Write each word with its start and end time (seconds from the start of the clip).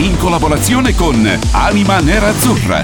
In 0.00 0.16
collaborazione 0.16 0.94
con 0.94 1.30
Anima 1.52 2.00
Nerazzurra. 2.00 2.82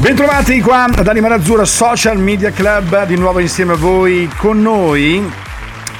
Bentrovati 0.00 0.60
qua 0.60 0.86
ad 0.86 1.06
Anima 1.06 1.28
Nerazzurra 1.28 1.64
Social 1.64 2.18
Media 2.18 2.50
Club, 2.50 3.06
di 3.06 3.16
nuovo 3.16 3.38
insieme 3.38 3.74
a 3.74 3.76
voi, 3.76 4.28
con 4.38 4.60
noi. 4.60 5.24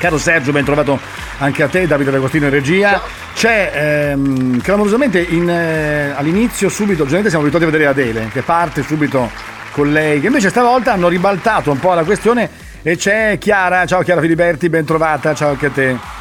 Caro 0.01 0.19
Sergio, 0.19 0.51
ben 0.51 0.65
trovato 0.65 0.99
anche 1.39 1.63
a 1.63 1.69
te, 1.69 1.87
Davide 1.87 2.11
D'Agostino 2.11 2.47
in 2.47 2.51
regia. 2.51 3.01
C'è 3.35 3.71
ehm, 4.13 4.61
clamorosamente 4.63 5.21
in, 5.21 5.49
eh, 5.49 6.13
all'inizio, 6.17 6.69
subito, 6.69 7.05
generalmente 7.05 7.31
siamo 7.31 7.45
abituati 7.45 7.67
a 7.67 7.71
vedere 7.71 7.89
Adele, 7.89 8.29
che 8.33 8.43
parte 8.43 8.83
subito 8.83 9.31
con 9.71 9.93
lei, 9.93 10.19
che 10.21 10.27
invece 10.27 10.49
stavolta 10.49 10.93
hanno 10.93 11.07
ribaltato 11.07 11.71
un 11.71 11.79
po' 11.79 11.95
la 11.95 12.03
questione 12.03 12.51
e 12.83 12.97
c'è 12.97 13.39
Chiara, 13.39 13.87
ciao 13.87 14.03
Chiara 14.03 14.21
Filiberti, 14.21 14.69
ben 14.69 14.85
trovata, 14.85 15.35
ciao 15.37 15.51
anche 15.51 15.67
a 15.67 15.71
te. 15.71 16.17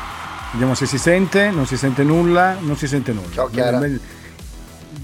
Vediamo 0.55 0.73
se 0.73 0.85
si 0.85 0.97
sente, 0.97 1.49
non 1.49 1.65
si 1.65 1.75
sente 1.75 2.01
nulla, 2.03 2.55
non 2.61 2.77
si 2.77 2.87
sente 2.87 3.11
nulla. 3.11 3.27
Ciao, 3.33 3.49
Chiara. 3.49 3.81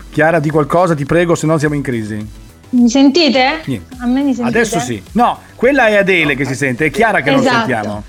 Chiara, 0.09 0.39
di 0.39 0.49
qualcosa, 0.49 0.95
ti 0.95 1.03
prego, 1.05 1.35
se 1.35 1.45
no 1.45 1.58
siamo 1.58 1.75
in 1.75 1.81
crisi. 1.81 2.25
Mi 2.69 2.89
sentite? 2.89 3.59
Niente. 3.66 3.95
A 3.99 4.05
me 4.05 4.21
mi 4.21 4.33
sentite? 4.33 4.58
Adesso 4.58 4.80
sì. 4.80 5.03
No, 5.11 5.39
quella 5.55 5.88
è 5.88 5.95
Adele 5.97 6.35
che 6.35 6.45
si 6.45 6.55
sente, 6.55 6.85
è 6.85 6.89
Chiara 6.89 7.19
che 7.21 7.31
non 7.31 7.41
Esatto. 7.41 7.58
sentiamo. 7.58 8.03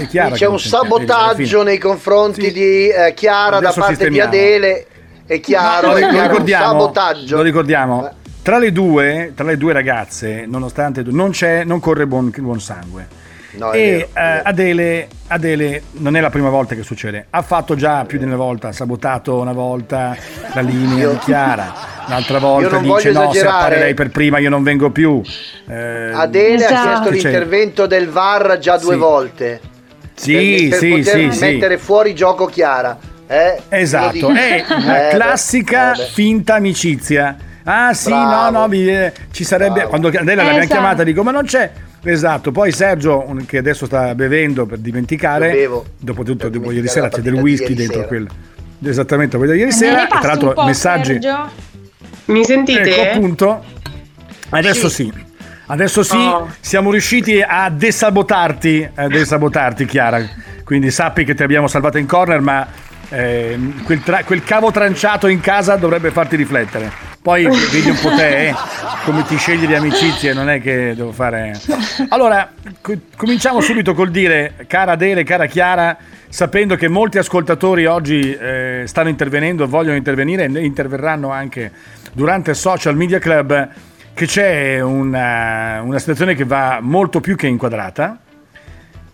È 0.00 0.06
Chiara 0.06 0.36
C'è 0.36 0.44
non 0.44 0.52
un 0.54 0.58
sentiamo. 0.60 0.84
sabotaggio 0.84 1.62
nei 1.64 1.78
confronti 1.78 2.42
Sì. 2.44 2.52
di 2.52 2.88
eh, 2.88 3.14
Chiara 3.16 3.58
da 3.58 3.68
Adesso 3.68 3.80
parte 3.80 3.92
di 3.94 3.98
sistemiamo. 4.14 4.28
Adele. 4.30 4.86
È 5.26 5.40
chiaro, 5.40 5.88
Lo, 5.88 5.96
è 5.96 6.00
lo 6.02 6.08
chiaro, 6.08 6.22
un 6.22 6.28
ricordiamo, 6.30 6.64
sabotaggio. 6.66 7.36
lo 7.36 7.42
ricordiamo. 7.42 8.10
Tra 8.42 8.58
le 8.58 8.70
due, 8.70 9.32
tra 9.34 9.44
le 9.44 9.56
due 9.56 9.72
ragazze, 9.72 10.44
nonostante 10.46 11.02
non 11.04 11.30
c'è, 11.30 11.64
non 11.64 11.80
corre 11.80 12.06
buon, 12.06 12.32
buon 12.38 12.60
sangue. 12.60 13.08
No, 13.52 13.72
e 13.72 13.78
vero, 13.80 14.04
eh, 14.06 14.08
vero. 14.14 14.42
Adele, 14.44 15.08
Adele 15.28 15.82
non 15.92 16.16
è 16.16 16.20
la 16.20 16.30
prima 16.30 16.48
volta 16.50 16.74
che 16.74 16.82
succede, 16.82 17.26
ha 17.30 17.42
fatto 17.42 17.74
già 17.74 18.04
più 18.04 18.18
di 18.18 18.24
una 18.24 18.36
volta, 18.36 18.68
ha 18.68 18.72
sabotato 18.72 19.38
una 19.40 19.52
volta 19.52 20.16
la 20.54 20.60
linea 20.60 20.98
Io- 20.98 21.10
di 21.12 21.18
Chiara, 21.18 21.74
l'altra 22.06 22.34
Io 22.38 22.40
volta 22.46 22.78
dice 22.78 23.10
no, 23.12 23.32
se 23.32 23.46
appare 23.46 23.78
lei 23.78 23.94
per 23.94 24.10
prima 24.10 24.38
io 24.38 24.50
non 24.50 24.62
vengo 24.62 24.90
più. 24.90 25.20
Eh, 25.68 26.10
Adele 26.12 26.54
Esatto. 26.64 26.74
ha 26.74 26.82
chiesto 27.00 27.10
l'intervento 27.10 27.86
del 27.86 28.08
VAR 28.08 28.58
già 28.58 28.76
due 28.78 28.94
Sì. 28.94 28.98
volte. 28.98 29.60
sì, 30.14 30.32
per, 30.32 30.68
per 30.70 30.78
sì, 30.78 30.88
poter 30.90 31.32
sì, 31.32 31.32
sì. 31.38 31.44
mettere 31.44 31.78
fuori 31.78 32.14
gioco 32.14 32.46
Chiara. 32.46 32.98
Eh? 33.26 33.60
Esatto, 33.68 34.28
è 34.30 34.64
una 34.70 35.08
Eh, 35.08 35.14
classica 35.14 35.92
beh. 35.96 36.04
finta 36.04 36.54
amicizia. 36.54 37.36
Ah 37.64 37.92
sì, 37.94 38.08
Bravo. 38.10 38.50
no, 38.50 38.60
no, 38.60 38.68
mi- 38.68 38.88
eh, 38.88 39.12
ci 39.30 39.44
sarebbe... 39.44 39.72
Bravo. 39.74 39.88
Quando 39.90 40.08
Adele 40.08 40.34
l'abbiamo 40.34 40.58
Esatto. 40.58 40.72
chiamata 40.74 41.02
dico, 41.04 41.22
ma 41.22 41.30
non 41.30 41.44
c'è... 41.44 41.70
Esatto, 42.02 42.50
poi 42.50 42.72
Sergio, 42.72 43.36
che 43.46 43.58
adesso 43.58 43.86
sta 43.86 44.14
bevendo 44.14 44.64
per 44.66 44.78
dimenticare, 44.78 45.50
bevo 45.52 45.84
dopo 45.98 46.22
tutto, 46.22 46.48
per 46.48 46.50
dopo 46.50 46.70
ieri 46.72 46.86
dimenticare 46.86 47.10
sera 47.10 47.22
c'è 47.22 47.30
del 47.30 47.34
whisky 47.40 47.74
dentro 47.74 47.96
sera. 47.96 48.06
quello. 48.06 48.28
Esattamente, 48.82 49.36
quello 49.36 49.52
di 49.52 49.58
ieri 49.58 49.72
sera, 49.72 50.04
e 50.06 50.08
tra 50.08 50.20
l'altro 50.28 50.48
un 50.48 50.54
po', 50.54 50.64
messaggi... 50.64 51.12
Sergio? 51.20 51.50
Mi 52.26 52.44
sentite? 52.44 52.96
Ecco 52.96 53.10
appunto, 53.16 53.64
adesso 54.50 54.88
sì. 54.88 55.12
Adesso 55.66 56.02
sì, 56.02 56.16
Oh. 56.16 56.48
siamo 56.60 56.90
riusciti 56.90 57.40
a 57.46 57.70
desabotarti, 57.70 58.88
a 58.94 59.06
desabotarti 59.06 59.84
Chiara, 59.84 60.20
quindi 60.64 60.90
sappi 60.90 61.24
che 61.24 61.34
ti 61.34 61.42
abbiamo 61.44 61.68
salvato 61.68 61.96
in 61.98 62.06
corner, 62.06 62.40
ma 62.40 62.66
ehm, 63.08 63.84
quel, 63.84 64.00
tra- 64.02 64.24
quel 64.24 64.42
cavo 64.42 64.72
tranciato 64.72 65.28
in 65.28 65.40
casa 65.40 65.76
dovrebbe 65.76 66.10
farti 66.10 66.34
riflettere. 66.36 67.09
Poi 67.22 67.44
vedi 67.44 67.90
un 67.90 67.98
po' 68.00 68.08
te, 68.16 68.48
eh, 68.48 68.54
come 69.04 69.24
ti 69.24 69.36
scegli 69.36 69.66
le 69.66 69.76
amicizie, 69.76 70.32
non 70.32 70.48
è 70.48 70.58
che 70.60 70.94
devo 70.96 71.12
fare... 71.12 71.52
Allora, 72.08 72.50
co- 72.80 72.98
cominciamo 73.14 73.60
subito 73.60 73.92
col 73.92 74.10
dire, 74.10 74.54
cara 74.66 74.92
Adele, 74.92 75.22
cara 75.22 75.44
Chiara, 75.44 75.98
sapendo 76.30 76.76
che 76.76 76.88
molti 76.88 77.18
ascoltatori 77.18 77.84
oggi 77.84 78.32
eh, 78.32 78.84
stanno 78.86 79.10
intervenendo, 79.10 79.68
vogliono 79.68 79.96
intervenire 79.96 80.44
e 80.46 80.64
interverranno 80.64 81.30
anche 81.30 81.70
durante 82.12 82.50
il 82.50 82.56
Social 82.56 82.96
Media 82.96 83.18
Club, 83.18 83.68
che 84.14 84.26
c'è 84.26 84.80
una, 84.80 85.82
una 85.82 85.98
situazione 85.98 86.34
che 86.34 86.44
va 86.44 86.78
molto 86.80 87.20
più 87.20 87.36
che 87.36 87.46
inquadrata, 87.46 88.18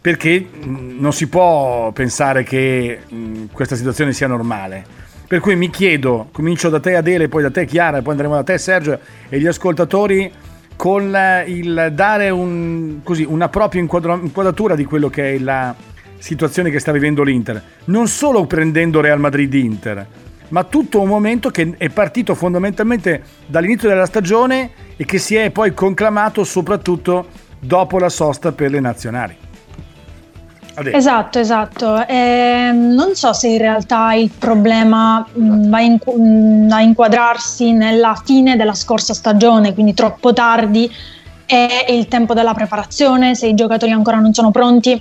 perché 0.01 0.39
mh, 0.39 0.95
non 1.01 1.13
si 1.13 1.27
può 1.27 1.91
pensare 1.91 2.45
che 2.45 3.01
mh, 3.09 3.47
questa 3.51 3.75
situazione 3.75 4.13
sia 4.13 4.29
normale. 4.29 5.05
Per 5.29 5.41
cui 5.41 5.57
mi 5.57 5.71
chiedo, 5.71 6.29
comincio 6.31 6.69
da 6.69 6.79
te 6.79 6.95
Adele, 6.95 7.27
poi 7.27 7.43
da 7.43 7.51
te 7.51 7.65
Chiara, 7.65 8.01
poi 8.01 8.13
andremo 8.13 8.35
da 8.37 8.45
te 8.45 8.59
Sergio 8.59 8.97
e 9.29 9.41
gli 9.41 9.47
ascoltatori 9.47 10.31
con 10.77 11.17
il 11.47 11.91
dare 11.95 12.31
un- 12.31 13.01
così, 13.03 13.25
una 13.29 13.49
propria 13.49 13.81
inquadra- 13.81 14.19
inquadratura 14.23 14.77
di 14.77 14.85
quello 14.85 15.09
che 15.09 15.35
è 15.35 15.39
la 15.39 15.75
situazione 16.19 16.71
che 16.71 16.79
sta 16.79 16.93
vivendo 16.93 17.25
l'Inter. 17.25 17.61
Non 17.87 18.07
solo 18.07 18.47
prendendo 18.47 19.01
Real 19.01 19.19
Madrid-Inter, 19.19 20.07
ma 20.49 20.63
tutto 20.63 21.01
un 21.01 21.09
momento 21.09 21.51
che 21.51 21.75
è 21.77 21.89
partito 21.89 22.37
fondamentalmente 22.37 23.23
dall'inizio 23.47 23.89
della 23.89 24.07
stagione 24.07 24.71
e 24.97 25.05
che 25.05 25.19
si 25.19 25.35
è 25.35 25.51
poi 25.51 25.75
conclamato 25.75 26.45
soprattutto 26.45 27.27
dopo 27.59 27.99
la 27.99 28.09
sosta 28.09 28.53
per 28.53 28.71
le 28.71 28.79
nazionali. 28.79 29.37
Esatto, 30.93 31.39
esatto. 31.39 32.07
Ehm, 32.07 32.93
non 32.93 33.15
so 33.15 33.33
se 33.33 33.49
in 33.49 33.59
realtà 33.59 34.13
il 34.15 34.31
problema 34.31 35.27
mh, 35.33 35.69
va 35.69 35.81
in- 35.81 35.99
mh, 36.05 36.71
a 36.71 36.81
inquadrarsi 36.83 37.73
nella 37.73 38.21
fine 38.25 38.57
della 38.57 38.75
scorsa 38.75 39.15
stagione, 39.15 39.73
quindi 39.73 39.95
troppo 39.95 40.33
tardi, 40.33 40.91
è 41.47 41.87
il 41.89 42.09
tempo 42.09 42.35
della 42.35 42.53
preparazione, 42.55 43.35
se 43.35 43.47
i 43.47 43.55
giocatori 43.55 43.93
ancora 43.93 44.19
non 44.19 44.35
sono 44.35 44.51
pronti, 44.51 45.01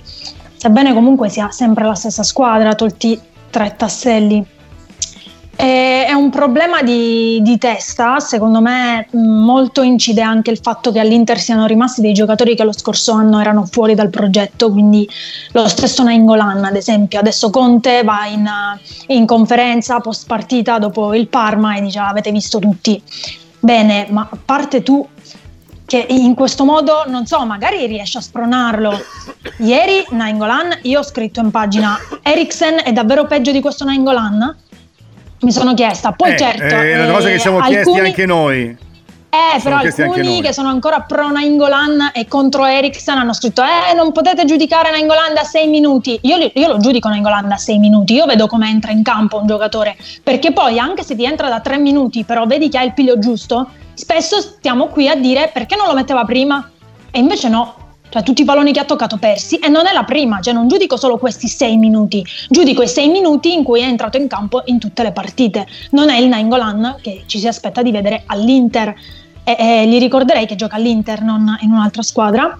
sebbene 0.56 0.94
comunque 0.94 1.28
sia 1.28 1.50
sempre 1.50 1.84
la 1.84 1.94
stessa 1.94 2.22
squadra, 2.22 2.74
tolti 2.74 3.20
tre 3.50 3.74
tasselli. 3.76 4.44
È 5.56 6.12
un 6.12 6.28
problema 6.28 6.82
di, 6.82 7.40
di 7.40 7.56
testa, 7.56 8.20
secondo 8.20 8.60
me 8.60 9.08
molto 9.12 9.80
incide 9.80 10.20
anche 10.20 10.50
il 10.50 10.58
fatto 10.62 10.92
che 10.92 11.00
all'Inter 11.00 11.40
siano 11.40 11.64
rimasti 11.64 12.02
dei 12.02 12.12
giocatori 12.12 12.54
che 12.54 12.62
lo 12.62 12.72
scorso 12.72 13.12
anno 13.12 13.40
erano 13.40 13.64
fuori 13.64 13.94
dal 13.94 14.10
progetto, 14.10 14.70
quindi 14.70 15.08
lo 15.52 15.66
stesso 15.66 16.02
Nainggolan 16.02 16.62
ad 16.62 16.76
esempio, 16.76 17.18
adesso 17.18 17.48
Conte 17.48 18.02
va 18.04 18.26
in, 18.26 18.46
eh, 18.46 19.14
in 19.14 19.24
conferenza 19.24 19.98
post 20.00 20.26
partita 20.26 20.78
dopo 20.78 21.14
il 21.14 21.26
Parma 21.28 21.76
e 21.76 21.80
dice 21.80 22.00
"Ah, 22.00 22.08
avete 22.08 22.30
visto 22.30 22.58
tutti, 22.58 23.02
bene, 23.58 24.06
ma 24.10 24.28
a 24.30 24.38
parte 24.44 24.82
tu 24.82 25.08
che 25.86 26.04
in 26.08 26.34
questo 26.34 26.64
modo, 26.64 27.04
non 27.06 27.26
so, 27.26 27.46
magari 27.46 27.86
riesci 27.86 28.16
a 28.16 28.20
spronarlo. 28.20 28.92
Ieri 29.58 30.04
Nainggolan, 30.10 30.80
io 30.82 30.98
ho 30.98 31.04
scritto 31.04 31.40
in 31.40 31.50
pagina 31.52 31.96
Eriksen 32.22 32.80
è 32.84 32.92
davvero 32.92 33.26
peggio 33.26 33.52
di 33.52 33.60
questo 33.60 33.84
Nainggolan? 33.84 34.56
Mi 35.40 35.52
sono 35.52 35.74
chiesta, 35.74 36.12
poi 36.12 36.32
Eh, 36.32 36.36
certo. 36.38 36.62
È 36.64 37.02
una 37.02 37.12
cosa 37.12 37.28
eh, 37.28 37.32
che 37.32 37.36
ci 37.36 37.42
siamo 37.42 37.58
chiesti 37.60 37.76
alcuni- 37.90 38.06
anche 38.08 38.26
noi. 38.26 38.60
eh, 39.28 39.60
Siamo 39.60 39.62
però 39.62 39.78
chiesti 39.80 40.02
alcuni 40.02 40.40
che 40.40 40.52
sono 40.54 40.68
ancora 40.70 41.00
pro 41.00 41.30
Nainggolan 41.30 42.12
e 42.14 42.26
contro 42.26 42.64
Eriksen 42.64 43.18
hanno 43.18 43.34
scritto 43.34 43.62
eh 43.62 43.92
non 43.94 44.12
potete 44.12 44.46
giudicare 44.46 44.90
Nainggolan 44.90 45.34
da 45.34 45.42
6 45.44 45.66
minuti. 45.68 46.18
Io, 46.22 46.36
io 46.54 46.68
lo 46.68 46.78
giudico 46.78 47.08
Nainggolan 47.08 47.48
da 47.48 47.56
6 47.58 47.78
minuti, 47.78 48.14
io 48.14 48.24
vedo 48.24 48.46
come 48.46 48.68
entra 48.70 48.92
in 48.92 49.02
campo 49.02 49.38
un 49.38 49.46
giocatore, 49.46 49.94
perché 50.22 50.52
poi 50.52 50.78
anche 50.78 51.02
se 51.02 51.14
ti 51.14 51.24
entra 51.24 51.48
da 51.48 51.60
3 51.60 51.76
minuti 51.78 52.24
però 52.24 52.46
vedi 52.46 52.70
che 52.70 52.78
ha 52.78 52.82
il 52.82 52.94
piglio 52.94 53.18
giusto, 53.18 53.68
spesso 53.92 54.40
stiamo 54.40 54.86
qui 54.86 55.06
a 55.08 55.16
dire 55.16 55.50
perché 55.52 55.76
non 55.76 55.86
lo 55.86 55.92
metteva 55.94 56.24
prima 56.24 56.70
e 57.10 57.18
invece 57.18 57.48
no. 57.50 57.74
Cioè, 58.16 58.24
tutti 58.24 58.42
i 58.42 58.44
palloni 58.46 58.72
che 58.72 58.80
ha 58.80 58.84
toccato 58.84 59.18
persi 59.18 59.56
e 59.56 59.68
non 59.68 59.86
è 59.86 59.92
la 59.92 60.04
prima, 60.04 60.40
cioè 60.40 60.54
non 60.54 60.68
giudico 60.68 60.96
solo 60.96 61.18
questi 61.18 61.48
6 61.48 61.76
minuti, 61.76 62.24
giudico 62.48 62.80
i 62.80 62.88
6 62.88 63.08
minuti 63.08 63.52
in 63.52 63.62
cui 63.62 63.82
è 63.82 63.84
entrato 63.84 64.16
in 64.16 64.26
campo 64.26 64.62
in 64.66 64.78
tutte 64.78 65.02
le 65.02 65.12
partite. 65.12 65.66
Non 65.90 66.08
è 66.08 66.16
il 66.16 66.28
Nainggolan 66.28 66.96
che 67.02 67.24
ci 67.26 67.38
si 67.38 67.46
aspetta 67.46 67.82
di 67.82 67.90
vedere 67.90 68.22
all'Inter 68.24 68.94
e, 69.44 69.56
e 69.58 69.86
gli 69.86 69.98
ricorderei 69.98 70.46
che 70.46 70.54
gioca 70.54 70.76
all'Inter, 70.76 71.20
non 71.20 71.58
in 71.60 71.70
un'altra 71.72 72.00
squadra, 72.00 72.58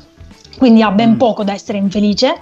quindi 0.58 0.82
ha 0.82 0.90
ben 0.90 1.16
poco 1.16 1.42
da 1.42 1.54
essere 1.54 1.78
infelice. 1.78 2.34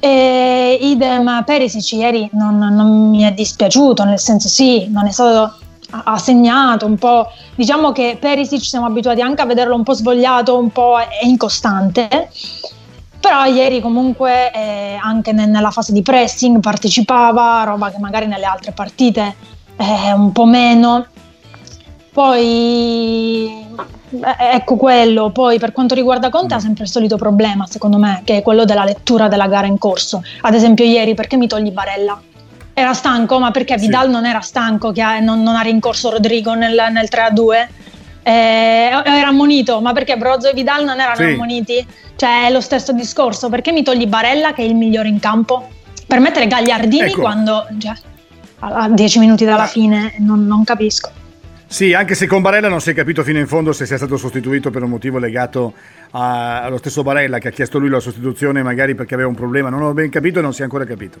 E 0.00 0.78
idem 0.80 1.44
Perisic 1.46 1.92
ieri 1.92 2.28
non, 2.32 2.58
non 2.58 3.10
mi 3.10 3.22
è 3.22 3.32
dispiaciuto, 3.32 4.02
nel 4.02 4.18
senso 4.18 4.48
sì, 4.48 4.88
non 4.88 5.06
è 5.06 5.12
stato 5.12 5.58
ha 5.92 6.18
segnato 6.18 6.86
un 6.86 6.96
po', 6.96 7.30
diciamo 7.54 7.92
che 7.92 8.16
Perisic 8.18 8.62
siamo 8.62 8.86
abituati 8.86 9.20
anche 9.20 9.42
a 9.42 9.46
vederlo 9.46 9.74
un 9.74 9.82
po' 9.82 9.92
svogliato, 9.92 10.58
un 10.58 10.70
po' 10.70 10.96
incostante. 11.22 12.30
Però 13.20 13.44
ieri 13.44 13.80
comunque 13.80 14.50
eh, 14.50 14.98
anche 15.00 15.32
ne- 15.32 15.46
nella 15.46 15.70
fase 15.70 15.92
di 15.92 16.02
pressing 16.02 16.60
partecipava, 16.60 17.62
roba 17.64 17.90
che 17.90 17.98
magari 17.98 18.26
nelle 18.26 18.46
altre 18.46 18.72
partite 18.72 19.36
eh, 19.76 20.12
un 20.12 20.32
po' 20.32 20.44
meno. 20.44 21.06
Poi 22.12 23.64
eh, 24.10 24.54
ecco 24.54 24.76
quello, 24.76 25.30
poi 25.30 25.58
per 25.58 25.72
quanto 25.72 25.94
riguarda 25.94 26.30
Conte 26.30 26.54
ha 26.54 26.58
sempre 26.58 26.84
il 26.84 26.90
solito 26.90 27.16
problema 27.16 27.66
secondo 27.66 27.96
me, 27.96 28.22
che 28.24 28.38
è 28.38 28.42
quello 28.42 28.64
della 28.64 28.84
lettura 28.84 29.28
della 29.28 29.46
gara 29.46 29.66
in 29.66 29.78
corso. 29.78 30.22
Ad 30.40 30.54
esempio 30.54 30.84
ieri 30.84 31.14
perché 31.14 31.36
mi 31.36 31.46
togli 31.46 31.70
Barella? 31.70 32.20
Era 32.74 32.94
stanco, 32.94 33.38
ma 33.38 33.50
perché 33.50 33.78
Sì. 33.78 33.86
Vidal 33.86 34.08
non 34.10 34.24
era 34.24 34.40
stanco, 34.40 34.92
che 34.92 35.02
non, 35.20 35.42
non 35.42 35.56
ha 35.56 35.60
rincorso 35.60 36.10
Rodrigo 36.10 36.54
nel, 36.54 36.88
nel 36.90 37.08
3-2? 37.10 37.66
Eh, 38.24 38.30
era 38.30 39.28
ammonito, 39.28 39.80
ma 39.80 39.92
perché 39.92 40.16
Brozzo 40.16 40.48
e 40.48 40.54
Vidal 40.54 40.84
non 40.84 41.00
erano 41.00 41.16
Sì. 41.16 41.24
ammoniti? 41.24 41.86
Cioè 42.16 42.46
è 42.46 42.50
lo 42.50 42.60
stesso 42.60 42.92
discorso, 42.92 43.48
perché 43.48 43.72
mi 43.72 43.82
togli 43.82 44.06
Barella 44.06 44.52
che 44.52 44.62
è 44.62 44.64
il 44.64 44.74
migliore 44.74 45.08
in 45.08 45.18
campo? 45.18 45.68
Per 46.06 46.20
mettere 46.20 46.46
Gagliardini 46.46 47.10
Ecco. 47.10 47.20
quando... 47.20 47.66
Cioè, 47.78 47.92
a 48.60 48.68
a 48.84 48.88
10 48.88 49.18
minuti 49.18 49.44
dalla 49.44 49.66
fine 49.66 50.14
non, 50.18 50.46
non 50.46 50.62
capisco. 50.62 51.10
Sì, 51.72 51.94
anche 51.94 52.14
se 52.14 52.26
con 52.26 52.42
Barella 52.42 52.68
non 52.68 52.82
si 52.82 52.90
è 52.90 52.94
capito 52.94 53.24
fino 53.24 53.38
in 53.38 53.46
fondo 53.46 53.72
se 53.72 53.86
sia 53.86 53.96
stato 53.96 54.18
sostituito 54.18 54.70
per 54.70 54.82
un 54.82 54.90
motivo 54.90 55.16
legato 55.18 55.72
a- 56.10 56.60
allo 56.64 56.76
stesso 56.76 57.02
Barella 57.02 57.38
che 57.38 57.48
ha 57.48 57.50
chiesto 57.50 57.78
lui 57.78 57.88
la 57.88 57.98
sostituzione 57.98 58.62
magari 58.62 58.94
perché 58.94 59.14
aveva 59.14 59.30
un 59.30 59.34
problema, 59.34 59.70
non 59.70 59.80
ho 59.80 59.94
ben 59.94 60.10
capito 60.10 60.40
e 60.40 60.42
non 60.42 60.52
si 60.52 60.60
è 60.60 60.64
ancora 60.64 60.84
capito. 60.84 61.18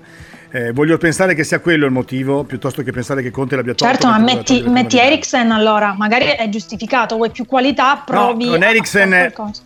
Eh, 0.50 0.72
voglio 0.72 0.98
pensare 0.98 1.34
che 1.34 1.42
sia 1.42 1.60
quello 1.60 1.86
il 1.86 1.90
motivo 1.90 2.44
piuttosto 2.44 2.82
che 2.82 2.92
pensare 2.92 3.22
che 3.22 3.30
Conte 3.30 3.56
l'abbia 3.56 3.72
tolto. 3.72 3.94
Certo, 3.94 4.08
ma 4.08 4.18
metti, 4.18 4.62
metti 4.68 4.98
Eriksen 4.98 5.50
allora, 5.52 5.94
magari 5.96 6.26
è 6.26 6.46
giustificato, 6.50 7.16
vuoi 7.16 7.30
più 7.30 7.46
qualità, 7.46 8.02
provi 8.04 8.48
con 8.48 8.62
a 8.62 8.68
Eriksen- 8.68 9.08
qualcosa. 9.08 9.62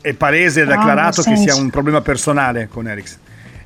È 0.00 0.12
palese 0.14 0.62
ed 0.62 0.68
No, 0.70 0.74
acclarato 0.74 1.22
che 1.22 1.36
sia 1.36 1.54
un 1.54 1.70
problema 1.70 2.00
personale 2.00 2.66
con 2.68 2.88
Eriksen. 2.88 3.18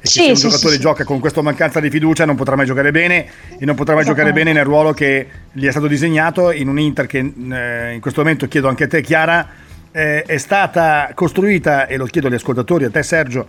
E 0.05 0.09
Sì, 0.09 0.21
se 0.21 0.29
un 0.29 0.37
sì, 0.37 0.43
giocatore 0.49 0.75
sì, 0.75 0.81
gioca 0.81 1.05
con 1.05 1.19
questa 1.19 1.41
mancanza 1.41 1.81
di 1.81 1.89
fiducia 1.89 2.27
non 2.27 2.37
potrà 2.37 2.57
mai 2.57 2.67
giocare 2.67 2.91
bene 2.91 3.27
e 3.59 3.65
non 3.65 3.75
potrà 3.75 3.95
mai 3.95 4.05
giocare 4.05 4.35
bene 4.35 4.53
nel 4.53 4.65
ruolo 4.65 4.93
che 4.93 5.27
gli 5.51 5.65
è 5.67 5.71
stato 5.71 5.87
disegnato 5.87 6.53
in 6.53 6.69
un 6.69 6.79
Inter 6.79 7.07
che 7.07 7.21
eh, 7.21 7.95
in 7.95 8.01
questo 8.03 8.21
momento 8.21 8.47
chiedo 8.47 8.69
anche 8.69 8.85
a 8.85 8.87
te 8.87 9.01
Chiara 9.01 9.49
eh, 9.91 10.23
è 10.25 10.37
stata 10.37 11.11
costruita 11.15 11.87
e 11.87 11.97
lo 11.97 12.05
chiedo 12.05 12.27
agli 12.27 12.35
ascoltatori 12.35 12.85
a 12.85 12.91
te 12.91 13.03
Sergio 13.03 13.47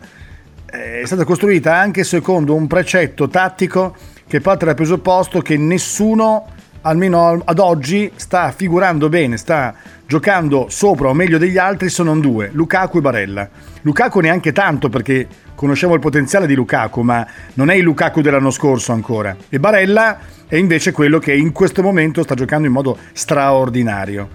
eh, 0.72 1.02
è 1.02 1.06
stata 1.06 1.25
costruita 1.25 1.75
anche 1.75 2.06
secondo 2.06 2.56
un 2.56 2.68
precetto 2.68 3.28
tattico 3.28 3.94
che 4.25 4.40
parte 4.40 4.63
dal 4.63 4.75
presupposto 4.75 5.42
che 5.42 5.58
nessuno 5.58 6.48
almeno 6.88 7.28
al- 7.28 7.42
ad 7.46 7.60
oggi 7.60 8.12
sta 8.16 8.52
figurando 8.52 9.10
bene, 9.10 9.38
sta 9.38 9.74
giocando 10.08 10.68
sopra 10.70 11.10
o 11.10 11.14
meglio 11.14 11.38
degli 11.40 11.58
altri 11.58 11.90
se 11.90 12.04
non 12.04 12.20
due, 12.22 12.50
Lukaku 12.54 13.00
e 13.00 13.02
Barella. 13.02 13.50
Lukaku 13.82 14.20
neanche 14.20 14.52
tanto 14.52 14.90
perché 14.90 15.28
conosciamo 15.56 15.94
il 15.96 16.00
potenziale 16.00 16.46
di 16.48 16.54
Lukaku, 16.54 17.02
ma 17.02 17.26
non 17.56 17.70
è 17.70 17.76
il 17.76 17.84
Lukaku 17.84 18.22
dell'anno 18.22 18.52
scorso 18.52 18.92
ancora. 18.92 19.36
E 19.50 19.60
Barella 19.60 20.18
è 20.48 20.56
invece 20.58 20.92
quello 20.92 21.18
che 21.18 21.34
in 21.34 21.52
questo 21.52 21.82
momento 21.82 22.22
sta 22.24 22.36
giocando 22.36 22.68
in 22.68 22.74
modo 22.74 22.98
straordinario. 23.14 24.30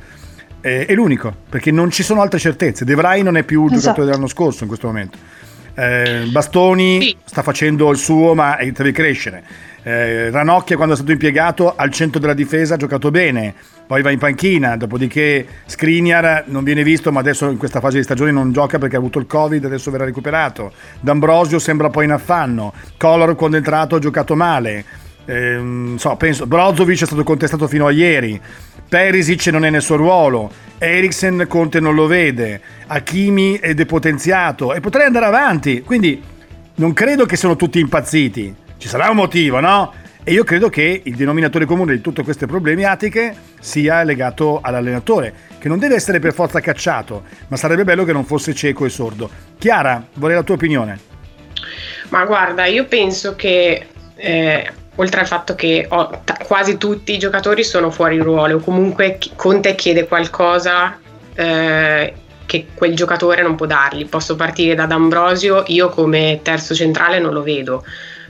È 0.61 0.93
l'unico, 0.93 1.33
perché 1.49 1.71
non 1.71 1.91
ci 1.91 2.03
sono 2.03 2.21
altre 2.21 2.39
certezze. 2.39 2.85
De 2.85 2.95
Vrij 2.95 3.23
non 3.23 3.37
è 3.37 3.45
più 3.45 3.61
il 3.67 3.73
Esatto. 3.73 3.81
giocatore 3.81 4.07
dell'anno 4.07 4.27
scorso 4.29 4.63
in 4.65 4.69
questo 4.69 4.89
momento. 4.89 5.17
Eh, 5.75 6.25
Bastoni 6.31 7.01
Sì. 7.01 7.17
sta 7.25 7.43
facendo 7.43 7.91
il 7.91 7.97
suo, 7.97 8.35
ma 8.35 8.59
deve 8.61 8.93
crescere. 8.93 9.43
Eh, 9.83 10.31
Ranocchia, 10.31 10.77
quando 10.77 10.95
è 10.95 10.97
stato 10.97 11.13
impiegato 11.13 11.75
al 11.75 11.91
centro 11.91 12.21
della 12.21 12.35
difesa, 12.35 12.75
ha 12.75 12.77
giocato 12.77 13.11
bene. 13.11 13.55
Poi 13.87 14.03
va 14.03 14.11
in 14.11 14.19
panchina, 14.19 14.77
dopodiché 14.77 15.47
Skriniar 15.67 16.45
non 16.47 16.63
viene 16.63 16.85
visto, 16.85 17.11
ma 17.11 17.21
adesso 17.21 17.51
in 17.51 17.57
questa 17.57 17.81
fase 17.81 17.97
di 17.97 18.05
stagione 18.05 18.31
non 18.31 18.53
gioca 18.53 18.79
perché 18.79 18.97
ha 18.97 18.99
avuto 18.99 19.19
il 19.19 19.27
Covid, 19.27 19.65
adesso 19.65 19.91
verrà 19.91 20.05
recuperato. 20.05 20.73
D'Ambrosio 21.01 21.59
sembra 21.59 21.89
poi 21.91 22.05
in 22.05 22.13
affanno. 22.13 22.73
Color 22.97 23.35
quando 23.35 23.57
è 23.57 23.59
entrato 23.59 23.97
ha 23.97 23.99
giocato 23.99 24.37
male. 24.37 24.85
Ehm, 25.25 25.97
so, 25.97 26.15
penso, 26.17 26.47
Brozovic 26.47 27.03
è 27.03 27.07
stato 27.07 27.25
contestato 27.25 27.67
fino 27.67 27.87
a 27.87 27.91
ieri. 27.91 28.41
Perisic 28.89 29.47
non 29.47 29.65
è 29.65 29.71
nel 29.71 29.83
suo 29.83 29.97
ruolo. 29.97 30.51
Eriksen 30.79 31.47
Conte 31.49 31.81
non 31.81 31.95
lo 31.95 32.07
vede. 32.07 32.61
Hakimi 32.87 33.59
è 33.59 33.75
depotenziato. 33.75 34.73
E 34.75 34.81
potrei 34.81 35.07
andare 35.07 35.27
avanti. 35.27 35.83
Quindi 35.83 36.23
non 36.77 36.93
credo 36.93 37.27
che 37.27 37.37
siano 37.37 37.57
tutti 37.57 37.79
impazziti. 37.79 38.55
Ci 38.81 38.89
sarà 38.89 39.11
un 39.11 39.17
motivo, 39.17 39.61
no? 39.61 39.93
E 40.25 40.33
io 40.33 40.43
credo 40.43 40.71
che 40.71 41.03
il 41.05 41.15
denominatore 41.15 41.67
comune 41.67 41.95
di 41.95 42.01
tutte 42.01 42.23
queste 42.23 42.47
problematiche 42.47 43.37
sia 43.61 44.03
legato 44.05 44.61
all'allenatore, 44.63 45.35
che 45.59 45.69
non 45.69 45.79
deve 45.79 45.97
essere 45.97 46.19
per 46.19 46.33
forza 46.33 46.61
cacciato, 46.61 47.25
ma 47.49 47.59
sarebbe 47.59 47.85
bello 47.85 48.05
che 48.05 48.13
non 48.15 48.25
fosse 48.25 48.55
cieco 48.55 48.87
e 48.87 48.89
sordo. 48.89 49.29
Chiara, 49.59 50.03
vorrei 50.15 50.37
la 50.37 50.43
tua 50.43 50.55
opinione. 50.55 50.99
Ma 52.09 52.25
guarda, 52.25 52.65
io 52.65 52.87
penso 52.87 53.37
che 53.37 53.87
eh, 54.17 54.71
oltre 54.95 55.21
al 55.21 55.27
fatto 55.27 55.55
che 55.55 55.85
ho- 55.87 56.23
ta- 56.25 56.39
quasi 56.43 56.79
tutti 56.79 57.13
i 57.13 57.19
giocatori 57.19 57.63
sono 57.63 57.91
fuori 57.91 58.17
ruolo, 58.17 58.57
o 58.57 58.61
comunque 58.61 59.19
Conte 59.37 59.75
chiede 59.75 60.09
qualcosa 60.09 60.99
eh, 61.35 62.15
che 62.47 62.67
quel 62.73 62.97
giocatore 62.97 63.43
non 63.43 63.57
può 63.57 63.67
dargli. 63.67 64.09
Posso 64.09 64.37
partire 64.37 64.75
da 64.75 64.87
D'Ambrosio, 64.87 65.65
io 65.67 65.91
come 65.91 66.41
terzo 66.43 66.75
centrale 66.75 67.19
non 67.19 67.35
lo 67.35 67.43
vedo, 67.43 67.85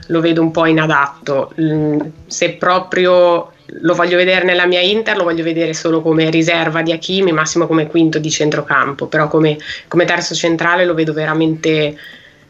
lo 0.07 0.21
vedo 0.21 0.41
un 0.41 0.51
po' 0.51 0.65
inadatto. 0.65 1.53
Mm, 1.59 1.99
Se 2.27 2.53
proprio 2.53 3.51
lo 3.65 3.93
voglio 3.93 4.17
vedere 4.17 4.43
nella 4.43 4.65
mia 4.65 4.81
Inter, 4.81 5.15
lo 5.15 5.23
voglio 5.23 5.43
vedere 5.43 5.73
solo 5.73 6.01
come 6.01 6.29
riserva 6.29 6.81
di 6.81 6.91
Hakimi, 6.91 7.31
massimo 7.31 7.67
come 7.67 7.87
quinto 7.87 8.19
di 8.19 8.29
centrocampo, 8.29 9.07
però 9.07 9.27
come, 9.27 9.57
come 9.87 10.05
terzo 10.05 10.35
centrale 10.35 10.85
lo 10.85 10.93
vedo 10.93 11.13
veramente 11.13 11.97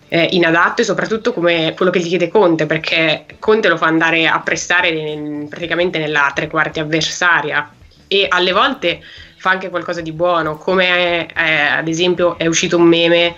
eh, 0.08 0.28
inadatto 0.32 0.82
e 0.82 0.86
soprattutto 0.86 1.32
come 1.32 1.74
quello 1.76 1.92
che 1.92 2.00
gli 2.00 2.08
chiede 2.08 2.28
Conte, 2.28 2.66
perché 2.66 3.26
Conte 3.40 3.70
lo 3.70 3.78
fa 3.78 3.86
andare 3.86 4.28
a 4.28 4.40
prestare 4.40 4.92
nel- 4.92 5.48
praticamente 5.48 6.00
nella 6.00 6.32
tre 6.34 6.48
quarti 6.48 6.80
avversaria 6.80 7.70
e 8.08 8.26
alle 8.28 8.52
volte 8.52 9.02
fa 9.38 9.52
anche 9.52 9.70
qualcosa 9.70 10.02
di 10.02 10.12
buono, 10.12 10.58
come 10.58 11.28
eh, 11.28 11.62
ad 11.78 11.88
esempio 11.88 12.38
è 12.38 12.46
uscito 12.46 12.78
un 12.78 12.84
meme 12.84 13.36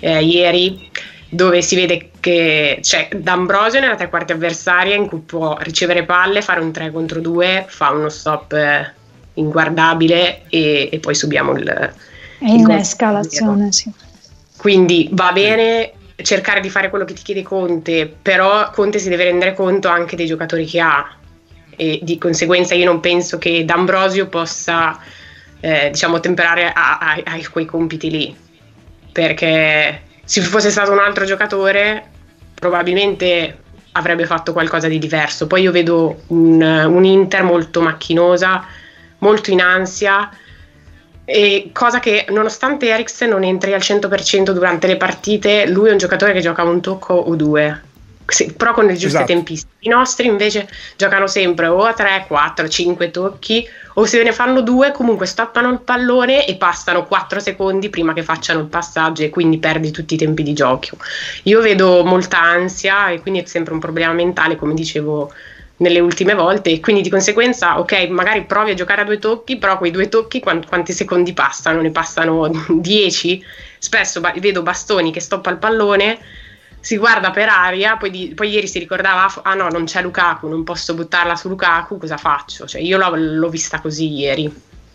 eh, 0.00 0.22
ieri 0.22 0.90
dove 1.36 1.62
si 1.62 1.76
vede 1.76 2.10
che 2.18 2.78
c'è 2.80 3.08
D'Ambrosio 3.14 3.78
nella 3.78 3.94
tre 3.94 4.08
quarti 4.08 4.32
avversaria 4.32 4.96
in 4.96 5.06
cui 5.06 5.20
può 5.20 5.56
ricevere 5.60 6.04
palle, 6.04 6.42
fare 6.42 6.60
un 6.60 6.72
3 6.72 6.90
contro 6.90 7.20
2, 7.20 7.66
fa 7.68 7.90
uno 7.90 8.08
stop 8.08 8.52
eh, 8.54 8.92
inguardabile 9.34 10.42
e, 10.48 10.88
e 10.90 10.98
poi 10.98 11.14
subiamo 11.14 11.52
il, 11.52 11.68
E 11.68 12.48
innesca 12.48 13.10
l'azione, 13.10 13.70
sì. 13.70 13.92
Quindi 14.56 15.08
va 15.12 15.30
bene 15.32 15.92
cercare 16.16 16.60
di 16.60 16.70
fare 16.70 16.88
quello 16.88 17.04
che 17.04 17.12
ti 17.12 17.22
chiede 17.22 17.42
Conte, 17.42 18.12
però 18.20 18.70
Conte 18.70 18.98
si 18.98 19.10
deve 19.10 19.24
rendere 19.24 19.52
conto 19.54 19.88
anche 19.88 20.16
dei 20.16 20.26
giocatori 20.26 20.64
che 20.64 20.80
ha. 20.80 21.14
E 21.78 22.00
di 22.02 22.16
conseguenza 22.16 22.74
io 22.74 22.86
non 22.86 23.00
penso 23.00 23.36
che 23.36 23.62
D'Ambrosio 23.66 24.28
possa 24.28 24.98
eh, 25.60 25.90
diciamo 25.90 26.20
temperare 26.20 26.72
a, 26.72 26.98
a- 26.98 27.22
a 27.22 27.38
quei 27.50 27.66
compiti 27.66 28.08
lì, 28.08 28.34
perché 29.12 30.00
se 30.26 30.40
fosse 30.40 30.70
stato 30.70 30.90
un 30.90 30.98
altro 30.98 31.24
giocatore 31.24 32.10
probabilmente 32.52 33.58
avrebbe 33.92 34.26
fatto 34.26 34.52
qualcosa 34.52 34.88
di 34.88 34.98
diverso. 34.98 35.46
Poi 35.46 35.62
io 35.62 35.70
vedo 35.70 36.22
un, 36.28 36.60
un 36.60 37.04
Inter 37.04 37.44
molto 37.44 37.80
macchinosa, 37.80 38.66
molto 39.18 39.50
in 39.52 39.60
ansia 39.60 40.28
e 41.24 41.70
cosa 41.72 42.00
che 42.00 42.26
nonostante 42.30 42.88
Eriksen 42.88 43.30
non 43.30 43.44
entri 43.44 43.72
al 43.72 43.80
100% 43.80 44.50
durante 44.50 44.88
le 44.88 44.96
partite, 44.96 45.68
lui 45.68 45.88
è 45.88 45.92
un 45.92 45.98
giocatore 45.98 46.32
che 46.32 46.40
gioca 46.40 46.64
un 46.64 46.80
tocco 46.80 47.14
o 47.14 47.34
due, 47.36 47.82
Sì, 48.28 48.52
però 48.52 48.72
con 48.72 48.86
le 48.86 48.92
giuste 48.94 49.18
Esatto. 49.18 49.26
tempistiche. 49.26 49.74
I 49.80 49.88
nostri 49.88 50.26
invece 50.26 50.68
giocano 50.96 51.26
sempre 51.28 51.68
o 51.68 51.84
a 51.84 51.92
3, 51.92 52.24
4, 52.26 52.68
5 52.68 53.10
tocchi 53.10 53.66
o 53.94 54.04
se 54.04 54.22
ne 54.22 54.32
fanno 54.32 54.62
due 54.62 54.90
comunque 54.90 55.26
stoppano 55.26 55.70
il 55.70 55.80
pallone 55.80 56.44
e 56.46 56.56
passano 56.56 57.06
4 57.06 57.38
secondi 57.38 57.88
prima 57.88 58.12
che 58.12 58.22
facciano 58.24 58.60
il 58.60 58.66
passaggio 58.66 59.22
e 59.22 59.30
quindi 59.30 59.58
perdi 59.58 59.92
tutti 59.92 60.14
i 60.14 60.18
tempi 60.18 60.42
di 60.42 60.52
gioco. 60.54 60.96
Io 61.44 61.60
vedo 61.60 62.04
molta 62.04 62.40
ansia 62.40 63.10
e 63.10 63.20
quindi 63.20 63.40
è 63.40 63.46
sempre 63.46 63.74
un 63.74 63.80
problema 63.80 64.12
mentale 64.12 64.56
come 64.56 64.74
dicevo 64.74 65.32
nelle 65.78 66.00
ultime 66.00 66.34
volte 66.34 66.70
e 66.70 66.80
quindi 66.80 67.02
di 67.02 67.10
conseguenza 67.10 67.78
ok 67.78 68.08
magari 68.08 68.44
provi 68.44 68.70
a 68.70 68.74
giocare 68.74 69.02
a 69.02 69.04
due 69.04 69.18
tocchi 69.18 69.58
però 69.58 69.76
quei 69.76 69.90
due 69.90 70.08
tocchi 70.08 70.40
quan- 70.40 70.64
quanti 70.66 70.94
secondi 70.94 71.34
passano 71.34 71.82
ne 71.82 71.90
passano 71.90 72.50
10 72.68 73.44
spesso 73.78 74.20
ba- 74.20 74.32
vedo 74.38 74.62
Bastoni 74.62 75.12
che 75.12 75.20
stoppa 75.20 75.50
il 75.50 75.58
pallone 75.58 76.18
si 76.86 76.98
guarda 76.98 77.32
per 77.32 77.48
aria 77.48 77.96
poi, 77.96 78.10
di- 78.10 78.32
poi 78.32 78.48
ieri 78.50 78.68
si 78.68 78.78
ricordava 78.78 79.24
"Ah, 79.24 79.40
ah 79.42 79.54
no 79.54 79.66
non 79.68 79.86
c'è 79.86 80.02
Lukaku 80.02 80.46
non 80.46 80.62
posso 80.62 80.94
buttarla 80.94 81.34
su 81.34 81.48
Lukaku 81.48 81.98
cosa 81.98 82.16
faccio? 82.16 82.64
Cioè 82.64 82.80
io 82.80 82.96
l'ho, 82.96 83.12
l'ho 83.16 83.48
vista 83.48 83.80
così 83.80 84.12
ieri 84.12 84.48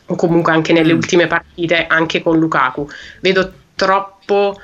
o 0.05 0.15
comunque 0.15 0.53
anche 0.53 0.71
nelle 0.71 0.93
Mm. 0.93 0.98
ultime 0.98 1.27
partite 1.27 1.88
anche 1.88 2.21
con 2.21 2.39
Lukaku. 2.39 2.88
Vedo 3.19 3.51
troppo 3.75 4.57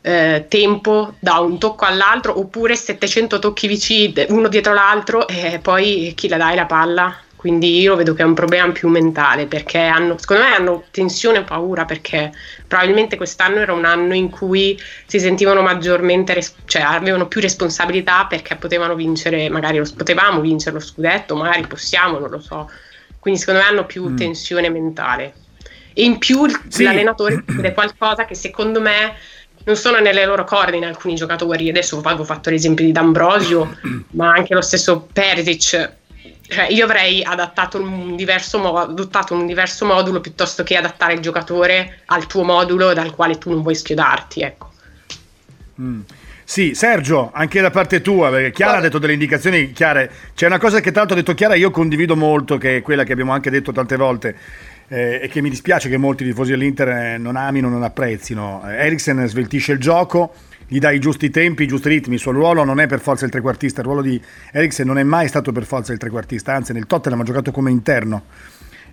eh, 0.00 0.46
tempo 0.48 1.14
da 1.18 1.40
un 1.40 1.58
tocco 1.58 1.84
all'altro 1.84 2.38
oppure 2.38 2.74
700 2.74 3.38
tocchi 3.38 3.66
vicini 3.68 4.14
uno 4.28 4.48
dietro 4.48 4.72
l'altro 4.72 5.28
e 5.28 5.58
poi 5.62 6.12
chi 6.16 6.26
la 6.28 6.38
dai 6.38 6.56
la 6.56 6.64
palla 6.66 7.14
quindi 7.42 7.80
io 7.80 7.96
vedo 7.96 8.14
che 8.14 8.22
è 8.22 8.24
un 8.24 8.34
problema 8.34 8.70
più 8.70 8.88
mentale 8.88 9.46
perché 9.46 9.80
hanno, 9.80 10.16
secondo 10.16 10.44
me 10.44 10.54
hanno 10.54 10.84
tensione 10.92 11.38
e 11.38 11.42
paura 11.42 11.84
perché 11.84 12.30
probabilmente 12.68 13.16
quest'anno 13.16 13.58
era 13.58 13.72
un 13.72 13.84
anno 13.84 14.14
in 14.14 14.30
cui 14.30 14.80
si 15.06 15.18
sentivano 15.18 15.60
maggiormente, 15.60 16.40
cioè 16.66 16.82
avevano 16.82 17.26
più 17.26 17.40
responsabilità 17.40 18.26
perché 18.26 18.54
potevano 18.54 18.94
vincere, 18.94 19.48
magari 19.48 19.78
lo, 19.78 19.86
potevamo 19.96 20.40
vincere 20.40 20.76
lo 20.76 20.80
scudetto, 20.80 21.34
magari 21.34 21.66
possiamo, 21.66 22.20
non 22.20 22.30
lo 22.30 22.38
so. 22.38 22.70
Quindi 23.18 23.40
secondo 23.40 23.60
me 23.60 23.66
hanno 23.66 23.86
più 23.86 24.08
mm. 24.08 24.16
tensione 24.16 24.70
mentale. 24.70 25.34
E 25.94 26.04
in 26.04 26.18
più 26.18 26.46
sì. 26.68 26.84
l'allenatore 26.84 27.42
chiede 27.44 27.72
qualcosa 27.74 28.24
che 28.24 28.36
secondo 28.36 28.80
me 28.80 29.16
non 29.64 29.74
sono 29.74 29.98
nelle 29.98 30.24
loro 30.26 30.44
corde 30.44 30.76
in 30.76 30.84
alcuni 30.84 31.16
giocatori. 31.16 31.68
Adesso 31.68 31.98
avevo 31.98 32.22
fatto 32.22 32.50
l'esempio 32.50 32.84
di 32.84 32.92
D'Ambrosio, 32.92 33.78
ma 34.14 34.30
anche 34.30 34.54
lo 34.54 34.62
stesso 34.62 35.08
Perisic 35.12 36.01
cioè, 36.52 36.66
io 36.70 36.84
avrei 36.84 37.22
adattato 37.24 37.80
un, 37.80 38.14
diverso 38.14 38.58
mo- 38.58 38.76
adottato 38.78 39.34
un 39.34 39.46
diverso 39.46 39.84
modulo 39.84 40.20
piuttosto 40.20 40.62
che 40.62 40.76
adattare 40.76 41.14
il 41.14 41.20
giocatore 41.20 42.00
al 42.06 42.26
tuo 42.26 42.44
modulo 42.44 42.92
dal 42.92 43.14
quale 43.14 43.38
tu 43.38 43.50
non 43.50 43.62
vuoi 43.62 43.74
schiodarti. 43.74 44.40
Ecco. 44.42 44.70
Mm. 45.80 46.00
Sì, 46.44 46.74
Sergio, 46.74 47.30
anche 47.32 47.60
da 47.60 47.70
parte 47.70 48.02
tua, 48.02 48.28
perché 48.28 48.50
Chiara 48.50 48.72
Guarda. 48.72 48.78
ha 48.78 48.82
detto 48.82 48.98
delle 48.98 49.14
indicazioni 49.14 49.72
chiare. 49.72 50.10
C'è 50.34 50.46
una 50.46 50.58
cosa 50.58 50.80
che 50.80 50.92
l'altro 50.92 51.14
ha 51.14 51.18
detto 51.18 51.34
Chiara, 51.34 51.54
io 51.54 51.70
condivido 51.70 52.14
molto, 52.14 52.58
che 52.58 52.76
è 52.76 52.82
quella 52.82 53.04
che 53.04 53.12
abbiamo 53.12 53.32
anche 53.32 53.48
detto 53.48 53.72
tante 53.72 53.96
volte. 53.96 54.36
Eh, 54.88 55.20
e 55.22 55.28
che 55.28 55.40
mi 55.40 55.48
dispiace 55.48 55.88
che 55.88 55.96
molti 55.96 56.24
tifosi 56.24 56.50
dell'Inter 56.50 57.18
non 57.18 57.36
amino, 57.36 57.70
non 57.70 57.82
apprezzino. 57.82 58.64
Eriksen 58.66 59.26
sveltisce 59.26 59.72
il 59.72 59.78
gioco, 59.78 60.34
gli 60.72 60.78
dà 60.78 60.90
i 60.90 61.00
giusti 61.00 61.28
tempi, 61.28 61.64
i 61.64 61.66
giusti 61.66 61.90
ritmi. 61.90 62.14
Il 62.14 62.20
suo 62.20 62.32
ruolo 62.32 62.64
non 62.64 62.80
è 62.80 62.86
per 62.86 62.98
forza 62.98 63.26
il 63.26 63.30
trequartista, 63.30 63.82
il 63.82 63.86
ruolo 63.86 64.00
di 64.00 64.18
Eriksen 64.52 64.86
non 64.86 64.96
è 64.96 65.02
mai 65.02 65.28
stato 65.28 65.52
per 65.52 65.66
forza 65.66 65.92
il 65.92 65.98
trequartista, 65.98 66.54
anzi 66.54 66.72
nel 66.72 66.86
Tottenham 66.86 67.20
ha 67.20 67.24
giocato 67.24 67.50
come 67.50 67.70
interno. 67.70 68.22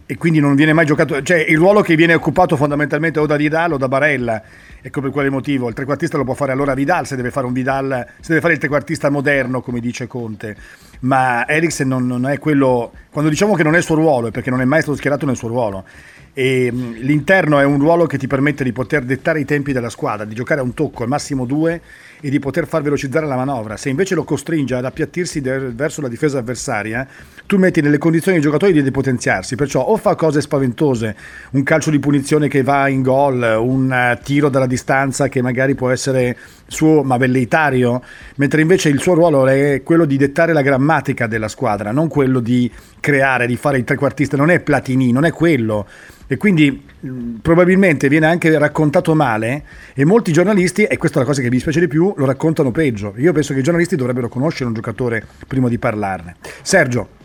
E 0.05 0.17
quindi 0.17 0.41
non 0.41 0.55
viene 0.55 0.73
mai 0.73 0.85
giocato, 0.85 1.21
cioè 1.21 1.37
il 1.37 1.55
ruolo 1.55 1.81
che 1.81 1.95
viene 1.95 2.15
occupato 2.15 2.57
fondamentalmente 2.57 3.19
o 3.19 3.25
da 3.25 3.37
Vidal 3.37 3.73
o 3.73 3.77
da 3.77 3.87
Barella, 3.87 4.41
ecco 4.81 4.99
per 4.99 5.11
quale 5.11 5.29
motivo, 5.29 5.69
il 5.69 5.75
trequartista 5.75 6.17
lo 6.17 6.25
può 6.25 6.33
fare 6.33 6.51
allora 6.51 6.73
Vidal 6.73 7.05
se 7.05 7.15
deve 7.15 7.29
fare 7.31 7.47
Vidal, 7.51 8.05
se 8.19 8.27
deve 8.29 8.41
fare 8.41 8.53
il 8.53 8.59
trequartista 8.59 9.09
moderno 9.09 9.61
come 9.61 9.79
dice 9.79 10.07
Conte, 10.07 10.57
ma 11.01 11.47
Eriksen 11.47 11.87
non, 11.87 12.07
non 12.07 12.25
è 12.27 12.39
quello, 12.39 12.91
quando 13.11 13.29
diciamo 13.29 13.53
che 13.53 13.61
non 13.63 13.75
è 13.75 13.77
il 13.77 13.83
suo 13.83 13.95
ruolo 13.95 14.27
è 14.27 14.31
perché 14.31 14.49
non 14.49 14.61
è 14.61 14.65
mai 14.65 14.81
stato 14.81 14.97
schierato 14.97 15.27
nel 15.27 15.37
suo 15.37 15.47
ruolo 15.47 15.85
e 16.33 16.71
l'interno 16.71 17.59
è 17.59 17.65
un 17.65 17.79
ruolo 17.79 18.05
che 18.05 18.17
ti 18.17 18.27
permette 18.27 18.63
di 18.63 18.71
poter 18.71 19.03
dettare 19.03 19.39
i 19.39 19.45
tempi 19.45 19.73
della 19.73 19.89
squadra, 19.89 20.25
di 20.25 20.35
giocare 20.35 20.61
a 20.61 20.63
un 20.63 20.73
tocco, 20.73 21.03
al 21.03 21.09
massimo 21.09 21.45
due 21.45 21.81
e 22.21 22.29
di 22.29 22.39
poter 22.39 22.67
far 22.67 22.81
velocizzare 22.81 23.25
la 23.25 23.35
manovra. 23.35 23.77
Se 23.77 23.89
invece 23.89 24.15
lo 24.15 24.23
costringe 24.23 24.75
ad 24.75 24.85
appiattirsi 24.85 25.41
de- 25.41 25.71
verso 25.71 26.01
la 26.01 26.07
difesa 26.07 26.39
avversaria, 26.39 27.07
tu 27.45 27.57
metti 27.57 27.81
nelle 27.81 27.97
condizioni 27.97 28.37
i 28.37 28.41
giocatori 28.41 28.73
di 28.73 28.83
depotenziarsi, 28.83 29.55
perciò 29.55 29.81
o 29.81 29.97
fa 29.97 30.15
cose 30.15 30.41
spaventose, 30.41 31.15
un 31.51 31.63
calcio 31.63 31.89
di 31.89 31.99
punizione 31.99 32.47
che 32.47 32.61
va 32.61 32.87
in 32.87 33.01
gol, 33.01 33.41
un 33.59 33.89
uh, 33.89 34.23
tiro 34.23 34.49
dalla 34.49 34.67
distanza 34.67 35.29
che 35.29 35.41
magari 35.41 35.75
può 35.75 35.89
essere 35.89 36.37
suo 36.67 37.03
ma 37.03 37.17
velleitario, 37.17 38.01
mentre 38.35 38.61
invece 38.61 38.89
il 38.89 38.99
suo 38.99 39.13
ruolo 39.13 39.47
è 39.47 39.81
quello 39.83 40.05
di 40.05 40.17
dettare 40.17 40.53
la 40.53 40.61
grammatica 40.61 41.25
della 41.25 41.47
squadra, 41.47 41.91
non 41.91 42.07
quello 42.07 42.39
di 42.39 42.69
creare, 42.99 43.47
di 43.47 43.55
fare 43.55 43.77
il 43.77 43.83
trequartista, 43.83 44.37
non 44.37 44.51
è 44.51 44.59
Platini, 44.59 45.11
non 45.11 45.25
è 45.25 45.31
quello 45.31 45.87
e 46.31 46.37
quindi 46.37 46.85
mh, 46.99 47.37
probabilmente 47.41 48.07
viene 48.07 48.27
anche 48.27 48.55
raccontato 48.59 49.15
male 49.15 49.63
e 49.95 50.05
molti 50.05 50.31
giornalisti, 50.31 50.83
e 50.83 50.95
questa 50.97 51.17
è 51.17 51.21
la 51.21 51.27
cosa 51.27 51.41
che 51.41 51.47
mi 51.47 51.55
dispiace 51.55 51.79
di 51.79 51.87
più, 51.87 52.13
lo 52.15 52.25
raccontano 52.25 52.69
peggio. 52.69 53.15
Io 53.17 53.33
penso 53.33 53.53
che 53.53 53.59
i 53.59 53.63
giornalisti 53.63 53.95
dovrebbero 53.95 54.29
conoscere 54.29 54.65
un 54.65 54.75
giocatore 54.75 55.25
prima 55.47 55.67
di 55.67 55.79
parlarne. 55.79 56.35
Sergio. 56.61 57.17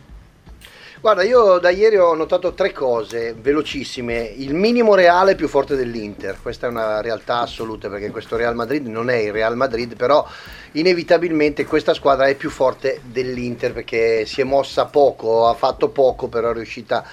Guarda, 1.03 1.23
io 1.23 1.59
da 1.59 1.69
ieri 1.69 1.99
ho 1.99 2.15
notato 2.15 2.55
tre 2.55 2.73
cose 2.73 3.35
velocissime. 3.39 4.21
Il 4.39 4.55
minimo 4.55 4.95
reale 4.95 5.35
più 5.35 5.49
forte 5.49 5.77
dell'Inter, 5.77 6.39
questa 6.41 6.67
è 6.67 6.71
una 6.71 7.03
realtà 7.03 7.41
assoluta 7.41 7.91
perché 7.91 8.11
questo 8.11 8.39
Real 8.39 8.55
Madrid 8.55 8.87
non 8.87 9.11
è 9.11 9.17
il 9.17 9.31
Real 9.31 9.55
Madrid, 9.55 9.97
però 9.97 10.27
inevitabilmente 10.73 11.67
questa 11.67 11.93
squadra 11.93 12.27
è 12.29 12.37
più 12.37 12.49
forte 12.49 13.03
dell'Inter 13.05 13.75
perché 13.75 14.25
si 14.25 14.41
è 14.41 14.45
mossa 14.45 14.87
poco, 14.87 15.47
ha 15.47 15.53
fatto 15.53 15.91
poco, 15.91 16.29
però 16.29 16.53
è 16.53 16.55
riuscita 16.55 17.01
a 17.01 17.05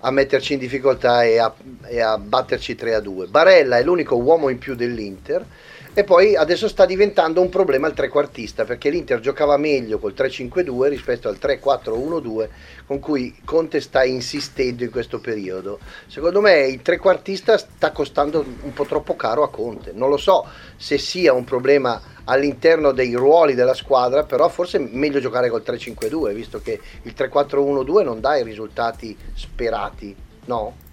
a 0.00 0.10
metterci 0.10 0.54
in 0.54 0.58
difficoltà 0.58 1.24
e 1.24 1.38
a, 1.38 1.52
e 1.86 2.00
a 2.00 2.16
batterci 2.16 2.74
3 2.74 2.94
a 2.94 3.00
2. 3.00 3.26
Barella 3.26 3.78
è 3.78 3.82
l'unico 3.82 4.16
uomo 4.16 4.48
in 4.48 4.58
più 4.58 4.74
dell'Inter 4.74 5.44
e 5.92 6.04
poi 6.04 6.36
adesso 6.36 6.68
sta 6.68 6.86
diventando 6.86 7.40
un 7.40 7.48
problema 7.48 7.88
il 7.88 7.94
trequartista 7.94 8.64
perché 8.64 8.90
l'Inter 8.90 9.18
giocava 9.18 9.56
meglio 9.56 9.98
col 9.98 10.14
3-5-2 10.16 10.88
rispetto 10.88 11.28
al 11.28 11.38
3-4-1-2 11.40 12.48
con 12.86 13.00
cui 13.00 13.36
Conte 13.44 13.80
sta 13.80 14.04
insistendo 14.04 14.84
in 14.84 14.90
questo 14.90 15.18
periodo. 15.18 15.80
Secondo 16.06 16.40
me 16.40 16.66
il 16.66 16.82
trequartista 16.82 17.58
sta 17.58 17.90
costando 17.90 18.44
un 18.62 18.72
po' 18.72 18.84
troppo 18.84 19.16
caro 19.16 19.42
a 19.42 19.50
Conte. 19.50 19.90
Non 19.92 20.08
lo 20.08 20.16
so 20.16 20.46
se 20.76 20.96
sia 20.96 21.32
un 21.32 21.44
problema 21.44 22.00
all'interno 22.24 22.92
dei 22.92 23.14
ruoli 23.14 23.54
della 23.54 23.74
squadra, 23.74 24.22
però 24.22 24.48
forse 24.48 24.78
è 24.78 24.88
meglio 24.92 25.18
giocare 25.18 25.50
col 25.50 25.64
3-5-2 25.66 26.32
visto 26.32 26.60
che 26.60 26.80
il 27.02 27.14
3-4-1-2 27.16 28.04
non 28.04 28.20
dà 28.20 28.36
i 28.36 28.44
risultati 28.44 29.16
sperati, 29.34 30.14
no? 30.44 30.88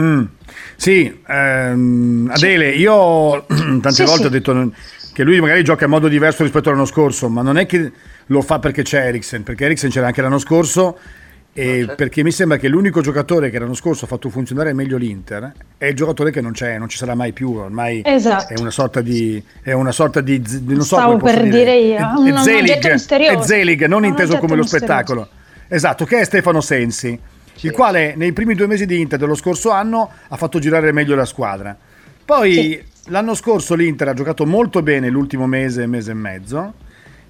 Mm, 0.00 0.24
sì, 0.76 1.20
ehm, 1.26 2.30
Adele, 2.32 2.70
io 2.70 3.44
tante 3.46 3.92
sì, 3.92 4.04
volte 4.04 4.22
sì. 4.22 4.26
ho 4.26 4.30
detto 4.30 4.72
che 5.12 5.22
lui 5.24 5.40
magari 5.40 5.62
gioca 5.62 5.84
in 5.84 5.90
modo 5.90 6.08
diverso 6.08 6.42
rispetto 6.42 6.70
all'anno 6.70 6.86
scorso, 6.86 7.28
ma 7.28 7.42
non 7.42 7.58
è 7.58 7.66
che 7.66 7.92
lo 8.26 8.40
fa 8.40 8.58
perché 8.58 8.82
c'è 8.82 9.06
Eriksen, 9.06 9.42
perché 9.42 9.64
Eriksen 9.66 9.90
c'era 9.90 10.06
anche 10.06 10.22
l'anno 10.22 10.38
scorso 10.38 10.98
e 11.52 11.80
certo. 11.80 11.94
perché 11.96 12.22
mi 12.22 12.30
sembra 12.30 12.58
che 12.58 12.68
l'unico 12.68 13.00
giocatore 13.00 13.50
che 13.50 13.58
l'anno 13.58 13.74
scorso 13.74 14.04
ha 14.04 14.08
fatto 14.08 14.30
funzionare 14.30 14.72
meglio 14.72 14.96
l'Inter 14.96 15.52
è 15.76 15.86
il 15.86 15.96
giocatore 15.96 16.30
che 16.30 16.40
non 16.40 16.52
c'è, 16.52 16.78
non 16.78 16.88
ci 16.88 16.96
sarà 16.96 17.16
mai 17.16 17.32
più, 17.32 17.52
ormai 17.52 18.02
esatto. 18.04 18.54
è 18.54 18.60
una 18.60 18.70
sorta 18.70 19.00
di 19.00 19.42
è 19.60 19.72
una 19.72 19.90
sorta 19.90 20.20
di, 20.20 20.40
non 20.64 20.82
so 20.82 20.94
Stavo 20.94 21.16
per 21.16 21.42
dire, 21.42 21.50
dire 21.50 21.76
io, 21.76 21.96
è, 21.96 22.32
è 22.32 22.38
Zelig, 22.38 22.86
è 22.86 23.42
Zelig, 23.42 23.84
non 23.86 24.04
un 24.04 24.08
inteso 24.10 24.38
come 24.38 24.54
lo 24.54 24.64
spettacolo. 24.64 25.28
Esatto, 25.72 26.04
che 26.04 26.20
è 26.20 26.24
Stefano 26.24 26.60
Sensi 26.60 27.18
il 27.60 27.72
quale 27.72 28.14
nei 28.16 28.32
primi 28.32 28.54
due 28.54 28.66
mesi 28.66 28.86
di 28.86 29.00
Inter 29.00 29.18
dello 29.18 29.34
scorso 29.34 29.70
anno 29.70 30.10
ha 30.28 30.36
fatto 30.36 30.58
girare 30.58 30.92
meglio 30.92 31.14
la 31.14 31.24
squadra. 31.24 31.76
Poi 32.24 32.52
sì. 32.52 32.82
l'anno 33.10 33.34
scorso 33.34 33.74
l'Inter 33.74 34.08
ha 34.08 34.14
giocato 34.14 34.46
molto 34.46 34.82
bene 34.82 35.08
l'ultimo 35.08 35.46
mese, 35.46 35.86
mese 35.86 36.12
e 36.12 36.14
mezzo. 36.14 36.74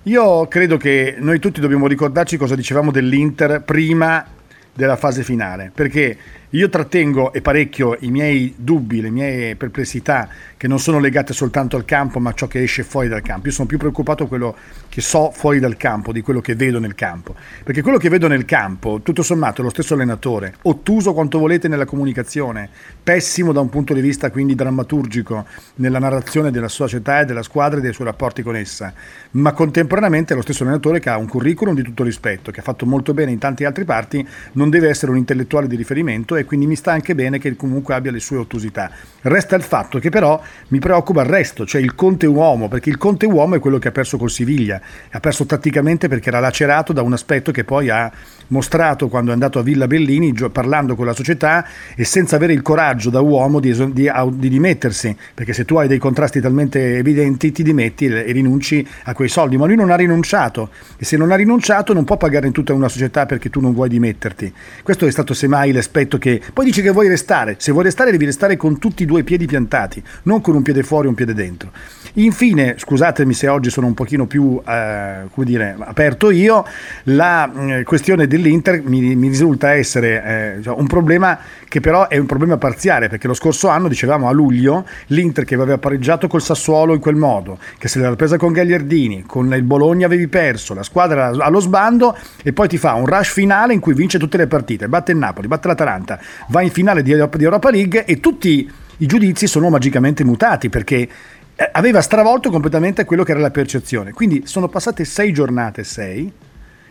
Io 0.05 0.47
credo 0.47 0.77
che 0.77 1.17
noi 1.19 1.39
tutti 1.39 1.61
dobbiamo 1.61 1.87
ricordarci 1.87 2.37
cosa 2.37 2.55
dicevamo 2.55 2.91
dell'Inter 2.91 3.63
prima 3.63 4.27
della 4.73 4.97
fase 4.97 5.23
finale, 5.23 5.71
perché 5.75 6.17
io 6.51 6.69
trattengo 6.69 7.33
e 7.33 7.43
parecchio 7.43 7.97
i 8.01 8.11
miei 8.11 8.53
dubbi, 8.57 9.01
le 9.01 9.11
mie 9.11 9.55
perplessità 9.55 10.29
che 10.57 10.67
non 10.67 10.81
sono 10.81 10.99
legate 10.99 11.33
soltanto 11.33 11.77
al 11.77 11.85
campo, 11.85 12.19
ma 12.19 12.31
a 12.31 12.33
ciò 12.35 12.49
che 12.49 12.61
esce 12.61 12.83
fuori 12.83 13.07
dal 13.07 13.23
campo. 13.23 13.47
Io 13.47 13.53
sono 13.53 13.69
più 13.69 13.79
preoccupato 13.79 14.25
di 14.25 14.29
quello 14.29 14.57
che 14.89 15.01
so 15.01 15.31
fuori 15.31 15.61
dal 15.61 15.77
campo, 15.77 16.13
di 16.13 16.23
quello 16.23 16.41
che 16.41 16.57
vedo 16.57 16.81
nel 16.81 16.97
campo. 16.97 17.37
Perché 17.63 17.83
quello 17.83 17.99
che 17.99 18.09
vedo 18.09 18.27
nel 18.27 18.45
campo, 18.45 19.01
tutto 19.01 19.23
sommato, 19.23 19.61
è 19.61 19.65
lo 19.65 19.71
stesso 19.71 19.95
allenatore, 19.95 20.55
ottuso 20.63 21.15
quanto 21.15 21.39
volete 21.39 21.69
nella 21.69 21.85
comunicazione, 21.85 22.69
pessimo 23.01 23.53
da 23.53 23.61
un 23.61 23.69
punto 23.69 23.95
di 23.95 24.01
vista 24.01 24.31
quindi 24.33 24.57
drammaturgico 24.57 25.47
nella 25.77 26.01
narrazione 26.01 26.51
della 26.51 26.69
società 26.69 27.21
e 27.21 27.27
della 27.27 27.43
squadra 27.43 27.79
e 27.79 27.83
dei 27.83 27.93
suoi 27.93 28.09
rapporti 28.09 28.43
con 28.43 28.57
essa, 28.57 28.93
ma 29.33 29.53
contemporaneamente 29.53 30.33
è 30.33 30.37
lo 30.37 30.43
stesso 30.43 30.65
allenatore 30.65 30.99
che 30.99 31.11
ha 31.11 31.17
un 31.17 31.29
curriculum 31.29 31.77
di 31.77 31.83
tutto 31.83 32.03
rispetto, 32.03 32.51
che 32.51 32.59
ha 32.59 32.65
fatto 32.65 32.87
molto 32.87 33.15
bene 33.15 33.31
in 33.31 33.39
tanti 33.39 33.65
altri 33.65 33.85
parti, 33.85 34.27
non 34.53 34.69
deve 34.69 34.89
essere 34.89 35.13
un 35.13 35.17
intellettuale 35.17 35.69
di 35.69 35.77
riferimento 35.77 36.39
e 36.41 36.45
quindi 36.45 36.67
mi 36.67 36.77
sta 36.77 36.93
anche 36.93 37.15
bene 37.15 37.39
che 37.39 37.55
comunque 37.57 37.95
abbia 37.95 38.11
le 38.11 38.21
sue 38.21 38.39
ottusità. 38.39 38.91
Resta 39.23 39.57
il 39.57 39.63
fatto 39.63 39.99
che 39.99 40.11
però 40.11 40.41
mi 40.69 40.79
preoccupa 40.79 41.23
il 41.23 41.29
resto, 41.29 41.67
cioè 41.67 41.81
il 41.81 41.95
Conte 41.95 42.27
uomo, 42.27 42.69
perché 42.69 42.91
il 42.91 42.99
Conte 42.99 43.27
uomo 43.27 43.57
è 43.57 43.59
quello 43.59 43.79
che 43.79 43.89
ha 43.89 43.93
perso 43.93 44.17
col 44.17 44.31
Siviglia, 44.31 44.81
ha 45.11 45.21
perso 45.21 45.47
tatticamente 45.47 46.09
perché 46.09 46.29
era 46.29 46.41
lacerato 46.41 46.93
da 46.93 47.03
un 47.03 47.13
aspetto 47.13 47.53
che 47.53 47.65
poi 47.65 47.91
ha 47.91 48.11
mostrato 48.49 49.09
quando 49.09 49.31
è 49.31 49.33
andato 49.33 49.59
a 49.59 49.63
Villa 49.63 49.87
Bellini 49.87 50.33
parlando 50.53 50.95
con 50.95 51.07
la 51.07 51.13
società 51.13 51.67
e 51.95 52.05
senza 52.05 52.37
avere 52.37 52.53
il 52.53 52.63
coraggio 52.63 53.11
da 53.11 53.21
uomo 53.21 53.61
di, 53.61 53.73
di, 53.93 54.11
di 54.33 54.49
dimettersi, 54.49 55.17
perché 55.35 55.53
se 55.53 55.65
tu 55.65 55.77
hai 55.77 55.89
dei 55.89 55.99
contrasti 55.99 56.41
talmente 56.41 56.97
evidenti 56.99 57.53
ti 57.53 57.63
dimetti 57.63 58.07
e 58.07 58.33
rinunci 58.33 58.87
a 59.05 59.15
quei 59.15 59.29
soldi, 59.29 59.57
ma 59.57 59.67
lui 59.67 59.77
non 59.77 59.91
ha 59.91 59.97
rinunciato 59.97 60.71
e 60.97 61.05
se 61.05 61.17
non 61.17 61.31
ha 61.31 61.37
rinunciato 61.37 61.93
non 61.93 62.05
può 62.05 62.17
pagare 62.17 62.47
in 62.47 62.53
tutta 62.53 62.73
una 62.73 62.89
società 62.89 63.27
perché 63.27 63.51
tu 63.51 63.61
non 63.61 63.73
vuoi 63.73 63.89
dimetterti. 63.89 64.53
Questo 64.83 65.07
è 65.07 65.11
stato 65.11 65.35
semmai 65.35 65.73
l'aspetto 65.73 66.19
che 66.19 66.30
perché 66.39 66.53
poi 66.53 66.65
dici 66.65 66.83
che 66.83 66.91
vuoi 66.91 67.09
restare, 67.09 67.57
se 67.59 67.73
vuoi 67.73 67.85
restare 67.85 68.11
devi 68.11 68.25
restare 68.25 68.57
con 68.57 68.79
tutti 68.79 69.03
i 69.03 69.07
due 69.07 69.25
piedi 69.25 69.47
piantati, 69.47 70.03
non 70.25 70.41
con 70.41 70.55
un 70.55 70.63
piede 70.63 70.83
fuori 70.83 71.07
e 71.07 71.09
un 71.09 71.15
piede 71.15 71.35
dentro. 71.35 71.71
Infine, 72.15 72.75
scusatemi 72.77 73.33
se 73.35 73.49
oggi 73.49 73.71
sono 73.71 73.87
un 73.87 73.95
pochino 73.95 74.27
più 74.27 74.61
eh, 74.67 75.23
come 75.33 75.47
dire, 75.47 75.77
aperto 75.79 76.31
io, 76.31 76.65
la 77.05 77.51
eh, 77.79 77.83
questione 77.83 78.27
dell'Inter 78.27 78.83
mi, 78.83 79.15
mi 79.17 79.29
risulta 79.29 79.73
essere 79.73 80.57
eh, 80.59 80.63
cioè, 80.63 80.79
un 80.79 80.87
problema 80.87 81.39
che 81.71 81.79
però 81.79 82.09
è 82.09 82.19
un 82.19 82.27
problema 82.27 82.57
parziale, 82.57 83.09
perché 83.09 83.29
lo 83.29 83.33
scorso 83.33 83.69
anno, 83.69 83.87
dicevamo 83.87 84.27
a 84.27 84.33
luglio, 84.33 84.85
l'Inter 85.07 85.45
che 85.45 85.55
aveva 85.55 85.79
pareggiato 85.79 86.27
col 86.27 86.43
Sassuolo 86.43 86.95
in 86.95 86.99
quel 86.99 87.15
modo, 87.15 87.61
che 87.79 87.87
se 87.87 88.01
l'era 88.01 88.17
presa 88.17 88.37
con 88.39 88.51
Gagliardini, 88.51 89.23
con 89.25 89.55
il 89.55 89.63
Bologna 89.63 90.07
avevi 90.07 90.27
perso, 90.27 90.75
la 90.75 90.83
squadra 90.83 91.29
allo 91.29 91.61
sbando 91.61 92.19
e 92.43 92.53
poi 92.53 92.67
ti 92.67 92.77
fa 92.77 92.95
un 92.95 93.07
rush 93.07 93.31
finale 93.31 93.73
in 93.73 93.79
cui 93.79 93.95
vince 93.95 94.19
tutte 94.19 94.37
le 94.37 94.49
partite, 94.49 94.89
batte 94.89 95.13
il 95.13 95.19
Napoli, 95.19 95.47
batte 95.47 95.69
l'Atalanta, 95.69 96.19
va 96.49 96.61
in 96.61 96.73
finale 96.73 97.05
di 97.05 97.13
Europa 97.13 97.71
League 97.71 98.05
e 98.05 98.19
tutti 98.19 98.69
i 98.97 99.07
giudizi 99.07 99.47
sono 99.47 99.69
magicamente 99.71 100.25
mutati 100.25 100.69
perché 100.71 101.09
eh, 101.55 101.69
aveva 101.71 102.01
stravolto 102.01 102.51
completamente 102.51 103.05
quello 103.05 103.23
che 103.23 103.31
era 103.31 103.41
la 103.41 103.53
percezione. 103.53 104.11
Quindi 104.11 104.43
sono 104.45 104.67
passate 104.67 105.05
sei 105.05 105.33
giornate, 105.33 105.85
sei, 105.85 106.33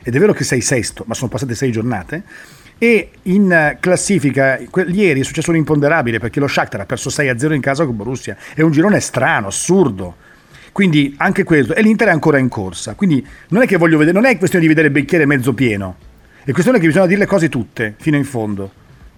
ed 0.01 0.15
è 0.15 0.19
vero 0.19 0.31
che 0.31 0.45
sei 0.45 0.61
sesto, 0.61 1.03
ma 1.05 1.13
sono 1.13 1.29
passate 1.29 1.53
sei 1.53 1.69
giornate, 1.69 2.23
e 2.79 3.11
in 3.23 3.77
classifica 3.79 4.57
ieri 4.87 5.19
è 5.19 5.23
successo 5.23 5.51
un 5.51 5.57
imponderabile 5.57 6.17
perché 6.17 6.39
lo 6.39 6.47
Shakhtar 6.47 6.79
ha 6.79 6.85
perso 6.85 7.09
6-0 7.09 7.53
in 7.53 7.61
casa 7.61 7.85
con 7.85 7.95
Borussia, 7.95 8.37
è 8.55 8.61
un 8.61 8.71
girone 8.71 8.99
strano, 9.01 9.47
assurdo. 9.47 10.15
Quindi 10.71 11.13
anche 11.17 11.43
questo, 11.43 11.75
e 11.75 11.81
l'Inter 11.81 12.07
è 12.07 12.11
ancora 12.11 12.37
in 12.37 12.47
corsa. 12.47 12.93
Quindi 12.93 13.25
non 13.49 13.63
è 13.63 13.67
che 13.67 13.75
voglio 13.75 13.97
vedere, 13.97 14.17
non 14.17 14.25
è 14.25 14.37
questione 14.37 14.63
di 14.63 14.69
vedere 14.69 14.87
il 14.87 14.93
bicchiere 14.93 15.25
mezzo 15.25 15.53
pieno, 15.53 15.97
è 16.43 16.51
questione 16.51 16.79
che 16.79 16.87
bisogna 16.87 17.05
dire 17.05 17.19
le 17.19 17.25
cose 17.25 17.49
tutte, 17.49 17.95
fino 17.99 18.15
in 18.15 18.23
fondo. 18.23 18.71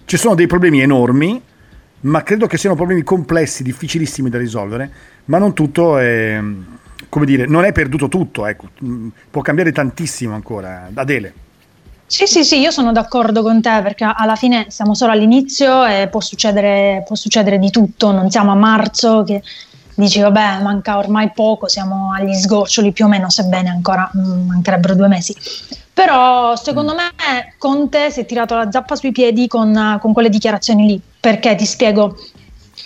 Ci 0.04 0.16
sono 0.16 0.34
dei 0.34 0.48
problemi 0.48 0.80
enormi, 0.80 1.40
ma 2.00 2.22
credo 2.24 2.48
che 2.48 2.56
siano 2.56 2.74
problemi 2.74 3.04
complessi, 3.04 3.62
difficilissimi 3.62 4.28
da 4.28 4.38
risolvere, 4.38 4.90
ma 5.26 5.38
non 5.38 5.54
tutto 5.54 5.98
è, 5.98 6.42
come 7.08 7.26
dire, 7.26 7.46
non 7.46 7.64
è 7.64 7.70
perduto 7.70 8.08
tutto, 8.08 8.44
ecco. 8.44 8.70
può 9.30 9.40
cambiare 9.40 9.70
tantissimo 9.70 10.34
ancora. 10.34 10.90
Adele. 10.92 11.32
Sì, 12.12 12.26
sì, 12.26 12.44
sì, 12.44 12.58
io 12.58 12.70
sono 12.70 12.92
d'accordo 12.92 13.42
con 13.42 13.62
te 13.62 13.80
perché 13.82 14.04
alla 14.04 14.36
fine 14.36 14.66
siamo 14.68 14.92
solo 14.94 15.12
all'inizio 15.12 15.86
e 15.86 16.08
può 16.08 16.20
succedere, 16.20 17.02
può 17.06 17.16
succedere 17.16 17.58
di 17.58 17.70
tutto, 17.70 18.10
non 18.10 18.30
siamo 18.30 18.52
a 18.52 18.54
marzo 18.54 19.22
che 19.22 19.42
dici 19.94 20.20
vabbè 20.20 20.60
manca 20.60 20.98
ormai 20.98 21.30
poco, 21.34 21.68
siamo 21.68 22.12
agli 22.12 22.34
sgoccioli 22.34 22.92
più 22.92 23.06
o 23.06 23.08
meno, 23.08 23.30
sebbene 23.30 23.70
ancora 23.70 24.10
mm, 24.14 24.46
mancherebbero 24.46 24.94
due 24.94 25.08
mesi. 25.08 25.34
Però 25.94 26.54
secondo 26.54 26.94
me 26.94 27.54
Conte 27.56 28.10
si 28.10 28.20
è 28.20 28.26
tirato 28.26 28.56
la 28.56 28.70
zappa 28.70 28.94
sui 28.94 29.10
piedi 29.10 29.46
con, 29.48 29.98
con 29.98 30.12
quelle 30.12 30.28
dichiarazioni 30.28 30.86
lì, 30.86 31.00
perché 31.18 31.54
ti 31.54 31.64
spiego, 31.64 32.14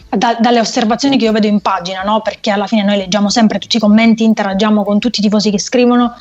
da, 0.08 0.36
dalle 0.38 0.60
osservazioni 0.60 1.18
che 1.18 1.24
io 1.24 1.32
vedo 1.32 1.48
in 1.48 1.60
pagina, 1.60 2.02
no? 2.02 2.20
perché 2.20 2.52
alla 2.52 2.68
fine 2.68 2.84
noi 2.84 2.96
leggiamo 2.96 3.28
sempre 3.28 3.58
tutti 3.58 3.78
i 3.78 3.80
commenti, 3.80 4.22
interagiamo 4.22 4.84
con 4.84 5.00
tutti 5.00 5.18
i 5.18 5.22
tifosi 5.24 5.50
che 5.50 5.58
scrivono 5.58 6.14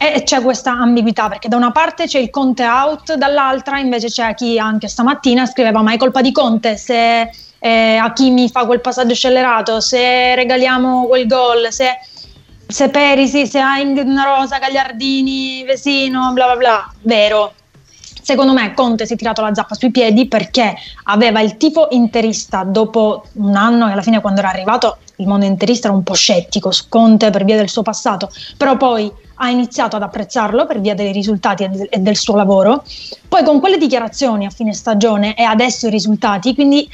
e 0.00 0.22
c'è 0.22 0.40
questa 0.40 0.70
ambiguità 0.70 1.28
perché 1.28 1.48
da 1.48 1.56
una 1.56 1.72
parte 1.72 2.06
c'è 2.06 2.20
il 2.20 2.30
Conte 2.30 2.64
out, 2.64 3.14
dall'altra 3.14 3.80
invece 3.80 4.06
c'è 4.06 4.32
chi 4.34 4.56
anche 4.56 4.86
stamattina 4.86 5.44
scriveva 5.44 5.82
ma 5.82 5.92
è 5.92 5.96
colpa 5.96 6.20
di 6.20 6.30
Conte 6.30 6.76
se 6.76 7.28
eh, 7.58 7.96
Hakimi 7.96 8.48
fa 8.48 8.64
quel 8.64 8.80
passaggio 8.80 9.14
scellerato, 9.14 9.80
se 9.80 10.34
regaliamo 10.34 11.06
quel 11.06 11.26
gol, 11.26 11.72
se, 11.72 11.98
se 12.66 12.88
Perisi, 12.88 13.46
se 13.46 13.58
una 13.58 14.36
rosa, 14.36 14.58
Gagliardini, 14.58 15.64
Vesino, 15.64 16.32
bla 16.32 16.46
bla 16.46 16.56
bla, 16.56 16.92
vero. 17.02 17.54
Secondo 18.28 18.52
me 18.52 18.74
Conte 18.74 19.06
si 19.06 19.14
è 19.14 19.16
tirato 19.16 19.40
la 19.40 19.54
zappa 19.54 19.74
sui 19.74 19.90
piedi 19.90 20.28
perché 20.28 20.74
aveva 21.04 21.40
il 21.40 21.56
tifo 21.56 21.88
interista 21.92 22.62
dopo 22.62 23.24
un 23.36 23.56
anno 23.56 23.88
e 23.88 23.92
alla 23.92 24.02
fine 24.02 24.20
quando 24.20 24.40
era 24.40 24.50
arrivato 24.50 24.98
il 25.16 25.26
mondo 25.26 25.46
interista 25.46 25.88
era 25.88 25.96
un 25.96 26.02
po' 26.02 26.12
scettico 26.12 26.70
su 26.70 26.90
Conte 26.90 27.30
per 27.30 27.46
via 27.46 27.56
del 27.56 27.70
suo 27.70 27.80
passato, 27.80 28.28
però 28.58 28.76
poi 28.76 29.10
ha 29.36 29.48
iniziato 29.48 29.96
ad 29.96 30.02
apprezzarlo 30.02 30.66
per 30.66 30.78
via 30.78 30.94
dei 30.94 31.10
risultati 31.10 31.66
e 31.88 31.98
del 32.00 32.16
suo 32.18 32.36
lavoro, 32.36 32.84
poi 33.26 33.42
con 33.44 33.60
quelle 33.60 33.78
dichiarazioni 33.78 34.44
a 34.44 34.50
fine 34.50 34.74
stagione 34.74 35.34
e 35.34 35.44
adesso 35.44 35.86
i 35.86 35.90
risultati, 35.90 36.54
quindi 36.54 36.86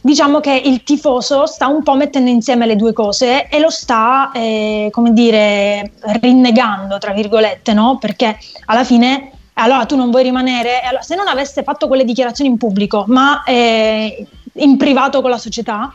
diciamo 0.00 0.38
che 0.38 0.52
il 0.52 0.84
tifoso 0.84 1.46
sta 1.46 1.66
un 1.66 1.82
po' 1.82 1.96
mettendo 1.96 2.30
insieme 2.30 2.64
le 2.64 2.76
due 2.76 2.92
cose 2.92 3.48
e 3.48 3.58
lo 3.58 3.70
sta, 3.70 4.30
eh, 4.30 4.88
come 4.92 5.12
dire, 5.12 5.94
rinnegando, 6.20 6.98
tra 6.98 7.12
virgolette, 7.12 7.72
no? 7.72 7.98
Perché 7.98 8.38
alla 8.66 8.84
fine, 8.84 9.32
allora 9.58 9.86
tu 9.86 9.96
non 9.96 10.10
vuoi 10.10 10.22
rimanere, 10.22 10.80
allora, 10.80 11.02
se 11.02 11.14
non 11.14 11.28
avesse 11.28 11.62
fatto 11.62 11.88
quelle 11.88 12.04
dichiarazioni 12.04 12.50
in 12.50 12.58
pubblico, 12.58 13.04
ma 13.08 13.42
eh, 13.44 14.26
in 14.54 14.76
privato 14.76 15.22
con 15.22 15.30
la 15.30 15.38
società, 15.38 15.94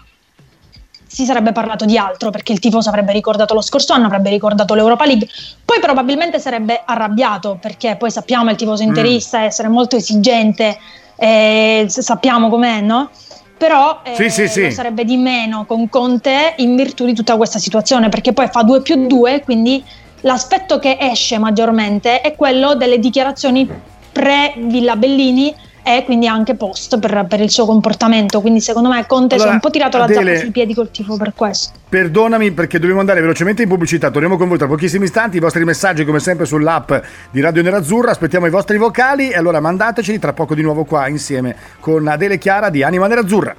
si 1.05 1.25
sarebbe 1.25 1.51
parlato 1.51 1.83
di 1.83 1.97
altro 1.97 2.29
perché 2.29 2.53
il 2.53 2.59
tifoso 2.59 2.87
avrebbe 2.87 3.11
ricordato 3.11 3.53
lo 3.53 3.61
scorso 3.61 3.91
anno, 3.91 4.05
avrebbe 4.05 4.29
ricordato 4.29 4.73
l'Europa 4.73 5.05
League, 5.05 5.27
poi 5.65 5.79
probabilmente 5.81 6.39
sarebbe 6.39 6.81
arrabbiato 6.85 7.57
perché 7.61 7.97
poi 7.97 8.09
sappiamo 8.09 8.49
il 8.49 8.55
tifoso 8.55 8.81
interista 8.81 9.39
mm. 9.39 9.43
essere 9.43 9.67
molto 9.67 9.97
esigente, 9.97 10.77
eh, 11.17 11.85
sappiamo 11.89 12.49
com'è, 12.49 12.79
no? 12.79 13.09
Però 13.57 14.01
eh, 14.03 14.15
sì, 14.15 14.29
sì, 14.29 14.47
sì. 14.47 14.71
sarebbe 14.71 15.03
di 15.03 15.17
meno 15.17 15.65
con 15.65 15.87
Conte 15.89 16.55
in 16.57 16.75
virtù 16.75 17.05
di 17.05 17.13
tutta 17.13 17.35
questa 17.35 17.59
situazione 17.59 18.09
perché 18.09 18.31
poi 18.31 18.47
fa 18.47 18.63
2 18.63 18.81
più 18.81 19.05
2, 19.05 19.41
quindi 19.43 19.83
l'aspetto 20.21 20.79
che 20.79 20.97
esce 20.99 21.37
maggiormente 21.37 22.21
è 22.21 22.35
quello 22.35 22.75
delle 22.75 22.99
dichiarazioni 22.99 23.69
pre-Villa 24.11 24.95
Bellini 24.95 25.55
e 25.83 26.03
quindi 26.05 26.27
anche 26.27 26.55
post 26.55 26.99
per, 26.99 27.25
per, 27.27 27.41
il 27.41 27.49
suo 27.49 27.65
comportamento. 27.65 28.41
Quindi 28.41 28.61
secondo 28.61 28.89
me 28.89 29.05
Conte 29.07 29.35
allora, 29.35 29.49
si 29.49 29.53
è 29.53 29.55
un 29.55 29.61
po' 29.61 29.69
tirato 29.69 29.97
la 29.97 30.03
Adele, 30.03 30.25
zappa 30.25 30.39
sui 30.39 30.51
piedi 30.51 30.73
col 30.73 30.91
tifo 30.91 31.17
per 31.17 31.33
questo. 31.35 31.79
Perdonami 31.89 32.51
perché 32.51 32.77
dobbiamo 32.79 32.99
andare 32.99 33.21
velocemente 33.21 33.63
in 33.63 33.69
pubblicità. 33.69 34.11
Torniamo 34.11 34.37
con 34.37 34.47
voi 34.47 34.57
tra 34.57 34.67
pochissimi 34.67 35.05
istanti. 35.05 35.37
I 35.37 35.39
vostri 35.39 35.63
messaggi 35.65 36.05
come 36.05 36.19
sempre 36.19 36.45
sull'app 36.45 36.93
di 37.31 37.41
Radio 37.41 37.63
Nerazzurra. 37.63 38.11
Aspettiamo 38.11 38.45
i 38.45 38.51
vostri 38.51 38.77
vocali 38.77 39.29
e 39.29 39.37
allora 39.37 39.59
mandateceli 39.59 40.19
tra 40.19 40.33
poco 40.33 40.53
di 40.53 40.61
nuovo 40.61 40.85
qua 40.85 41.07
insieme 41.07 41.55
con 41.79 42.07
Adele 42.07 42.37
Chiara 42.37 42.69
di 42.69 42.83
Anima 42.83 43.07
Nerazzurra. 43.07 43.55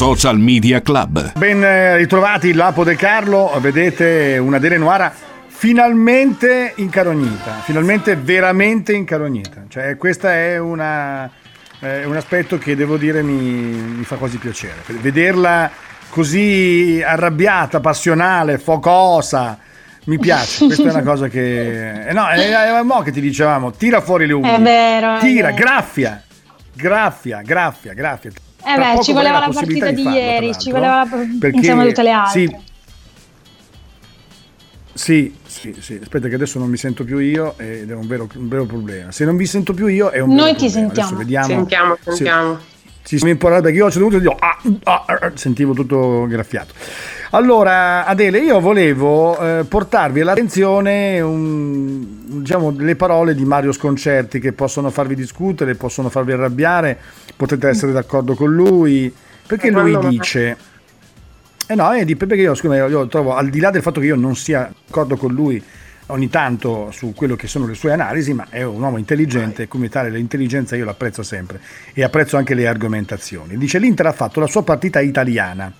Social 0.00 0.38
Media 0.38 0.80
Club. 0.80 1.32
Ben 1.36 1.62
eh, 1.62 1.96
ritrovati 1.98 2.54
Lapo 2.54 2.84
De 2.84 2.96
Carlo, 2.96 3.52
vedete 3.60 4.38
una 4.38 4.56
Adele 4.56 4.78
Noara 4.78 5.12
finalmente 5.46 6.72
incarognita, 6.76 7.60
finalmente 7.64 8.16
veramente 8.16 8.94
incarognita. 8.94 9.64
Cioè, 9.68 9.98
questo 9.98 10.26
è 10.26 10.58
una, 10.58 11.30
eh, 11.80 12.06
un 12.06 12.16
aspetto 12.16 12.56
che 12.56 12.74
devo 12.74 12.96
dire 12.96 13.20
mi, 13.20 13.34
mi, 13.34 14.04
fa 14.04 14.16
quasi 14.16 14.38
piacere. 14.38 14.76
Vederla 14.86 15.70
così 16.08 17.02
arrabbiata, 17.04 17.80
passionale, 17.80 18.56
focosa. 18.56 19.58
Mi 20.04 20.18
piace, 20.18 20.64
questa 20.64 20.88
è 20.88 20.92
una 20.92 21.02
cosa 21.02 21.28
che... 21.28 22.06
Eh 22.08 22.12
no, 22.14 22.26
è, 22.26 22.38
è 22.38 22.82
mo 22.84 23.02
che 23.02 23.12
ti 23.12 23.20
dicevamo, 23.20 23.70
tira 23.72 24.00
fuori 24.00 24.26
le 24.26 24.32
unghie. 24.32 24.54
È 24.54 24.60
vero. 24.62 25.18
Tira, 25.18 25.48
è 25.48 25.52
vero. 25.52 25.62
graffia, 25.62 26.22
graffia, 26.72 27.42
graffia, 27.42 27.92
graffia. 27.92 28.30
Eh 28.64 28.76
beh, 28.76 29.02
ci 29.02 29.12
voleva 29.12 29.38
la 29.40 29.50
partita 29.52 29.90
di, 29.90 30.02
farlo, 30.02 30.18
ieri, 30.18 30.58
ci 30.58 30.70
voleva 30.70 31.06
perché, 31.08 31.56
insieme 31.56 31.82
a 31.82 31.86
tutte 31.86 32.02
le 32.02 32.10
altre. 32.10 32.40
Sì, 32.40 32.56
sì, 34.92 35.34
sì, 35.46 35.76
sì, 35.80 35.98
aspetta 36.02 36.28
che 36.28 36.34
adesso 36.34 36.58
non 36.58 36.68
mi 36.68 36.76
sento 36.76 37.04
più 37.04 37.18
io 37.18 37.54
ed 37.56 37.90
è 37.90 37.94
un 37.94 38.06
vero, 38.06 38.28
un 38.34 38.48
vero 38.48 38.66
problema. 38.66 39.10
Se 39.12 39.24
non 39.24 39.36
vi 39.36 39.46
sento 39.46 39.72
più 39.72 39.86
io 39.86 40.10
è 40.10 40.20
un 40.20 40.34
Noi 40.34 40.54
ti 40.54 40.68
problema. 40.68 40.92
sentiamo. 40.92 41.16
vediamo. 41.16 41.46
Sentiamo, 41.46 41.96
sentiamo. 42.04 42.58
Ci 43.02 43.16
siamo 43.16 43.32
imparati 43.32 43.62
perché 43.62 43.76
io 43.78 43.86
ho 43.86 43.90
dovuto 43.90 44.18
dire 44.18 44.36
ah, 44.38 44.58
ah, 44.84 45.04
ah, 45.06 45.32
sentivo 45.34 45.72
tutto 45.72 46.26
graffiato. 46.28 46.74
Allora, 47.30 48.06
Adele, 48.06 48.40
io 48.40 48.58
volevo 48.60 49.38
eh, 49.38 49.64
portarvi 49.64 50.20
all'attenzione 50.20 51.20
un, 51.20 52.04
diciamo, 52.40 52.74
le 52.76 52.96
parole 52.96 53.34
di 53.34 53.44
Mario 53.44 53.72
Sconcerti 53.72 54.40
che 54.40 54.52
possono 54.52 54.90
farvi 54.90 55.14
discutere, 55.14 55.74
possono 55.74 56.08
farvi 56.08 56.32
arrabbiare, 56.32 56.98
potete 57.36 57.68
essere 57.68 57.92
d'accordo 57.92 58.34
con 58.34 58.52
lui, 58.52 59.12
perché 59.46 59.70
lui 59.70 59.96
dice 60.08 60.56
eh 61.70 61.76
no, 61.76 61.90
Pepe 62.04 62.34
che 62.34 62.42
io, 62.42 62.54
scusa, 62.56 62.74
io 62.74 63.06
trovo, 63.06 63.36
al 63.36 63.48
di 63.48 63.60
là 63.60 63.70
del 63.70 63.80
fatto 63.80 64.00
che 64.00 64.06
io 64.06 64.16
non 64.16 64.34
sia 64.34 64.68
d'accordo 64.86 65.16
con 65.16 65.32
lui 65.32 65.62
ogni 66.10 66.28
tanto 66.28 66.90
su 66.90 67.12
quello 67.14 67.36
che 67.36 67.46
sono 67.46 67.66
le 67.66 67.74
sue 67.74 67.92
analisi, 67.92 68.34
ma 68.34 68.46
è 68.50 68.62
un 68.62 68.82
uomo 68.82 68.98
intelligente 68.98 69.64
e 69.64 69.68
come 69.68 69.88
tale 69.88 70.10
l'intelligenza 70.10 70.76
io 70.76 70.84
l'apprezzo 70.84 71.22
sempre 71.22 71.60
e 71.92 72.02
apprezzo 72.02 72.36
anche 72.36 72.54
le 72.54 72.66
argomentazioni. 72.66 73.56
Dice 73.56 73.78
l'Inter 73.78 74.06
ha 74.06 74.12
fatto 74.12 74.40
la 74.40 74.46
sua 74.46 74.62
partita 74.62 75.00
italiana. 75.00 75.72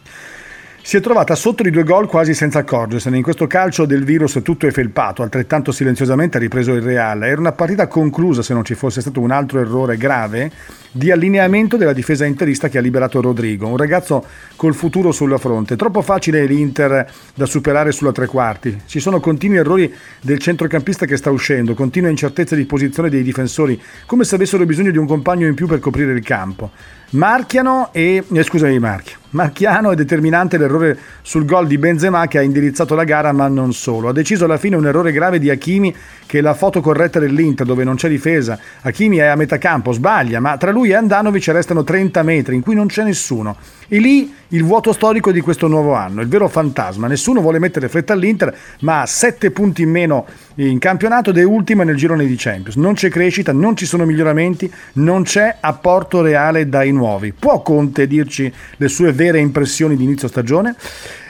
Si 0.83 0.97
è 0.97 1.01
trovata 1.01 1.35
sotto 1.35 1.63
di 1.63 1.71
due 1.71 1.85
gol 1.85 2.07
quasi 2.07 2.35
senza 2.35 2.61
accorgersene. 2.61 3.17
In 3.17 3.23
questo 3.23 3.47
calcio 3.47 3.85
del 3.85 4.05
virus 4.05 4.41
tutto 4.43 4.67
è 4.67 4.71
felpato, 4.71 5.23
altrettanto 5.23 5.73
silenziosamente 5.73 6.39
ha 6.39 6.41
ripreso 6.41 6.73
il 6.73 6.83
Real. 6.83 7.23
Era 7.23 7.41
una 7.41 7.53
partita 7.53 7.87
conclusa 7.87 8.43
se 8.43 8.55
non 8.55 8.65
ci 8.65 8.75
fosse 8.75 9.01
stato 9.01 9.21
un 9.21 9.31
altro 9.31 9.61
errore 9.61 9.97
grave 9.97 10.51
di 10.91 11.11
allineamento 11.11 11.77
della 11.77 11.93
difesa 11.93 12.25
interista 12.25 12.69
che 12.69 12.79
ha 12.79 12.81
liberato 12.81 13.21
Rodrigo, 13.21 13.69
un 13.69 13.77
ragazzo 13.77 14.25
col 14.57 14.75
futuro 14.75 15.13
sulla 15.13 15.39
fronte. 15.39 15.77
Troppo 15.77 16.03
facile 16.03 16.45
l'Inter 16.47 17.07
da 17.35 17.47
superare 17.47 17.93
sulla 17.93 18.13
tre 18.13 18.27
quarti. 18.27 18.81
Ci 18.87 19.01
sono 19.01 19.21
continui 19.21 19.59
errori 19.59 19.95
del 20.21 20.39
centrocampista 20.39 21.07
che 21.07 21.17
sta 21.17 21.31
uscendo, 21.31 21.75
continue 21.75 22.11
incertezze 22.11 22.57
di 22.57 22.65
posizione 22.65 23.11
dei 23.11 23.23
difensori, 23.23 23.81
come 24.07 24.25
se 24.25 24.35
avessero 24.35 24.65
bisogno 24.65 24.91
di 24.91 24.99
un 24.99 25.07
compagno 25.07 25.47
in 25.47 25.55
più 25.55 25.67
per 25.67 25.79
coprire 25.79 26.13
il 26.13 26.25
campo. 26.25 26.71
Marchiano 27.13 27.89
e 27.91 28.23
eh, 28.33 28.43
scusami 28.45 28.79
Marchio. 28.79 29.19
Marchiano 29.31 29.91
è 29.91 29.97
determinante 29.97 30.57
l'errore 30.57 30.97
sul 31.23 31.45
gol 31.45 31.67
di 31.67 31.77
Benzema 31.77 32.29
che 32.29 32.39
ha 32.39 32.43
indirizzato 32.43 32.95
la 32.95 33.03
gara, 33.03 33.33
ma 33.33 33.49
non 33.49 33.73
solo. 33.73 34.09
Ha 34.09 34.13
deciso 34.13 34.45
alla 34.45 34.59
fine 34.59 34.77
un 34.77 34.87
errore 34.87 35.11
grave 35.11 35.41
di 35.41 35.51
Hakimi 35.51 35.93
che 36.25 36.39
è 36.39 36.41
la 36.41 36.55
foto 36.55 36.81
corretta 36.81 37.19
dell'Inter 37.19 37.67
dove 37.67 37.83
non 37.83 37.97
c'è 37.97 38.09
difesa. 38.09 38.57
Hakimi 38.83 39.17
è 39.17 39.25
a 39.27 39.35
metà 39.35 39.59
campo, 39.59 39.91
sbaglia, 39.91 40.39
ma 40.39 40.57
tra 40.57 40.71
lui 40.71 40.91
e 40.91 40.95
Andanovic 40.95 41.49
restano 41.49 41.83
30 41.83 42.23
metri 42.23 42.55
in 42.55 42.61
cui 42.61 42.77
non 42.77 42.87
c'è 42.87 43.03
nessuno. 43.03 43.57
E 43.93 43.99
lì 43.99 44.33
il 44.51 44.63
vuoto 44.63 44.93
storico 44.93 45.33
di 45.33 45.41
questo 45.41 45.67
nuovo 45.67 45.95
anno, 45.95 46.21
il 46.21 46.29
vero 46.29 46.47
fantasma. 46.47 47.09
Nessuno 47.09 47.41
vuole 47.41 47.59
mettere 47.59 47.89
fretta 47.89 48.13
all'Inter, 48.13 48.57
ma 48.83 49.01
ha 49.01 49.07
7 49.07 49.51
punti 49.51 49.83
in 49.83 49.91
meno 49.91 50.27
in 50.55 50.79
campionato 50.79 51.31
ed 51.31 51.39
è 51.39 51.43
ultima 51.43 51.83
nel 51.83 51.97
girone 51.97 52.25
di 52.25 52.37
Champions. 52.37 52.77
Non 52.77 52.95
c'è 52.95 53.09
crescita, 53.09 53.53
non 53.53 53.75
ci 53.75 53.87
sono 53.87 54.05
miglioramenti, 54.05 54.73
non 54.95 55.25
c'è 55.25 55.57
apporto 55.59 56.23
reale 56.23 56.69
dai 56.69 56.93
nuovi. 56.93 57.33
Può 57.33 57.63
Conte 57.63 58.07
dirci 58.07 58.53
le 58.77 58.87
sue 58.87 59.11
vere 59.11 59.41
impressioni 59.41 59.97
di 59.97 60.05
inizio 60.05 60.29
stagione? 60.29 60.77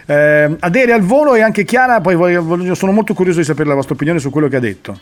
Eh, 0.04 0.56
Adele 0.58 0.92
al 0.92 1.00
volo 1.00 1.34
e 1.34 1.40
anche 1.40 1.64
Chiara, 1.64 2.02
poi 2.02 2.14
voglio, 2.14 2.74
sono 2.74 2.92
molto 2.92 3.14
curioso 3.14 3.38
di 3.38 3.46
sapere 3.46 3.70
la 3.70 3.74
vostra 3.74 3.94
opinione 3.94 4.18
su 4.18 4.28
quello 4.28 4.48
che 4.48 4.56
ha 4.56 4.60
detto. 4.60 4.98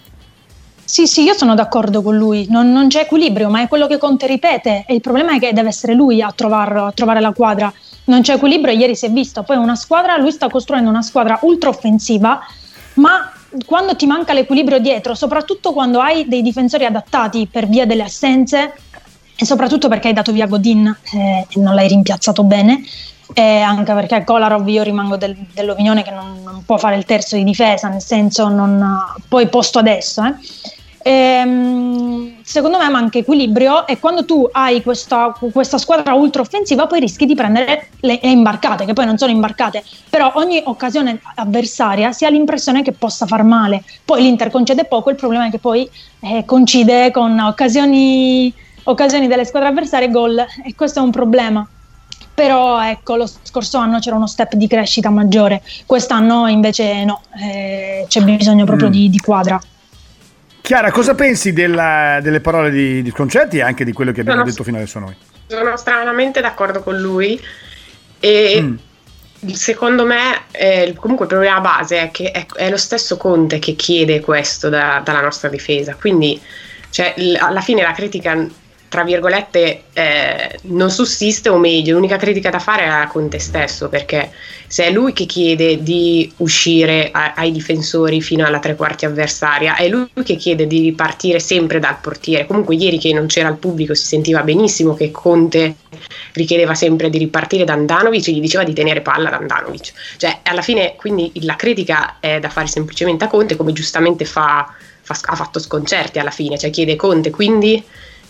Sì, 0.88 1.07
sì, 1.07 1.22
io 1.22 1.35
sono 1.35 1.55
d'accordo 1.55 2.01
con 2.01 2.16
lui, 2.16 2.46
non, 2.48 2.72
non, 2.72 2.88
c'è 2.88 3.03
equilibrio, 3.03 3.51
ma 3.51 3.61
è 3.61 3.68
quello 3.68 3.87
che 3.87 3.98
Conte 3.98 4.27
ripete 4.27 4.85
e 4.87 4.94
il 4.94 5.03
problema 5.03 5.35
è 5.35 5.38
che 5.38 5.53
deve 5.53 5.68
essere 5.68 5.92
lui 5.92 6.22
a, 6.22 6.33
trovarlo, 6.35 6.87
a 6.87 6.92
trovare 6.92 7.20
la 7.20 7.33
quadra. 7.33 7.70
Non 8.05 8.22
c'è 8.22 8.37
equilibrio, 8.37 8.72
ieri 8.74 8.96
si 8.96 9.05
è 9.05 9.11
visto, 9.11 9.42
poi 9.42 9.59
una 9.59 9.77
squadra, 9.77 10.16
lui 10.16 10.33
sta 10.33 10.48
costruendo 10.48 10.88
una 10.88 11.03
squadra 11.03 11.38
ultra 11.42 11.68
offensiva, 11.68 12.40
ma 12.94 13.31
quando 13.66 13.96
ti 13.96 14.07
manca 14.07 14.33
l'equilibrio 14.33 14.79
dietro, 14.79 15.14
soprattutto 15.14 15.74
quando 15.74 16.01
hai 16.01 16.27
dei 16.27 16.40
difensori 16.40 16.87
adattati 16.87 17.46
per 17.53 17.68
via 17.68 17.85
delle 17.85 18.05
assenze 18.05 18.72
e 19.37 19.44
soprattutto 19.44 19.88
perché 19.88 20.09
hai 20.09 20.14
dato 20.14 20.33
via 20.33 20.46
Godin 20.46 20.87
eh, 21.12 21.46
e 21.51 21.61
non 21.61 21.74
l'hai 21.74 21.88
rimpiazzato 21.88 22.44
bene, 22.44 22.83
e 23.35 23.61
anche 23.61 23.92
perché 23.92 24.24
Kolarov 24.24 24.66
io 24.66 24.83
rimango 24.83 25.18
del, 25.18 25.37
dell'opinione 25.53 26.03
che 26.03 26.12
non, 26.12 26.40
non, 26.42 26.62
può 26.64 26.79
fare 26.79 26.96
il 26.96 27.05
terzo 27.05 27.37
di 27.37 27.44
difesa, 27.44 27.88
nel 27.88 28.01
senso 28.01 28.48
non 28.48 28.83
poi 29.29 29.48
posto 29.48 29.79
adesso. 29.79 30.24
Eh. 30.24 30.77
Ehm, 31.03 32.43
secondo 32.43 32.79
me 32.79 32.89
manca 32.89 33.19
equilibrio 33.19 33.87
e 33.87 33.99
quando 33.99 34.25
tu 34.25 34.49
hai 34.51 34.83
questa, 34.83 35.35
questa 35.53 35.79
squadra 35.79 36.15
ultra 36.15 36.43
offensiva 36.43 36.87
poi 36.87 37.01
rischi 37.01 37.25
di 37.25 37.35
prendere 37.35 37.89
le, 38.01 38.19
le, 38.21 38.31
imbarcate, 38.31 38.85
che 38.85 38.93
poi 38.93 39.07
non 39.07 39.17
sono 39.17 39.31
imbarcate, 39.31 39.85
però 40.11 40.33
ogni 40.35 40.61
occasione 40.65 41.21
avversaria 41.37 42.13
si 42.13 42.25
ha 42.25 42.29
l'impressione 42.29 42.83
che 42.83 42.93
possa 42.93 43.27
far 43.27 43.45
male. 43.45 43.83
Poi 44.05 44.23
l'Inter 44.23 44.51
concede 44.51 44.85
poco, 44.85 45.11
il 45.11 45.17
problema 45.17 45.47
è 45.47 45.51
che 45.51 45.59
poi 45.59 45.89
eh, 46.21 46.45
concide 46.45 47.11
con 47.11 47.39
occasioni, 47.39 48.53
occasioni 48.85 49.29
delle 49.29 49.45
squadre 49.45 49.69
avversarie 49.69 50.11
gol 50.11 50.39
e 50.65 50.75
questo 50.75 51.01
è 51.01 51.03
un 51.03 51.11
problema 51.11 51.67
però 52.39 52.81
ecco 52.85 53.17
lo 53.17 53.29
scorso 53.43 53.79
anno 53.79 53.99
c'era 53.99 54.15
uno 54.15 54.29
step 54.29 54.55
di 54.55 54.69
crescita 54.69 55.11
maggiore, 55.11 55.61
quest'anno 55.87 56.47
invece 56.47 57.05
no, 57.05 57.23
eh, 57.37 58.05
c'è 58.07 58.23
bisogno 58.23 58.65
proprio 58.65 58.87
mm. 58.87 58.93
di, 58.93 59.11
di, 59.11 59.19
quadra. 59.19 59.61
Chiara, 60.69 60.91
cosa 60.91 61.15
pensi 61.15 61.55
della, 61.55 62.19
delle 62.21 62.41
parole 62.41 62.71
di, 62.71 63.01
di 63.01 63.11
Concetti 63.11 63.57
e 63.57 63.63
anche 63.63 63.87
di 63.87 63.93
quello 63.95 64.13
che 64.13 64.21
abbiamo 64.21 64.41
sono, 64.41 64.51
detto 64.51 64.65
fino 64.65 64.77
adesso 64.77 64.99
noi? 64.99 65.17
Sono 65.47 65.75
stranamente 65.79 66.43
d'accordo 66.43 66.83
con 66.83 67.01
lui 67.01 67.43
e 68.21 68.61
mm. 68.61 69.49
secondo 69.53 70.05
me 70.05 70.43
eh, 70.51 70.93
comunque 70.95 71.25
il 71.25 71.31
problema 71.33 71.61
base 71.61 72.03
è 72.03 72.11
che 72.11 72.33
è, 72.33 72.45
è, 72.55 72.69
lo 72.69 72.77
stesso 72.77 73.17
Conte 73.17 73.59
che 73.59 73.77
chiede 73.77 74.21
questo 74.21 74.69
da, 74.69 75.01
dalla 75.03 75.23
nostra 75.23 75.49
difesa, 75.49 75.95
quindi 75.95 76.39
cioè, 76.91 77.15
l- 77.17 77.39
alla 77.41 77.63
fine 77.63 77.81
la 77.81 77.93
critica 77.93 78.37
tra 78.88 79.05
virgolette, 79.05 79.83
eh, 79.92 80.59
non 80.62 80.90
sussiste, 80.90 81.48
o 81.48 81.59
meglio, 81.59 81.94
l'unica 81.94 82.16
critica 82.16 82.51
da 82.51 82.59
fare 82.59 82.85
è 82.85 82.88
a 82.88 83.07
Conte 83.07 83.38
stesso, 83.38 83.88
perché 83.88 84.31
se 84.66 84.85
è 84.85 84.90
lui 84.90 85.12
che 85.12 85.27
chiede 85.27 85.83
di 85.83 86.31
uscire 86.38 87.11
a, 87.11 87.35
ai 87.35 87.53
difensori 87.53 88.20
fino 88.20 88.46
alla 88.46 88.59
tre 88.59 88.74
quarti 88.74 89.05
avversaria, 89.05 89.77
è 89.77 89.88
lui 89.88 90.09
che 90.24 90.37
chiede 90.37 90.66
di 90.66 90.81
ripartire 90.81 91.38
sempre 91.40 91.79
dal 91.79 91.98
portiere. 92.01 92.46
Comunque 92.46 92.74
ieri 92.77 92.98
che 92.98 93.12
non 93.12 93.27
c'era 93.27 93.48
il 93.48 93.57
pubblico 93.57 93.94
si 93.94 94.07
sentiva 94.07 94.42
benissimo 94.42 94.94
che 94.94 95.11
Conte 95.11 95.77
richiedeva 96.33 96.74
sempre 96.74 97.11
di 97.11 97.18
ripartire 97.18 97.64
da 97.64 97.74
Andanovic 97.74 98.29
e 98.29 98.33
gli 98.33 98.40
diceva 98.40 98.64
di 98.64 98.72
tenere 98.72 99.01
palla 99.01 99.31
da 99.31 99.37
Andanovic. 99.37 99.92
Cioè, 100.16 100.40
alla 100.42 100.62
fine, 100.62 100.96
quindi 100.96 101.31
la 101.42 101.57
critica 101.57 102.16
è 102.20 102.38
da 102.38 102.48
fare 102.48 102.66
semplicemente 102.66 103.24
a 103.24 103.29
Conte, 103.29 103.57
come 103.57 103.72
giustamente 103.72 104.24
fa, 104.24 104.72
fa, 105.03 105.18
ha 105.24 105.35
fatto 105.35 105.59
sconcerti 105.59 106.18
alla 106.18 106.31
fine, 106.31 106.59
cioè 106.59 106.70
chiede 106.70 106.96
Conte, 106.96 107.31
quindi 107.31 107.83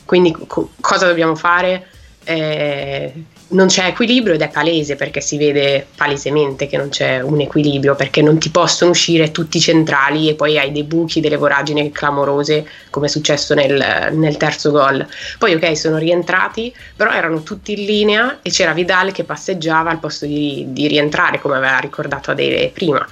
quindi 0.09 0.35
co- 0.47 0.71
cosa 0.81 1.07
dobbiamo 1.07 1.35
fare? 1.35 1.87
Eh, 2.25 3.13
non 3.49 3.67
c'è 3.67 3.89
equilibrio 3.89 4.33
ed 4.33 4.41
è 4.41 4.49
palese 4.49 4.97
perché 4.97 5.21
si 5.21 5.37
vede 5.37 5.87
palesemente 5.95 6.67
che 6.67 6.79
non 6.79 6.89
c'è 6.89 7.21
un 7.21 7.43
equilibrio 7.43 7.95
perché 7.95 8.23
non 8.23 8.39
ti 8.39 8.49
possono 8.49 8.93
uscire 8.93 9.31
tutti 9.33 9.59
i 9.59 9.61
centrali 9.61 10.31
e 10.31 10.35
poi 10.35 10.59
hai 10.59 10.73
dei 10.73 10.85
buchi, 10.85 11.21
delle 11.21 11.37
voragini 11.37 11.93
clamorose 11.93 12.67
come 12.89 13.05
è 13.05 13.11
successo 13.11 13.53
nel, 13.53 14.09
nel 14.13 14.39
terzo 14.39 14.71
gol. 14.71 15.07
Poi 15.39 15.53
ok 15.53 15.77
sono 15.77 15.99
rientrati 15.99 16.75
però 16.97 17.11
erano 17.13 17.43
tutti 17.43 17.79
in 17.79 17.85
linea 17.85 18.39
e 18.41 18.49
c'era 18.49 18.73
Vidal 18.73 19.13
che 19.13 19.25
passeggiava 19.25 19.91
al 19.91 19.99
posto 19.99 20.25
di, 20.25 20.65
di 20.69 20.87
rientrare 20.87 21.39
come 21.39 21.57
aveva 21.57 21.77
ricordato 21.81 22.31
Adele 22.31 22.71
prima. 22.73 23.07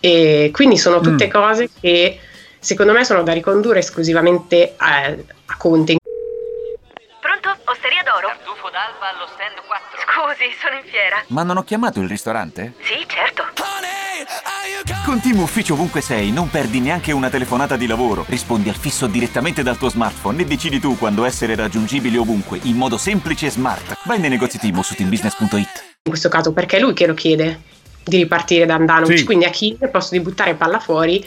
E 0.00 0.50
quindi 0.52 0.76
sono 0.76 1.00
tutte 1.00 1.28
mm. 1.28 1.30
cose 1.30 1.70
che 1.80 2.18
secondo 2.58 2.92
me 2.92 3.04
sono 3.04 3.22
da 3.22 3.32
ricondurre 3.32 3.78
esclusivamente 3.78 4.74
a, 4.76 5.06
a 5.06 5.56
Conte 5.56 5.96
Osteria 7.64 8.02
d'oro? 8.04 8.28
Tartufo 8.28 8.68
d'alba 8.68 9.08
allo 9.14 9.26
stand 9.32 9.56
4. 9.66 10.00
Scusi, 10.04 10.52
sono 10.60 10.76
in 10.76 10.84
fiera. 10.84 11.22
Ma 11.28 11.42
non 11.42 11.56
ho 11.56 11.64
chiamato 11.64 12.00
il 12.00 12.08
ristorante? 12.08 12.74
Sì, 12.80 13.04
certo. 13.06 13.44
Con 15.04 15.20
Team 15.20 15.40
Ufficio 15.40 15.72
ovunque 15.72 16.02
sei, 16.02 16.30
non 16.30 16.50
perdi 16.50 16.78
neanche 16.80 17.12
una 17.12 17.30
telefonata 17.30 17.76
di 17.76 17.86
lavoro. 17.86 18.24
Rispondi 18.28 18.68
al 18.68 18.76
fisso 18.76 19.06
direttamente 19.06 19.62
dal 19.62 19.78
tuo 19.78 19.88
smartphone 19.88 20.42
e 20.42 20.44
decidi 20.44 20.78
tu 20.78 20.98
quando 20.98 21.24
essere 21.24 21.54
raggiungibile 21.54 22.18
ovunque, 22.18 22.60
in 22.64 22.76
modo 22.76 22.98
semplice 22.98 23.46
e 23.46 23.50
smart. 23.50 23.96
Vai 24.04 24.18
nei 24.18 24.28
negozi 24.28 24.58
Team 24.58 24.80
su 24.82 24.94
teambusiness.it. 24.94 25.96
In 26.02 26.10
questo 26.10 26.28
caso 26.28 26.52
perché 26.52 26.76
è 26.76 26.80
lui 26.80 26.92
che 26.92 27.06
lo 27.06 27.14
chiede 27.14 27.62
di 28.04 28.18
ripartire 28.18 28.66
da 28.66 28.74
Andanovic, 28.74 29.18
sì. 29.18 29.24
quindi 29.24 29.46
a 29.46 29.50
chi 29.50 29.78
posso 29.90 30.10
di 30.10 30.20
buttare 30.20 30.54
palla 30.54 30.78
fuori 30.78 31.26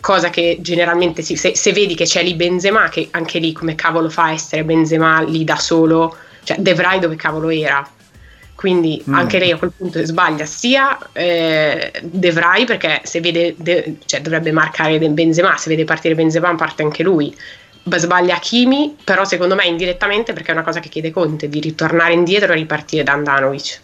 cosa 0.00 0.30
che 0.30 0.58
generalmente 0.60 1.22
si, 1.22 1.36
se, 1.36 1.56
se, 1.56 1.72
vedi 1.72 1.94
che 1.94 2.04
c'è 2.04 2.22
lì 2.22 2.34
Benzema, 2.34 2.88
che 2.88 3.08
anche 3.10 3.38
lì 3.38 3.52
come 3.52 3.74
cavolo 3.74 4.08
fa 4.08 4.24
a 4.24 4.32
essere 4.32 4.64
Benzema 4.64 5.22
lì 5.22 5.44
da 5.44 5.56
solo, 5.56 6.16
cioè 6.44 6.58
De 6.58 6.74
Vrij 6.74 7.00
dove 7.00 7.16
cavolo 7.16 7.48
era? 7.50 7.88
Quindi 8.54 9.02
mm. 9.08 9.14
anche 9.14 9.38
lei 9.38 9.52
a 9.52 9.56
quel 9.56 9.72
punto 9.74 10.04
sbaglia 10.04 10.44
sia 10.44 10.98
eh, 11.12 11.92
De 12.02 12.30
Vrij 12.30 12.66
perché 12.66 13.00
se 13.04 13.20
vede, 13.20 13.54
de, 13.56 13.96
cioè 14.04 14.20
dovrebbe 14.20 14.52
marcare 14.52 14.98
Benzema, 14.98 15.56
se 15.56 15.70
vede 15.70 15.84
partire 15.84 16.14
Benzema 16.14 16.54
parte 16.54 16.82
anche 16.82 17.02
lui. 17.02 17.34
Sbaglia 17.82 18.38
Kimi, 18.38 18.96
però 19.02 19.24
secondo 19.24 19.54
me 19.54 19.64
indirettamente 19.64 20.32
perché 20.32 20.50
è 20.50 20.54
una 20.54 20.62
cosa 20.62 20.80
che 20.80 20.88
chiede 20.88 21.10
Conte 21.10 21.48
di 21.48 21.60
ritornare 21.60 22.12
indietro 22.12 22.52
e 22.52 22.56
ripartire 22.56 23.02
da 23.02 23.12
Andanovic. 23.12 23.80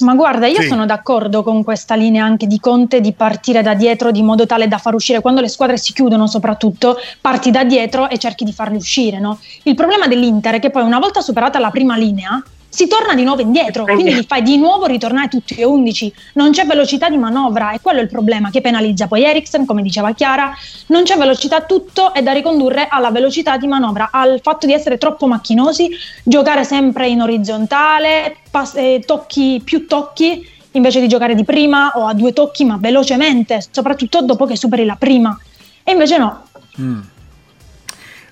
Ma 0.00 0.14
guarda, 0.14 0.46
io 0.46 0.60
sì. 0.60 0.68
sono 0.68 0.84
d'accordo 0.86 1.42
con 1.42 1.64
questa 1.64 1.94
linea 1.94 2.24
anche 2.24 2.46
di 2.46 2.60
Conte 2.60 3.00
di 3.00 3.12
partire 3.12 3.62
da 3.62 3.74
dietro 3.74 4.10
di 4.10 4.22
modo 4.22 4.46
tale 4.46 4.68
da 4.68 4.78
far 4.78 4.94
uscire 4.94 5.20
quando 5.20 5.40
le 5.40 5.48
squadre 5.48 5.78
si 5.78 5.92
chiudono, 5.92 6.26
soprattutto 6.26 6.98
parti 7.20 7.50
da 7.50 7.64
dietro 7.64 8.08
e 8.08 8.18
cerchi 8.18 8.44
di 8.44 8.52
farli 8.52 8.76
uscire. 8.76 9.18
No? 9.18 9.38
Il 9.62 9.74
problema 9.74 10.06
dell'Inter 10.06 10.54
è 10.54 10.60
che 10.60 10.70
poi 10.70 10.82
una 10.82 10.98
volta 10.98 11.20
superata 11.20 11.58
la 11.58 11.70
prima 11.70 11.96
linea 11.96 12.42
si 12.76 12.86
torna 12.88 13.14
di 13.14 13.24
nuovo 13.24 13.40
indietro, 13.40 13.84
quindi 13.84 14.12
li 14.12 14.22
fai 14.28 14.42
di 14.42 14.58
nuovo 14.58 14.84
ritornare 14.84 15.28
tutti 15.28 15.54
e 15.54 15.64
11. 15.64 16.12
Non 16.34 16.50
c'è 16.50 16.66
velocità 16.66 17.08
di 17.08 17.16
manovra 17.16 17.72
e 17.72 17.80
quello 17.80 18.00
è 18.00 18.02
il 18.02 18.10
problema 18.10 18.50
che 18.50 18.60
penalizza 18.60 19.06
poi 19.06 19.24
Eriksen, 19.24 19.64
come 19.64 19.80
diceva 19.80 20.12
Chiara. 20.12 20.54
Non 20.88 21.04
c'è 21.04 21.16
velocità, 21.16 21.62
tutto 21.62 22.12
è 22.12 22.22
da 22.22 22.32
ricondurre 22.32 22.86
alla 22.90 23.10
velocità 23.10 23.56
di 23.56 23.66
manovra, 23.66 24.10
al 24.12 24.40
fatto 24.42 24.66
di 24.66 24.74
essere 24.74 24.98
troppo 24.98 25.26
macchinosi, 25.26 25.88
giocare 26.22 26.64
sempre 26.64 27.08
in 27.08 27.22
orizzontale, 27.22 28.36
pass- 28.50 28.76
eh, 28.76 29.02
tocchi 29.06 29.62
più 29.64 29.86
tocchi 29.86 30.46
invece 30.72 31.00
di 31.00 31.08
giocare 31.08 31.34
di 31.34 31.44
prima 31.44 31.92
o 31.94 32.04
a 32.04 32.12
due 32.12 32.34
tocchi 32.34 32.66
ma 32.66 32.76
velocemente, 32.78 33.64
soprattutto 33.70 34.20
dopo 34.20 34.44
che 34.44 34.54
superi 34.54 34.84
la 34.84 34.96
prima. 34.96 35.34
E 35.82 35.92
invece 35.92 36.18
no. 36.18 36.42
Mm. 36.78 37.00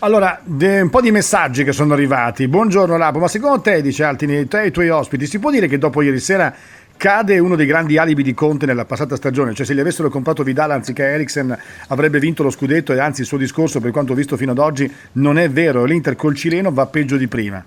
Allora, 0.01 0.41
un 0.45 0.89
po' 0.91 1.01
di 1.01 1.13
messaggi 1.13 1.63
che 1.63 1.73
sono 1.73 1.95
arrivati. 1.95 2.49
Buongiorno 2.49 2.97
Lapo, 2.97 3.21
ma 3.21 3.29
secondo 3.29 3.61
te, 3.61 3.81
dice 3.81 4.03
Altini, 4.03 4.47
te 4.49 4.63
e 4.63 4.67
i 4.67 4.71
tuoi 4.71 4.89
ospiti, 4.89 5.25
si 5.25 5.39
può 5.39 5.51
dire 5.51 5.69
che 5.69 5.79
dopo 5.79 6.03
ieri 6.03 6.19
sera 6.19 6.53
cade 6.97 7.39
uno 7.39 7.55
dei 7.55 7.65
grandi 7.65 7.97
alibi 7.97 8.23
di 8.23 8.35
Conte 8.35 8.67
nella 8.67 8.85
passata 8.85 9.15
stagione, 9.17 9.55
cioè 9.55 9.65
se 9.65 9.75
gli 9.75 9.81
avessero 9.81 10.11
comprato 10.11 10.43
Vidal 10.43 10.73
anziché 10.73 11.05
Eriksen 11.05 11.57
avrebbe 11.89 12.19
vinto 12.19 12.43
lo 12.43 12.51
scudetto 12.51 12.93
e 12.93 12.99
anzi 12.99 13.21
il 13.23 13.27
suo 13.27 13.39
discorso 13.39 13.81
per 13.81 13.93
quanto 13.93 14.15
visto 14.15 14.37
fino 14.37 14.51
ad 14.51 14.59
oggi 14.59 14.93
non 15.13 15.39
è 15.39 15.49
vero, 15.49 15.85
l'Inter 15.85 16.17
col 16.17 16.35
cileno 16.35 16.73
va 16.73 16.87
peggio 16.87 17.17
di 17.17 17.29
prima. 17.29 17.65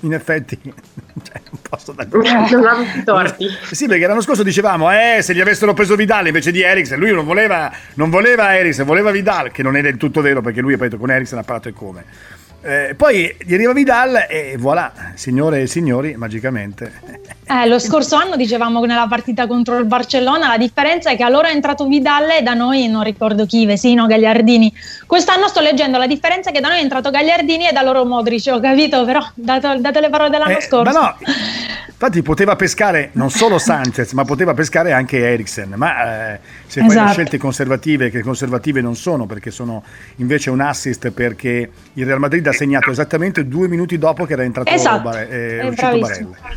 In 0.00 0.12
effetti, 0.14 0.58
cioè, 0.62 1.40
non 1.50 1.60
posso 1.68 1.92
dare 1.92 2.08
non 2.10 2.66
ha 2.66 3.02
torti. 3.04 3.48
Sì, 3.72 3.86
perché 3.86 4.06
l'anno 4.06 4.20
scorso 4.20 4.42
dicevamo, 4.42 4.90
eh, 4.92 5.22
se 5.22 5.34
gli 5.34 5.40
avessero 5.40 5.74
preso 5.74 5.96
Vidal 5.96 6.28
invece 6.28 6.52
di 6.52 6.62
Eriksen, 6.62 6.98
lui 6.98 7.12
non 7.12 7.24
voleva, 7.24 7.72
non 7.94 8.08
voleva 8.08 8.56
Eriksen, 8.56 8.86
voleva 8.86 9.10
Vidal, 9.10 9.50
che 9.50 9.62
non 9.62 9.76
è 9.76 9.82
del 9.82 9.96
tutto 9.96 10.20
vero 10.20 10.40
perché 10.40 10.60
lui 10.60 10.74
ha 10.74 10.76
detto 10.76 10.98
con 10.98 11.10
Eriksen 11.10 11.38
ha 11.38 11.42
parlato 11.42 11.68
e 11.68 11.72
come. 11.72 12.04
Eh, 12.60 12.94
poi 12.96 13.34
gli 13.44 13.54
arriva 13.54 13.72
Vidal 13.72 14.26
e 14.28 14.56
voilà, 14.58 14.92
signore 15.14 15.62
e 15.62 15.66
signori, 15.68 16.16
magicamente. 16.16 16.90
Eh, 17.46 17.66
lo 17.68 17.78
scorso 17.78 18.16
anno 18.16 18.36
dicevamo 18.36 18.84
nella 18.84 19.06
partita 19.08 19.46
contro 19.46 19.78
il 19.78 19.86
Barcellona 19.86 20.48
la 20.48 20.58
differenza 20.58 21.10
è 21.10 21.16
che 21.16 21.22
allora 21.22 21.48
è 21.48 21.52
entrato 21.52 21.86
Vidal 21.86 22.28
e 22.30 22.42
da 22.42 22.54
noi 22.54 22.88
non 22.88 23.04
ricordo 23.04 23.46
chi, 23.46 23.64
Vesino, 23.64 24.06
Gagliardini. 24.06 24.74
Quest'anno 25.06 25.46
sto 25.48 25.60
leggendo 25.60 25.98
la 25.98 26.06
differenza 26.08 26.50
è 26.50 26.52
che 26.52 26.60
da 26.60 26.68
noi 26.68 26.78
è 26.78 26.82
entrato 26.82 27.10
Gagliardini 27.10 27.68
e 27.68 27.72
da 27.72 27.82
loro 27.82 28.04
Modric, 28.04 28.48
ho 28.52 28.60
capito, 28.60 29.04
però 29.04 29.24
dato, 29.34 29.78
dato 29.78 30.00
le 30.00 30.10
parole 30.10 30.28
dell'anno 30.30 30.58
Eh, 30.58 30.60
scorso. 30.60 30.98
No, 30.98 31.14
infatti 31.86 32.22
poteva 32.22 32.56
pescare 32.56 33.10
non 33.12 33.30
solo 33.30 33.58
Sanchez, 33.58 34.12
ma 34.12 34.24
poteva 34.24 34.52
pescare 34.52 34.92
anche 34.92 35.18
Eriksen. 35.18 35.74
Ma 35.76 36.32
eh, 36.34 36.40
se 36.66 36.80
le 36.80 36.86
Esatto. 36.88 37.12
scelte 37.12 37.38
conservative, 37.38 38.10
che 38.10 38.20
conservative 38.20 38.80
non 38.80 38.94
sono, 38.96 39.26
perché 39.26 39.50
sono 39.52 39.84
invece 40.16 40.50
un 40.50 40.60
assist, 40.60 41.10
perché 41.12 41.70
il 41.94 42.04
Real 42.04 42.18
Madrid 42.18 42.46
ha 42.48 42.52
segnato 42.52 42.90
esattamente 42.90 43.46
due 43.46 43.68
minuti 43.68 43.98
dopo 43.98 44.24
che 44.24 44.32
era 44.32 44.42
entrato 44.44 44.70
Esatto, 44.70 45.02
Bare- 45.02 45.28
eh, 45.28 45.70
bravissimo. 45.74 46.30
Barella. 46.30 46.56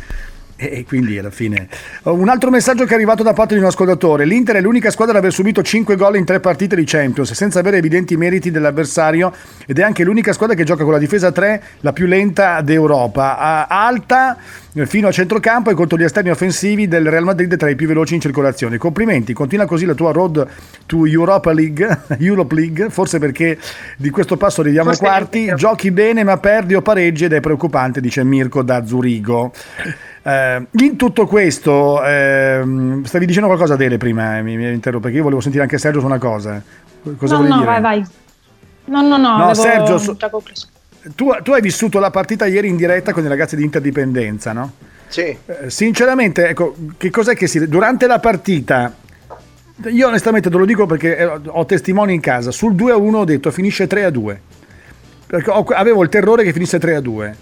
E 0.64 0.84
quindi 0.86 1.18
alla 1.18 1.30
fine. 1.30 1.66
Oh, 2.04 2.14
Un 2.14 2.28
altro 2.28 2.48
messaggio 2.50 2.84
che 2.84 2.92
è 2.92 2.94
arrivato 2.94 3.24
da 3.24 3.32
parte 3.32 3.54
di 3.54 3.60
un 3.60 3.66
ascoltatore: 3.66 4.24
l'Inter 4.24 4.56
è 4.56 4.60
l'unica 4.60 4.90
squadra 4.90 5.14
ad 5.14 5.20
aver 5.20 5.32
subito 5.32 5.60
5 5.60 5.96
gol 5.96 6.16
in 6.16 6.24
3 6.24 6.38
partite 6.38 6.76
di 6.76 6.84
Champions, 6.84 7.32
senza 7.32 7.58
avere 7.58 7.78
evidenti 7.78 8.16
meriti 8.16 8.50
dell'avversario, 8.52 9.32
ed 9.66 9.78
è 9.78 9.82
anche 9.82 10.04
l'unica 10.04 10.32
squadra 10.32 10.54
che 10.54 10.62
gioca 10.62 10.84
con 10.84 10.92
la 10.92 10.98
difesa 10.98 11.32
3, 11.32 11.62
la 11.80 11.92
più 11.92 12.06
lenta 12.06 12.60
d'Europa, 12.60 13.38
A- 13.38 13.66
alta 13.66 14.36
fino 14.86 15.08
a 15.08 15.12
centrocampo 15.12 15.70
e 15.70 15.74
contro 15.74 15.98
gli 15.98 16.02
esterni 16.02 16.30
offensivi 16.30 16.88
del 16.88 17.10
Real 17.10 17.24
Madrid 17.24 17.54
tra 17.56 17.68
i 17.68 17.74
più 17.74 17.86
veloci 17.86 18.14
in 18.14 18.20
circolazione. 18.20 18.78
Complimenti, 18.78 19.34
continua 19.34 19.66
così 19.66 19.84
la 19.84 19.94
tua 19.94 20.12
road 20.12 20.46
to 20.86 21.06
Europa 21.06 21.52
League, 21.52 21.98
Europe 22.18 22.54
League, 22.54 22.88
forse 22.88 23.18
perché 23.18 23.58
di 23.96 24.10
questo 24.10 24.36
passo 24.36 24.62
arriviamo 24.62 24.90
ai 24.90 24.96
Forse 24.96 25.10
quarti, 25.10 25.52
giochi 25.56 25.90
bene 25.90 26.24
ma 26.24 26.38
perdi 26.38 26.74
o 26.74 26.80
pareggi 26.80 27.24
ed 27.24 27.32
è 27.32 27.40
preoccupante, 27.40 28.00
dice 28.00 28.24
Mirko 28.24 28.62
da 28.62 28.84
Zurigo. 28.86 29.52
Eh, 30.24 30.66
in 30.70 30.96
tutto 30.96 31.26
questo, 31.26 32.02
ehm, 32.02 33.02
stavi 33.04 33.26
dicendo 33.26 33.48
qualcosa 33.48 33.76
Dele 33.76 33.98
prima, 33.98 34.38
eh, 34.38 34.42
mi, 34.42 34.56
mi 34.56 34.72
interrompo 34.72 35.04
perché 35.04 35.16
io 35.16 35.24
volevo 35.24 35.40
sentire 35.40 35.62
anche 35.62 35.78
Sergio 35.78 36.00
su 36.00 36.06
una 36.06 36.18
cosa. 36.18 36.62
Cosa 37.16 37.34
no, 37.34 37.42
volevi 37.42 37.48
no, 37.48 37.60
dire? 37.60 37.66
vai, 37.66 37.80
vai. 37.80 38.06
No, 38.84 39.02
no, 39.02 39.16
no, 39.16 39.36
No, 39.36 39.44
avevo 39.48 39.54
Sergio, 39.54 39.98
so-. 39.98 40.16
Tu, 41.14 41.30
tu 41.42 41.52
hai 41.52 41.60
vissuto 41.60 41.98
la 41.98 42.10
partita 42.10 42.46
ieri 42.46 42.68
in 42.68 42.76
diretta 42.76 43.12
con 43.12 43.24
i 43.24 43.28
ragazzi 43.28 43.56
di 43.56 43.64
Interdipendenza, 43.64 44.52
no? 44.52 44.72
Sì. 45.08 45.36
Eh, 45.44 45.68
sinceramente, 45.68 46.48
ecco, 46.48 46.74
che 46.96 47.10
cos'è 47.10 47.34
che 47.34 47.48
si... 47.48 47.66
Durante 47.68 48.06
la 48.06 48.20
partita, 48.20 48.94
io 49.86 50.06
onestamente 50.06 50.48
te 50.48 50.56
lo 50.56 50.64
dico 50.64 50.86
perché 50.86 51.16
eh, 51.16 51.24
ho 51.24 51.66
testimoni 51.66 52.14
in 52.14 52.20
casa, 52.20 52.52
sul 52.52 52.74
2-1 52.74 53.14
ho 53.14 53.24
detto 53.24 53.50
finisce 53.50 53.88
3-2, 53.88 54.36
perché 55.26 55.50
ho- 55.50 55.64
avevo 55.74 56.02
il 56.04 56.08
terrore 56.08 56.44
che 56.44 56.52
finisse 56.52 56.78
3-2. 56.78 57.34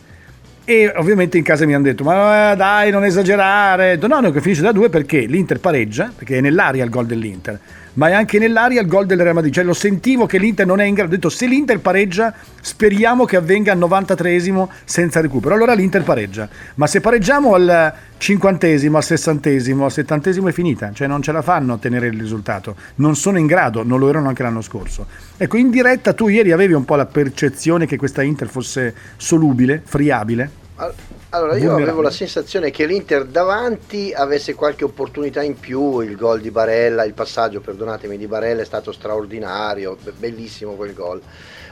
E 0.70 0.92
ovviamente 0.94 1.37
in 1.37 1.42
casa 1.42 1.66
mi 1.66 1.74
hanno 1.74 1.83
detto: 1.83 2.04
Ma 2.04 2.52
eh, 2.52 2.56
dai, 2.56 2.92
non 2.92 3.04
esagerare. 3.04 3.96
No, 3.96 4.20
no, 4.20 4.30
che 4.30 4.40
finisce 4.40 4.62
da 4.62 4.70
2 4.70 4.88
perché 4.88 5.18
l'Inter 5.22 5.59
pareggia, 5.59 6.12
perché 6.14 6.38
è 6.38 6.40
nell'aria 6.40 6.85
il 6.85 6.90
gol 6.90 7.06
dell'Inter, 7.06 7.59
ma 7.94 8.11
è 8.11 8.12
anche 8.12 8.38
nell'aria 8.38 8.80
il 8.80 8.87
gol 8.87 9.04
del 9.04 9.20
Real 9.20 9.35
Madrid. 9.35 9.52
Cioè, 9.52 9.64
lo 9.64 9.72
sentivo 9.72 10.26
che 10.26 10.38
l'Inter 10.38 10.66
non 10.66 10.78
è 10.78 10.85
in 10.85 10.94
grado. 10.94 11.11
Ho 11.11 11.14
detto: 11.16 11.28
Se 11.28 11.46
l'Inter 11.46 11.80
pareggia, 11.80 12.33
speriamo 12.61 13.24
che 13.24 13.35
avvenga 13.35 13.72
al 13.72 13.78
93esimo 13.78 14.68
senza 14.85 15.20
recupero. 15.20 15.56
Allora 15.56 15.72
l'Inter 15.72 16.04
pareggia. 16.04 16.48
Ma 16.76 16.87
se 16.87 17.00
pareggiamo 17.00 17.54
al 17.54 17.92
50esimo, 18.16 18.94
al 18.94 19.02
60esimo, 19.02 19.83
al 19.83 19.90
70esimo 19.92 20.46
è 20.46 20.52
finita. 20.52 20.92
Cioè, 20.92 21.09
non 21.09 21.20
ce 21.20 21.33
la 21.33 21.42
fanno 21.42 21.72
a 21.72 21.74
ottenere 21.74 22.06
il 22.06 22.20
risultato. 22.20 22.76
Non 22.96 23.16
sono 23.16 23.38
in 23.38 23.46
grado, 23.46 23.83
non 23.83 23.98
lo 23.98 24.09
erano 24.09 24.28
anche 24.28 24.44
l'anno 24.44 24.61
scorso. 24.61 25.06
Ecco, 25.37 25.56
in 25.56 25.70
diretta 25.70 26.12
tu 26.12 26.28
ieri 26.28 26.52
avevi 26.52 26.74
un 26.74 26.85
po' 26.85 26.94
la 26.94 27.06
percezione 27.06 27.87
che 27.87 27.96
questa 27.96 28.22
Inter 28.22 28.46
fosse 28.46 28.94
solubile, 29.16 29.83
friabile. 29.85 30.59
Al- 30.80 30.94
Allora, 31.32 31.56
io 31.58 31.74
avevo 31.74 32.00
la 32.00 32.10
sensazione 32.10 32.70
che 32.72 32.86
l'Inter 32.86 33.24
davanti 33.26 34.12
avesse 34.12 34.54
qualche 34.54 34.82
opportunità 34.82 35.42
in 35.42 35.60
più, 35.60 36.00
il 36.00 36.16
gol 36.16 36.40
di 36.40 36.50
Barella, 36.50 37.04
il 37.04 37.12
passaggio, 37.12 37.60
perdonatemi, 37.60 38.16
di 38.16 38.26
Barella 38.26 38.62
è 38.62 38.64
stato 38.64 38.90
straordinario, 38.90 39.96
be- 40.02 40.10
bellissimo 40.10 40.72
quel 40.72 40.92
gol. 40.94 41.20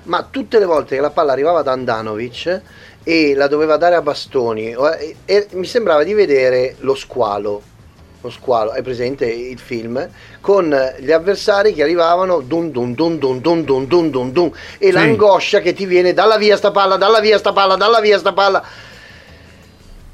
Ma 0.04 0.28
tutte 0.30 0.58
le 0.60 0.64
volte 0.64 0.94
che 0.94 1.00
la 1.00 1.10
palla 1.10 1.32
arrivava 1.32 1.62
da 1.62 1.72
Andanovic 1.72 2.60
e 3.02 3.34
la 3.34 3.48
doveva 3.48 3.76
dare 3.78 3.96
a 3.96 4.02
Bastoni, 4.02 4.76
e- 4.98 5.16
e 5.24 5.46
mi 5.52 5.64
sembrava 5.66 6.04
di 6.04 6.12
vedere 6.14 6.76
lo 6.80 6.94
squalo. 6.94 7.62
Lo 8.20 8.30
squalo, 8.30 8.72
è 8.72 8.82
presente 8.82 9.26
il 9.26 9.58
film? 9.58 10.08
Con 10.40 10.76
gli 10.98 11.10
avversari 11.12 11.72
che 11.72 11.82
arrivavano 11.82 12.40
dun 12.40 12.70
dun 12.70 12.92
dun 12.94 13.18
dun 13.18 13.40
dun 13.40 13.64
dun 13.64 13.86
dun 13.86 14.10
dun 14.10 14.32
dun 14.32 14.52
e 14.78 14.86
Sì. 14.86 14.92
l'angoscia 14.92 15.60
che 15.60 15.72
ti 15.72 15.86
viene 15.86 16.12
dalla 16.12 16.36
via 16.36 16.56
sta 16.56 16.70
palla, 16.72 16.96
dalla 16.96 17.20
via 17.20 17.38
sta 17.38 17.52
palla, 17.52 17.76
dalla 17.76 18.00
via 18.00 18.18
sta 18.18 18.32
palla 18.32 18.62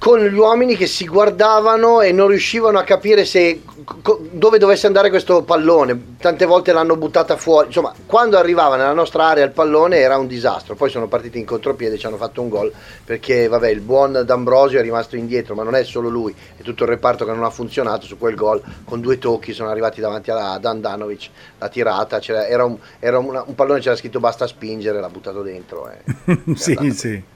con 0.05 0.19
gli 0.19 0.37
uomini 0.37 0.77
che 0.77 0.87
si 0.87 1.07
guardavano 1.07 2.03
e 2.03 2.13
non 2.13 2.29
riuscivano 2.29 2.79
a 2.79 2.83
capire 2.83 3.25
se, 3.25 3.63
co- 4.03 4.21
dove 4.33 4.59
dovesse 4.59 4.87
andare 4.87 5.09
questo 5.09 5.43
pallone. 5.45 6.17
Tante 6.19 6.45
volte 6.45 6.75
l'hanno 6.75 6.97
buttata 6.97 7.39
fuori. 7.39 7.69
Insomma, 7.69 7.95
quando 8.05 8.37
arrivava 8.37 8.77
nella 8.77 8.93
nostra 8.93 9.25
area 9.29 9.45
il 9.47 9.53
pallone 9.53 9.97
era 9.97 10.19
un 10.19 10.27
disastro. 10.27 10.75
Poi 10.75 10.91
sono 10.91 11.09
partiti 11.09 11.39
in 11.39 11.47
contropiede 11.47 11.95
e 11.95 11.99
ci 11.99 12.05
hanno 12.05 12.19
fatto 12.19 12.43
un 12.43 12.51
gol 12.51 12.71
perché, 13.03 13.49
vabbè, 13.49 13.71
il 13.71 13.81
buon 13.81 14.25
D'Ambrosio 14.27 14.79
è 14.79 14.83
rimasto 14.83 15.17
indietro, 15.17 15.55
ma 15.55 15.63
non 15.63 15.75
è 15.75 15.85
solo 15.85 16.11
lui, 16.11 16.35
è 16.55 16.61
tutto 16.61 16.83
il 16.83 16.91
reparto 16.91 17.25
che 17.25 17.33
non 17.33 17.43
ha 17.43 17.49
funzionato 17.51 18.05
su 18.05 18.19
quel 18.19 18.35
gol. 18.35 18.61
Con 18.85 19.01
due 19.01 19.17
tocchi 19.17 19.55
sono 19.55 19.71
arrivati 19.71 20.03
davanti 20.03 20.31
alla- 20.31 20.51
ad 20.51 20.67
Andanovic, 20.67 21.31
la 21.59 21.69
tirata, 21.71 22.19
c'era- 22.19 22.47
era, 22.47 22.65
un, 22.65 22.77
era 23.01 23.17
una- 23.19 23.43
un 23.47 23.55
pallone, 23.55 23.81
c'era 23.81 23.97
scritto 23.97 24.21
basta 24.21 24.47
spingere, 24.47 25.01
l'ha 25.01 25.09
buttato 25.09 25.41
dentro. 25.41 25.89
eh. 25.89 26.39
sì, 26.57 26.91
sì. 26.95 27.33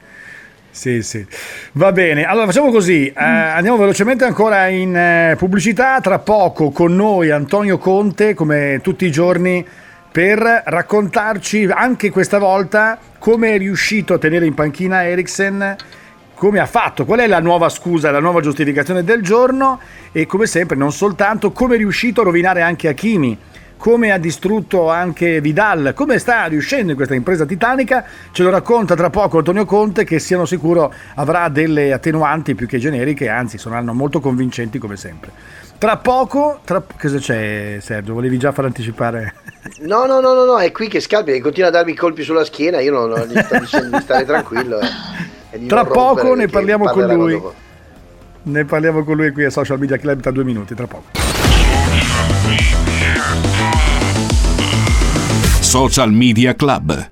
Sì, 0.71 1.03
sì. 1.03 1.27
Va 1.73 1.91
bene, 1.93 2.25
allora 2.25 2.47
facciamo 2.47 2.71
così, 2.71 3.09
eh, 3.09 3.15
andiamo 3.15 3.77
velocemente 3.79 4.25
ancora 4.25 4.69
in 4.69 4.95
eh, 4.95 5.35
pubblicità, 5.37 6.01
tra 6.01 6.19
poco 6.21 6.71
con 6.71 6.95
noi 6.95 7.31
Antonio 7.31 7.79
Conte, 7.79 8.35
come 8.35 8.79
tutti 8.83 9.05
i 9.05 9.11
giorni, 9.11 9.67
per 10.11 10.63
raccontarci 10.65 11.65
anche 11.65 12.11
questa 12.11 12.39
volta 12.39 12.99
come 13.19 13.55
è 13.55 13.59
riuscito 13.59 14.15
a 14.15 14.19
tenere 14.19 14.47
in 14.47 14.55
panchina 14.55 15.05
Eriksen, 15.05 15.77
come 16.35 16.61
ha 16.61 16.67
fatto, 16.67 17.05
qual 17.05 17.19
è 17.19 17.27
la 17.27 17.41
nuova 17.41 17.69
scusa, 17.69 18.13
la 18.13 18.21
nuova 18.21 18.41
giustificazione 18.41 19.03
del 19.03 19.23
giorno 19.23 19.81
e 20.13 20.27
come 20.27 20.47
sempre, 20.47 20.77
non 20.77 20.93
soltanto, 20.93 21.51
come 21.51 21.75
è 21.75 21.79
riuscito 21.79 22.21
a 22.21 22.25
rovinare 22.25 22.63
anche 22.63 22.87
Hakimi 22.87 23.37
come 23.79 24.11
ha 24.11 24.19
distrutto 24.19 24.91
anche 24.91 25.41
Vidal, 25.41 25.93
come 25.95 26.19
sta 26.19 26.45
riuscendo 26.45 26.91
in 26.91 26.97
questa 26.97 27.15
impresa 27.15 27.47
titanica, 27.47 28.05
ce 28.33 28.43
lo 28.43 28.51
racconta 28.51 28.95
tra 28.95 29.09
poco 29.09 29.39
Antonio 29.39 29.65
Conte 29.65 30.05
che 30.05 30.19
siano 30.19 30.45
sicuro 30.45 30.93
avrà 31.15 31.49
delle 31.49 31.93
attenuanti 31.93 32.55
più 32.55 32.67
che 32.67 32.79
generiche, 32.79 33.29
anzi 33.29 33.57
saranno 33.57 33.95
molto 33.95 34.21
convincenti 34.21 34.79
come 34.79 34.97
sempre. 34.97 35.31
Tra 35.79 35.97
poco, 35.97 36.59
tra... 36.65 36.83
cosa 37.01 37.19
c'è 37.19 37.79
Sergio? 37.81 38.13
Volevi 38.13 38.37
già 38.37 38.51
far 38.51 38.65
anticipare? 38.65 39.35
No, 39.81 40.07
no, 40.07 40.19
no, 40.21 40.35
no, 40.35 40.45
no, 40.45 40.59
è 40.59 40.73
qui 40.73 40.89
che 40.89 40.99
scalpi, 40.99 41.31
che 41.31 41.41
continua 41.41 41.69
a 41.69 41.73
darmi 41.73 41.95
colpi 41.95 42.25
sulla 42.25 42.45
schiena, 42.45 42.81
io 42.81 42.93
non, 42.93 43.11
non 43.11 43.27
gli 43.29 43.39
sto 43.41 43.59
dicendo 43.59 43.97
di 43.97 44.03
stare 44.03 44.25
tranquillo. 44.25 44.81
eh, 44.81 44.89
e 45.51 45.67
Tra 45.67 45.85
poco 45.85 46.35
ne 46.35 46.49
parliamo 46.49 46.87
con 46.87 47.07
lui. 47.07 47.33
dopo. 47.33 47.55
Ne 48.43 48.65
parliamo 48.65 49.05
con 49.05 49.17
lui 49.17 49.31
qui 49.31 49.45
a 49.45 49.51
Social 49.51 49.79
Media 49.79 49.99
Club 49.99 50.21
tra 50.21 50.33
due 50.33 50.43
minuti, 50.43 50.75
tra 50.75 50.87
poco. 50.87 51.18
Social 55.61 56.13
Media 56.13 56.55
Club. 56.55 57.11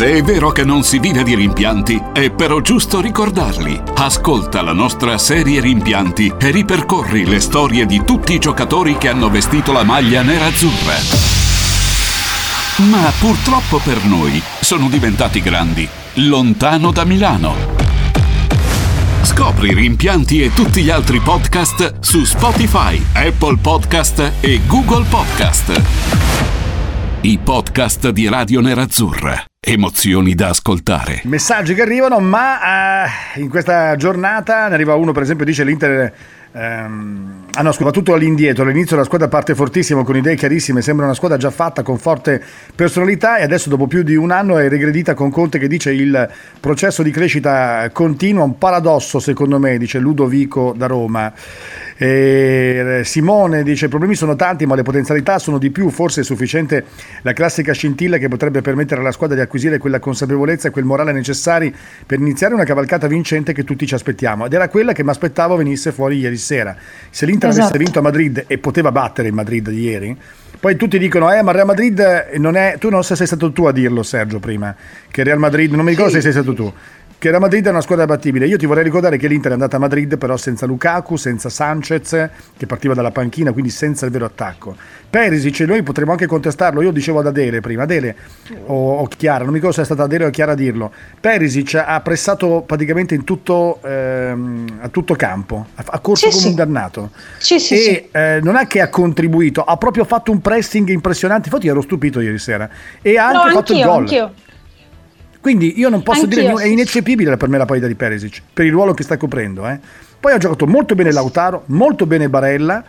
Se 0.00 0.12
è 0.12 0.22
vero 0.22 0.50
che 0.50 0.64
non 0.64 0.82
si 0.82 0.98
vive 0.98 1.22
di 1.22 1.34
rimpianti, 1.34 2.00
è 2.14 2.30
però 2.30 2.60
giusto 2.60 3.02
ricordarli. 3.02 3.82
Ascolta 3.96 4.62
la 4.62 4.72
nostra 4.72 5.18
serie 5.18 5.60
Rimpianti 5.60 6.32
e 6.38 6.50
ripercorri 6.50 7.26
le 7.26 7.38
storie 7.38 7.84
di 7.84 8.02
tutti 8.04 8.32
i 8.32 8.38
giocatori 8.38 8.96
che 8.96 9.08
hanno 9.08 9.28
vestito 9.28 9.72
la 9.72 9.82
maglia 9.82 10.22
nerazzurra. 10.22 10.94
Ma 12.88 13.12
purtroppo 13.18 13.78
per 13.78 14.02
noi 14.04 14.40
sono 14.60 14.88
diventati 14.88 15.42
grandi, 15.42 15.86
lontano 16.14 16.92
da 16.92 17.04
Milano. 17.04 17.79
Scopri 19.22 19.74
Rimpianti 19.74 20.42
e 20.42 20.52
tutti 20.52 20.82
gli 20.82 20.90
altri 20.90 21.20
podcast 21.20 22.00
su 22.00 22.24
Spotify, 22.24 23.00
Apple 23.14 23.56
Podcast 23.60 24.32
e 24.40 24.60
Google 24.66 25.04
Podcast. 25.08 25.80
I 27.22 27.38
podcast 27.42 28.08
di 28.10 28.28
Radio 28.28 28.60
Nerazzurra. 28.60 29.44
emozioni 29.60 30.34
da 30.34 30.48
ascoltare. 30.48 31.20
Messaggi 31.24 31.74
che 31.74 31.82
arrivano, 31.82 32.18
ma 32.18 33.04
eh, 33.34 33.40
in 33.40 33.50
questa 33.50 33.94
giornata 33.96 34.68
ne 34.68 34.74
arriva 34.74 34.94
uno, 34.94 35.12
per 35.12 35.22
esempio, 35.22 35.44
dice 35.44 35.64
l'Inter. 35.64 36.12
Ehm, 36.52 37.44
ah 37.52 37.62
no, 37.62 37.70
scusa, 37.72 37.84
va 37.84 37.90
tutto 37.90 38.12
all'indietro. 38.14 38.64
All'inizio 38.64 38.96
la 38.96 39.04
squadra 39.04 39.28
parte 39.28 39.54
fortissimo, 39.54 40.04
con 40.04 40.16
idee 40.16 40.36
chiarissime. 40.36 40.82
Sembra 40.82 41.04
una 41.04 41.14
squadra 41.14 41.36
già 41.36 41.50
fatta, 41.50 41.82
con 41.82 41.98
forte 41.98 42.42
personalità. 42.74 43.38
E 43.38 43.42
adesso, 43.42 43.68
dopo 43.68 43.86
più 43.86 44.02
di 44.02 44.16
un 44.16 44.30
anno, 44.30 44.58
è 44.58 44.68
regredita 44.68 45.14
con 45.14 45.30
Conte 45.30 45.58
che 45.58 45.68
dice 45.68 45.92
il 45.92 46.28
processo 46.58 47.02
di 47.02 47.10
crescita 47.10 47.88
continua. 47.92 48.44
Un 48.44 48.58
paradosso, 48.58 49.20
secondo 49.20 49.58
me, 49.58 49.78
dice 49.78 49.98
Ludovico 49.98 50.74
da 50.76 50.86
Roma. 50.86 51.32
E 52.02 53.02
Simone 53.04 53.62
dice: 53.62 53.84
I 53.84 53.88
problemi 53.88 54.14
sono 54.14 54.34
tanti, 54.34 54.64
ma 54.64 54.74
le 54.74 54.80
potenzialità 54.82 55.38
sono 55.38 55.58
di 55.58 55.70
più. 55.70 55.90
Forse 55.90 56.22
è 56.22 56.24
sufficiente 56.24 56.84
la 57.20 57.34
classica 57.34 57.74
scintilla 57.74 58.16
che 58.16 58.26
potrebbe 58.28 58.62
permettere 58.62 59.02
alla 59.02 59.12
squadra 59.12 59.36
di 59.36 59.42
acquisire 59.42 59.76
quella 59.76 59.98
consapevolezza 59.98 60.68
e 60.68 60.70
quel 60.70 60.86
morale 60.86 61.12
necessari 61.12 61.74
per 62.06 62.18
iniziare 62.18 62.54
una 62.54 62.64
cavalcata 62.64 63.06
vincente 63.06 63.52
che 63.52 63.64
tutti 63.64 63.86
ci 63.86 63.92
aspettiamo. 63.92 64.46
Ed 64.46 64.54
era 64.54 64.68
quella 64.70 64.94
che 64.94 65.04
mi 65.04 65.10
aspettavo 65.10 65.56
venisse 65.56 65.92
fuori 65.92 66.16
ieri 66.16 66.38
sera. 66.38 66.74
Se 67.10 67.26
l'Inter 67.26 67.50
Esatto. 67.50 67.66
avesse 67.66 67.84
vinto 67.84 67.98
a 67.98 68.02
Madrid 68.02 68.44
e 68.46 68.56
poteva 68.56 68.90
battere 68.92 69.28
il 69.28 69.34
Madrid 69.34 69.68
di 69.68 69.80
ieri, 69.82 70.16
poi 70.58 70.76
tutti 70.76 70.98
dicono: 70.98 71.30
Eh, 71.30 71.42
ma 71.42 71.52
Real 71.52 71.66
Madrid 71.66 72.30
non 72.38 72.56
è. 72.56 72.76
Tu 72.78 72.88
non 72.88 73.04
sei 73.04 73.26
stato 73.26 73.52
tu 73.52 73.64
a 73.64 73.72
dirlo, 73.72 74.02
Sergio, 74.02 74.38
prima. 74.38 74.74
Che 75.10 75.22
Real 75.22 75.38
Madrid, 75.38 75.70
non 75.74 75.84
mi 75.84 75.90
ricordo 75.90 76.12
Sì. 76.12 76.16
se 76.16 76.22
sei 76.22 76.32
stato 76.32 76.54
tu. 76.54 76.72
Che 77.20 77.28
Real 77.28 77.42
Madrid 77.42 77.66
è 77.66 77.68
una 77.68 77.82
squadra 77.82 78.06
battibile. 78.06 78.46
Io 78.46 78.56
ti 78.56 78.64
vorrei 78.64 78.82
ricordare 78.82 79.18
che 79.18 79.28
l'Inter 79.28 79.50
è 79.50 79.52
andata 79.52 79.76
a 79.76 79.78
Madrid, 79.78 80.16
però 80.16 80.38
senza 80.38 80.64
Lukaku, 80.64 81.16
senza 81.16 81.50
Sanchez, 81.50 82.28
che 82.56 82.64
partiva 82.64 82.94
dalla 82.94 83.10
panchina, 83.10 83.52
quindi 83.52 83.68
senza 83.68 84.06
il 84.06 84.10
vero 84.10 84.24
attacco. 84.24 84.74
Perisic, 85.10 85.60
noi 85.60 85.82
potremmo 85.82 86.12
anche 86.12 86.24
contestarlo. 86.24 86.80
Io 86.80 86.90
dicevo 86.92 87.18
ad 87.18 87.26
Adele 87.26 87.60
prima, 87.60 87.82
Adele 87.82 88.16
o, 88.64 89.00
o 89.00 89.06
Chiara, 89.06 89.40
non 89.40 89.48
mi 89.48 89.56
ricordo 89.56 89.74
se 89.76 89.82
è 89.82 89.84
stata 89.84 90.04
Adele 90.04 90.24
o 90.24 90.30
Chiara 90.30 90.52
a 90.52 90.54
dirlo. 90.54 90.90
Perisic 91.20 91.74
ha 91.74 92.00
pressato 92.00 92.62
praticamente 92.66 93.14
in 93.14 93.24
tutto, 93.24 93.80
ehm, 93.84 94.78
a 94.80 94.88
tutto 94.88 95.14
campo, 95.14 95.66
ha, 95.74 95.84
ha 95.88 95.98
corso 95.98 96.24
Sì, 96.24 96.30
come 96.30 96.42
sì. 96.42 96.48
un 96.48 96.54
dannato. 96.54 97.10
Sì, 97.36 97.60
sì, 97.60 97.74
e 97.74 98.08
eh, 98.12 98.40
non 98.42 98.56
è 98.56 98.66
che 98.66 98.80
ha 98.80 98.88
contribuito, 98.88 99.62
ha 99.62 99.76
proprio 99.76 100.04
fatto 100.06 100.32
un 100.32 100.40
pressing 100.40 100.88
impressionante. 100.88 101.48
Infatti, 101.48 101.68
ero 101.68 101.82
stupito 101.82 102.20
ieri 102.20 102.38
sera. 102.38 102.66
E 103.02 103.18
ha 103.18 103.30
No, 103.30 103.40
anche 103.40 103.52
fatto 103.52 103.72
il 103.74 103.82
gol. 103.84 103.98
anch'io. 103.98 104.32
Quindi 105.40 105.78
io 105.78 105.88
non 105.88 106.02
posso 106.02 106.24
Anch'io, 106.24 106.40
dire, 106.42 106.52
è 106.52 106.66
sì, 106.66 106.72
ineccepibile 106.72 107.36
per 107.36 107.48
me 107.48 107.56
la 107.58 107.64
parità 107.64 107.86
di 107.86 107.94
Perisic, 107.94 108.42
per 108.52 108.66
il 108.66 108.72
ruolo 108.72 108.92
che 108.92 109.02
sta 109.02 109.16
coprendo. 109.16 109.66
eh. 109.68 109.78
Poi 110.20 110.32
ha 110.32 110.38
giocato 110.38 110.66
molto 110.66 110.94
bene 110.94 111.12
Lautaro, 111.12 111.62
molto 111.66 112.04
bene 112.04 112.28
Barella 112.28 112.84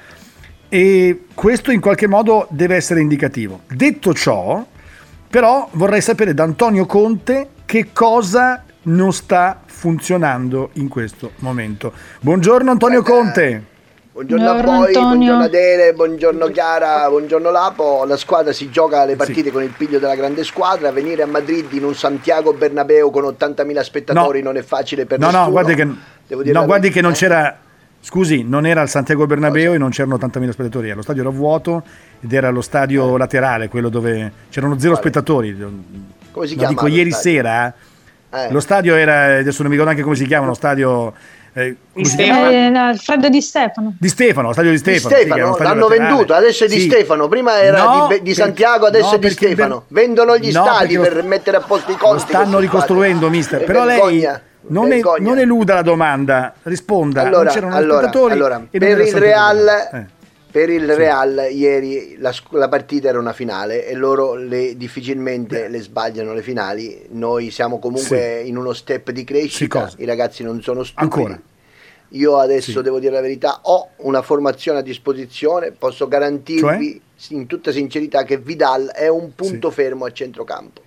e 0.68 1.24
questo 1.34 1.72
in 1.72 1.80
qualche 1.80 2.08
modo 2.08 2.48
deve 2.50 2.76
essere 2.76 3.00
indicativo. 3.00 3.62
Detto 3.70 4.14
ciò, 4.14 4.66
però 5.30 5.70
vorrei 5.74 6.02
sapere 6.02 6.34
da 6.34 6.44
Antonio 6.44 6.86
Conte 6.86 7.50
che 7.66 7.90
cosa 7.94 8.66
non 8.84 9.14
sta 9.14 9.62
funzionando 9.66 10.72
in 10.74 10.90
questo 10.90 11.32
momento. 11.38 11.94
Buongiorno 12.20 12.70
Antonio 12.70 13.02
Conte. 13.02 13.71
Buongiorno 14.14 14.44
a 14.50 14.54
Buongiorno, 14.56 14.78
voi, 14.78 14.88
Antonio. 14.88 15.08
buongiorno 15.16 15.44
Adele, 15.44 15.94
buongiorno 15.94 16.48
Chiara, 16.48 17.08
buongiorno 17.08 17.50
Lapo. 17.50 18.04
La 18.06 18.18
squadra 18.18 18.52
si 18.52 18.70
gioca 18.70 19.06
le 19.06 19.16
partite 19.16 19.52
con 19.52 19.64
il 19.64 19.70
piglio 19.76 20.00
della 20.00 20.16
grande 20.16 20.44
squadra. 20.44 20.92
Venire 20.92 21.24
a 21.24 21.28
Madrid 21.28 21.72
in 21.72 21.86
un 21.86 21.96
Santiago 21.96 22.52
Bernabeu 22.52 23.10
con 23.10 23.24
80.000 23.24 23.80
spettatori 23.82 24.40
No. 24.42 24.50
non 24.52 24.58
è 24.58 24.64
facile 24.64 25.06
per 25.06 25.18
No, 25.20 25.28
nessuno. 25.28 25.44
no, 25.46 25.52
guardi 25.52 25.76
che, 25.76 25.88
Devo 26.28 26.42
dire 26.44 26.54
no, 26.60 26.66
guardi 26.66 26.90
che 26.90 27.00
non 27.02 27.12
eh. 27.12 27.16
c'era. 27.16 27.58
Scusi, 28.04 28.44
non 28.44 28.66
era 28.66 28.82
al 28.82 28.90
Santiago 28.90 29.26
Bernabeo 29.28 29.74
e 29.74 29.78
non 29.78 29.92
c'erano 29.92 30.16
80.000 30.18 30.50
spettatori. 30.50 30.92
Lo 30.92 31.04
stadio 31.04 31.22
era 31.22 31.32
vuoto 31.32 31.84
ed 32.20 32.34
era 32.34 32.50
lo 32.50 32.62
stadio 32.62 33.16
laterale, 33.16 33.70
quello 33.70 33.88
dove 33.90 34.30
c'erano 34.50 34.78
zero 34.78 34.96
Quale? 34.96 35.08
spettatori. 35.08 35.56
Come 36.32 36.48
si 36.48 36.54
Lo 36.56 36.60
chiama? 36.60 36.68
dico 36.74 36.88
lo 36.88 36.94
ieri 36.94 37.12
stadio? 37.12 37.32
sera. 37.32 37.74
Eh. 38.34 38.52
Lo 38.52 38.60
stadio 38.60 38.96
era, 38.96 39.38
adesso 39.38 39.62
non 39.62 39.72
mi 39.72 39.78
ricordo 39.78 39.84
neanche 39.86 40.02
come 40.04 40.16
si 40.16 40.26
chiama, 40.26 40.46
uno 40.46 40.54
stadio 40.54 41.14
eh, 41.54 41.76
Di? 41.94 42.06
Stefano. 42.06 42.50
Eh, 42.50 42.70
no, 42.70 42.80
Alfredo 42.88 43.30
Di 43.30 43.42
Stefano. 43.42 43.96
Di 44.00 44.08
Stefano, 44.08 44.52
stadio 44.54 44.72
di 44.72 44.78
Di 44.78 44.82
Stefano. 44.82 45.16
sì, 45.16 45.22
era 45.22 45.24
Stefano, 45.34 45.54
stadio 45.54 45.74
l'hanno 45.74 45.88
laterale. 45.88 46.10
venduto, 46.10 46.34
adesso 46.34 46.64
è 46.64 46.68
di 46.68 46.80
Sì. 46.80 46.90
Stefano, 46.90 47.28
prima 47.28 47.62
era 47.62 47.84
No, 47.84 48.08
di, 48.10 48.22
di 48.22 48.34
Santiago, 48.34 48.86
adesso 48.86 49.10
no, 49.10 49.16
è 49.16 49.20
di 49.20 49.30
Stefano. 49.30 49.84
Ber- 49.88 50.02
Vendono 50.06 50.38
gli 50.38 50.52
No, 50.52 50.64
stadi 50.64 50.96
perché 50.96 51.10
lo- 51.10 51.16
per 51.16 51.24
mettere 51.24 51.58
a 51.58 51.62
posto 51.62 51.92
i 51.92 51.96
conti. 51.98 52.14
Lo 52.24 52.28
stanno 52.30 52.60
ricostruendo, 52.60 53.28
qua. 53.28 53.30
mister. 53.36 53.62
È 53.62 53.66
Però 53.66 53.84
lei 53.86 54.28
non, 54.68 54.92
è- 54.92 55.02
non 55.20 55.40
eluda 55.40 55.74
la 55.76 55.82
domanda, 55.82 56.54
risponda. 56.64 57.22
Allora, 57.22 57.44
non 57.44 57.54
c'erano 57.54 57.76
allora, 57.76 58.10
allora, 58.10 58.56
e 58.70 58.80
non 58.80 58.88
per 58.96 59.00
il 59.08 59.14
Real. 59.16 59.68
Eh. 59.94 60.06
Per 60.52 60.70
il 60.70 60.96
Real 60.96 61.48
ieri 61.52 62.18
la, 62.20 62.34
la 62.50 62.68
partita 62.68 63.08
era 63.08 63.18
una 63.20 63.34
finale 63.34 63.88
e 63.88 63.94
loro 63.96 64.36
le- 64.36 64.76
difficilmente 64.76 65.68
le 65.68 65.80
sbagliano 65.82 66.34
le 66.34 66.42
finali. 66.42 67.06
Noi 67.12 67.50
siamo 67.52 67.80
comunque 67.80 68.42
in 68.42 68.58
uno 68.58 68.74
step 68.74 69.12
di 69.12 69.20
Sì, 69.20 69.26
crescita, 69.26 69.92
i 69.98 70.06
ragazzi 70.06 70.44
non 70.44 70.62
sono 70.62 70.84
stupidi. 70.84 71.04
Ancora? 71.22 71.42
Io 72.10 72.38
adesso 72.38 72.72
Sì. 72.72 72.82
devo 72.82 73.00
dire 73.00 73.14
la 73.14 73.22
verità, 73.22 73.60
ho 73.64 73.90
una 73.98 74.22
formazione 74.22 74.80
a 74.80 74.82
disposizione, 74.82 75.72
posso 75.72 76.08
garantirvi 76.10 77.02
in 77.30 77.48
tutta 77.48 77.72
sincerità 77.72 78.24
che 78.24 78.38
Vidal 78.38 78.88
è 78.88 79.08
un 79.08 79.34
punto 79.34 79.70
Sì. 79.70 79.76
fermo 79.76 80.06
a 80.06 80.12
centrocampo. 80.12 80.82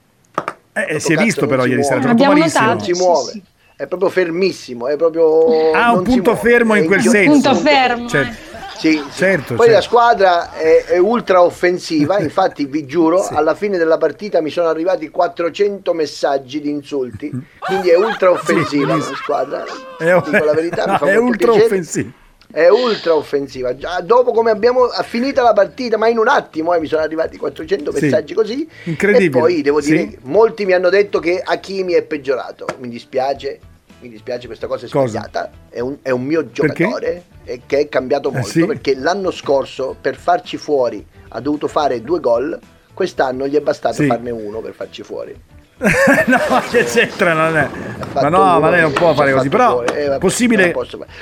Eh, 0.74 0.98
si 1.00 1.12
è 1.14 1.16
visto 1.16 1.46
però 1.46 1.64
ieri 1.64 1.82
sera, 1.84 2.10
Abbiamo. 2.10 2.34
Non 2.34 2.80
si 2.80 2.92
sì, 2.94 3.00
muove. 3.00 3.30
sì. 3.32 3.42
È 3.76 3.86
proprio 3.86 4.08
fermissimo, 4.08 4.86
è 4.88 4.96
proprio 4.96 5.72
Ah, 5.72 5.92
un 5.92 6.02
punto 6.04 6.32
muove. 6.32 6.48
fermo 6.48 6.74
in 6.74 6.86
quel 6.86 7.00
senso. 7.02 7.30
Punto 7.50 7.54
fermo. 7.56 8.08
Cioè, 8.08 8.20
eh. 8.20 8.34
Sì, 8.76 8.92
sì. 8.92 9.02
Certo, 9.12 9.54
Poi 9.54 9.66
certo. 9.66 9.72
la 9.72 9.80
squadra 9.80 10.52
è, 10.52 10.84
è 10.86 10.98
ultra 10.98 11.42
offensiva, 11.42 12.18
infatti 12.18 12.66
vi 12.66 12.84
giuro, 12.86 13.22
Sì. 13.22 13.34
alla 13.34 13.54
fine 13.54 13.78
della 13.78 13.98
partita 13.98 14.40
mi 14.40 14.50
sono 14.50 14.68
arrivati 14.68 15.08
400 15.10 15.92
messaggi 15.94 16.60
di 16.60 16.70
insulti, 16.70 17.30
quindi 17.58 17.88
è 17.90 17.96
ultra 17.96 18.30
offensiva 18.30 18.86
la 18.86 18.92
benissimo. 18.94 19.16
squadra. 19.16 19.64
È, 19.98 20.20
Dico 20.24 20.44
la 20.44 20.52
verità, 20.54 20.84
no, 20.86 21.06
è 21.06 21.16
ultra 21.16 21.46
piacere. 21.52 21.64
offensivo. 21.64 22.10
È 22.52 22.68
ultra 22.68 23.14
offensiva. 23.16 23.74
Già 23.76 24.00
dopo 24.00 24.30
come 24.32 24.50
abbiamo 24.52 24.86
finita 25.02 25.42
la 25.42 25.52
partita, 25.52 25.96
ma 25.96 26.06
in 26.08 26.18
un 26.18 26.28
attimo 26.28 26.72
eh, 26.74 26.78
mi 26.78 26.86
sono 26.86 27.02
arrivati 27.02 27.36
400 27.36 27.92
Sì. 27.92 28.04
messaggi 28.04 28.34
così. 28.34 28.68
Incredibile. 28.84 29.26
E 29.26 29.30
poi 29.30 29.62
devo 29.62 29.80
dire, 29.80 29.98
Sì. 30.10 30.18
molti 30.22 30.64
mi 30.64 30.72
hanno 30.72 30.88
detto 30.88 31.18
che 31.18 31.40
Hakimi 31.42 31.94
è 31.94 32.02
peggiorato. 32.02 32.66
Mi 32.78 32.88
dispiace, 32.88 33.58
mi 34.04 34.10
dispiace, 34.10 34.46
questa 34.46 34.66
cosa 34.66 34.84
è 34.84 34.88
sbagliata. 34.88 35.50
È 35.70 35.80
un, 35.80 35.96
è 36.02 36.10
un 36.10 36.22
mio 36.24 36.44
Perché? 36.44 36.84
giocatore 36.84 37.24
e 37.44 37.62
che 37.66 37.78
è 37.78 37.88
cambiato 37.88 38.28
Eh, 38.28 38.32
molto 38.34 38.48
sì? 38.48 38.64
perché 38.66 38.94
l'anno 38.94 39.30
scorso 39.30 39.96
per 40.00 40.16
farci 40.16 40.56
fuori 40.58 41.04
ha 41.28 41.40
dovuto 41.40 41.66
fare 41.68 42.02
due 42.02 42.20
gol. 42.20 42.58
Quest'anno 42.92 43.48
gli 43.48 43.54
è 43.56 43.60
bastato 43.60 44.02
Sì. 44.02 44.06
farne 44.06 44.30
uno 44.30 44.60
per 44.60 44.74
farci 44.74 45.02
fuori. 45.02 45.34
no, 46.26 46.38
che 46.70 46.84
c'entra, 46.84 47.32
non 47.32 47.56
è. 47.56 47.68
Ma 48.14 48.28
no, 48.28 48.60
ma 48.60 48.70
lei 48.70 48.80
non 48.82 48.92
può 48.92 49.12
fare 49.14 49.32
così. 49.32 49.48
Però. 49.48 49.82
Eh, 49.82 50.14
è 50.14 50.18
possibile 50.18 50.72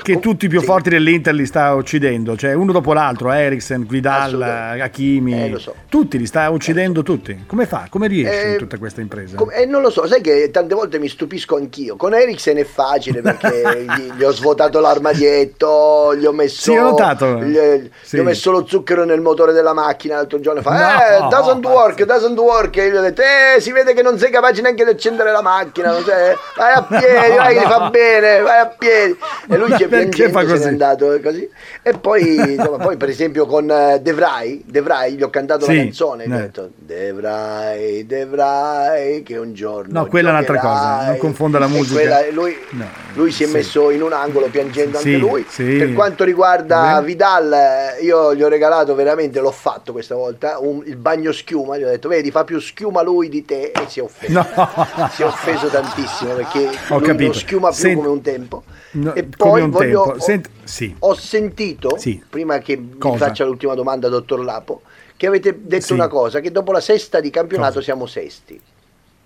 che 0.03 0.19
tutti 0.19 0.45
i 0.45 0.47
più 0.47 0.61
forti 0.61 0.89
dell'Inter 0.89 1.33
li 1.33 1.45
sta 1.45 1.73
uccidendo, 1.73 2.37
cioè 2.37 2.53
uno 2.53 2.71
dopo 2.71 2.93
l'altro, 2.93 3.31
Eriksen, 3.31 3.87
Assolutamente. 4.03 4.81
Hakimi, 4.83 5.53
Eh, 5.53 5.57
so. 5.59 5.73
tutti 5.89 6.17
li 6.19 6.25
sta 6.27 6.49
uccidendo 6.49 7.01
tutti. 7.01 7.45
Come 7.47 7.65
fa? 7.65 7.87
Come 7.89 8.07
riesce 8.07 8.43
Eh, 8.43 8.51
in 8.51 8.57
tutta 8.57 8.77
questa 8.77 9.01
impresa? 9.01 9.35
Com- 9.37 9.49
eh, 9.51 9.65
non 9.65 9.81
lo 9.81 9.89
so, 9.89 10.05
sai 10.05 10.21
che 10.21 10.49
tante 10.51 10.75
volte 10.75 10.99
mi 10.99 11.07
stupisco 11.07 11.55
anch'io. 11.55 11.95
Con 11.95 12.13
Eriksen 12.13 12.57
è 12.57 12.63
facile 12.63 13.21
perché 13.21 13.85
gli, 13.97 14.11
gli 14.17 14.23
ho 14.23 14.31
svuotato 14.31 14.79
l'armadietto, 14.79 16.15
gli 16.15 16.25
ho 16.25 16.31
messo, 16.31 16.71
Sì, 16.71 16.77
ho 16.77 16.83
notato. 16.83 17.39
Gli, 17.41 17.57
gli 17.57 17.89
Sì. 18.01 18.19
ho 18.19 18.23
messo 18.23 18.51
lo 18.51 18.65
zucchero 18.67 19.03
nel 19.03 19.21
motore 19.21 19.51
della 19.53 19.73
macchina. 19.73 20.15
L'altro 20.15 20.39
giorno 20.39 20.61
fa: 20.61 20.71
No, 20.71 20.77
Eh, 21.25 21.29
doesn't 21.29 21.61
pazzo. 21.61 21.75
work, 21.75 22.03
doesn't 22.03 22.37
work. 22.37 22.77
E 22.77 22.85
io 22.85 22.91
gli 22.91 22.95
ho 22.97 23.01
detto: 23.01 23.21
Eh, 23.21 23.59
si 23.61 23.71
vede 23.71 23.93
che 23.93 24.01
non 24.01 24.17
sei 24.17 24.29
capace 24.31 24.52
neanche 24.61 24.83
di 24.83 24.89
accendere 24.91 25.31
la 25.31 25.41
macchina. 25.41 25.93
sei- 26.03 26.35
vai 26.55 26.73
a 26.73 26.83
piedi, 26.83 27.29
No, 27.29 27.35
vai, 27.35 27.53
che 27.55 27.61
no. 27.63 27.69
fa 27.69 27.89
bene, 27.89 28.39
vai 28.41 28.59
a 28.59 28.67
piedi. 28.67 29.17
E 29.49 29.57
lui 29.57 29.69
perché 29.69 29.87
piangendo, 29.87 30.31
fa 30.33 30.39
se 30.41 30.45
n'è 30.45 30.51
così? 30.53 30.67
andato 30.67 31.19
così. 31.23 31.49
E 31.81 31.93
poi, 31.97 32.35
insomma, 32.55 32.77
poi 32.77 32.97
per 32.97 33.09
esempio 33.09 33.45
con 33.45 33.69
eh, 33.69 33.99
De 34.01 34.13
Vrij, 34.13 34.61
De 34.65 34.81
Vrij, 34.81 35.15
gli 35.15 35.23
ho 35.23 35.29
cantato 35.29 35.65
Sì, 35.65 35.75
la 35.75 35.81
canzone. 35.83 36.27
Gli 36.27 36.31
ho 36.31 36.35
eh. 36.35 36.39
detto: 36.39 36.69
De 36.75 37.13
Vrij, 37.13 38.05
De 38.05 38.25
Vrij, 38.25 39.23
che 39.23 39.37
un 39.37 39.53
giorno. 39.53 39.99
No, 40.01 40.05
quella 40.07 40.29
è 40.29 40.31
un'altra 40.31 40.59
cosa, 40.59 41.05
non 41.07 41.17
confonda 41.17 41.59
la 41.59 41.67
musica. 41.67 41.99
quella- 41.99 42.21
lui, 42.31 42.57
No, 42.71 42.85
lui 43.13 43.31
si 43.31 43.43
è 43.43 43.47
sì. 43.47 43.53
messo 43.53 43.89
in 43.89 44.01
un 44.01 44.13
angolo 44.13 44.47
piangendo 44.47 44.97
Sì, 44.99 45.13
anche 45.13 45.19
lui. 45.19 45.45
sì. 45.47 45.63
Per 45.77 45.93
quanto 45.93 46.23
riguarda. 46.23 47.01
Vidal, 47.03 47.51
eh, 47.53 48.03
io 48.03 48.33
gli 48.35 48.43
ho 48.43 48.47
regalato 48.47 48.95
veramente, 48.95 49.39
l'ho 49.39 49.51
fatto 49.51 49.91
questa 49.91 50.15
volta, 50.15 50.57
un- 50.59 50.83
il 50.85 50.95
bagno 50.95 51.31
schiuma. 51.31 51.77
Gli 51.77 51.83
ho 51.83 51.87
detto: 51.89 52.07
Vedi, 52.07 52.31
fa 52.31 52.43
più 52.43 52.59
schiuma 52.59 53.01
lui 53.01 53.29
di 53.29 53.43
te. 53.45 53.71
E 53.71 53.83
si 53.87 53.99
è 53.99 54.03
offeso. 54.03 54.31
No. 54.33 55.09
Si 55.11 55.21
è 55.21 55.25
offeso 55.25 55.67
tantissimo 55.67 56.33
perché 56.33 56.69
Ho 56.89 56.99
capito. 56.99 57.23
non 57.31 57.33
schiuma 57.35 57.69
più 57.69 57.77
Sent- 57.77 57.95
come 57.95 58.07
un 58.09 58.21
tempo. 58.21 58.63
No, 58.91 59.13
e 59.13 59.23
poi 59.23 59.67
voglio, 59.69 60.03
tempo. 60.03 60.19
Sent- 60.19 60.49
sì. 60.63 60.95
ho 60.99 61.13
sentito, 61.15 61.97
Sì. 61.97 62.21
prima 62.29 62.57
che 62.59 62.75
mi 62.77 62.97
Cosa? 62.97 63.25
faccia 63.27 63.43
l'ultima 63.45 63.73
domanda, 63.75 64.07
dottor 64.09 64.43
Lapo, 64.43 64.81
che 65.17 65.27
avete 65.27 65.57
detto 65.61 65.85
Sì. 65.85 65.93
una 65.93 66.07
cosa, 66.07 66.39
che 66.39 66.51
dopo 66.51 66.71
la 66.71 66.79
sesta 66.81 67.19
di 67.19 67.29
campionato 67.29 67.73
Cosa? 67.75 67.83
siamo 67.85 68.05
sesti. 68.05 68.59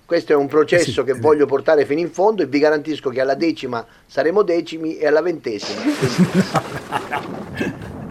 Questo 0.06 0.32
è 0.32 0.36
un 0.38 0.48
processo 0.48 1.02
Eh 1.02 1.04
che 1.04 1.14
voglio 1.16 1.46
portare 1.46 1.86
fino 1.86 2.00
in 2.00 2.10
fondo 2.12 2.42
e 2.42 2.46
vi 2.46 2.60
garantisco 2.60 3.10
che 3.10 3.20
alla 3.20 3.36
decima 3.36 3.86
saremo 4.06 4.42
decimi 4.42 4.98
e 4.98 5.06
alla 5.08 5.22
ventesima. 5.22 5.82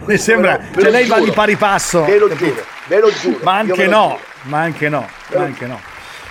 Mi 0.05 0.17
sembra, 0.17 0.57
ve 0.73 0.81
cioè 0.81 0.91
lei 0.91 1.05
va 1.07 1.15
di 1.17 1.21
giuro. 1.23 1.33
pari 1.33 1.55
passo. 1.55 2.03
Ve 2.05 2.17
lo 2.19 2.33
giuro, 2.33 2.63
ve 2.87 2.99
lo 2.99 3.11
giuro. 3.11 3.39
Ma 3.41 3.57
anche 3.57 3.87
no, 3.87 4.07
giuro. 4.09 4.19
ma 4.43 4.59
anche 4.61 4.89
no, 4.89 5.07
ma 5.33 5.41
anche 5.41 5.65
no. 5.65 5.79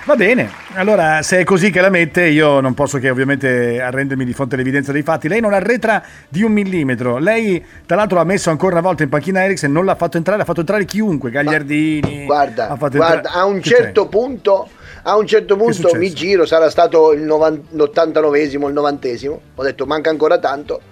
Va 0.07 0.15
bene, 0.15 0.49
allora 0.75 1.21
se 1.23 1.41
è 1.41 1.45
così 1.45 1.73
che 1.73 1.81
la 1.81 1.89
mette 1.91 2.27
io 2.27 2.61
non 2.61 2.75
posso 2.75 2.99
che 2.99 3.11
ovviamente 3.11 3.81
arrendermi 3.81 4.25
di 4.25 4.33
fronte 4.35 4.55
all'evidenza 4.55 4.93
dei 4.93 5.03
fatti. 5.03 5.27
Lei 5.27 5.41
non 5.41 5.53
arretra 5.53 6.01
di 6.29 6.45
un 6.45 6.53
millimetro, 6.53 7.19
lei 7.19 7.65
tra 7.85 7.97
l'altro 7.97 8.21
ha 8.21 8.25
messo 8.25 8.51
ancora 8.51 8.75
una 8.75 8.83
volta 8.87 9.03
in 9.03 9.09
panchina 9.09 9.43
Eriksen, 9.43 9.73
non 9.73 9.85
l'ha 9.85 9.97
fatto 9.97 10.17
entrare, 10.17 10.43
ha 10.43 10.45
fatto 10.45 10.61
entrare 10.61 10.85
chiunque, 10.85 11.31
Gagliardini. 11.31 12.25
Guarda, 12.25 12.69
ha 12.69 12.77
guarda 12.77 13.15
entrare- 13.17 13.29
a 13.37 13.45
un 13.47 13.61
certo 13.61 14.05
c'è? 14.05 14.09
punto, 14.09 14.69
a 15.03 15.17
un 15.17 15.27
certo 15.27 15.57
punto 15.57 15.93
mi 15.97 16.13
giro, 16.13 16.47
sarà 16.47 16.71
stato 16.71 17.13
il 17.13 17.23
novan- 17.23 17.65
l'89esimo, 17.71 18.69
il 18.69 18.75
90esimo, 18.75 19.41
ho 19.57 19.63
detto 19.65 19.87
manca 19.87 20.11
ancora 20.11 20.39
tanto 20.39 20.83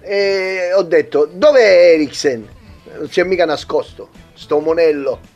e 0.00 0.70
ho 0.74 0.82
detto 0.84 1.28
dov'è 1.30 1.92
Eriksen? 1.92 2.48
Non 2.96 3.10
si 3.10 3.20
è 3.20 3.24
mica 3.24 3.44
nascosto, 3.44 4.08
sto 4.32 4.58
monello. 4.60 5.32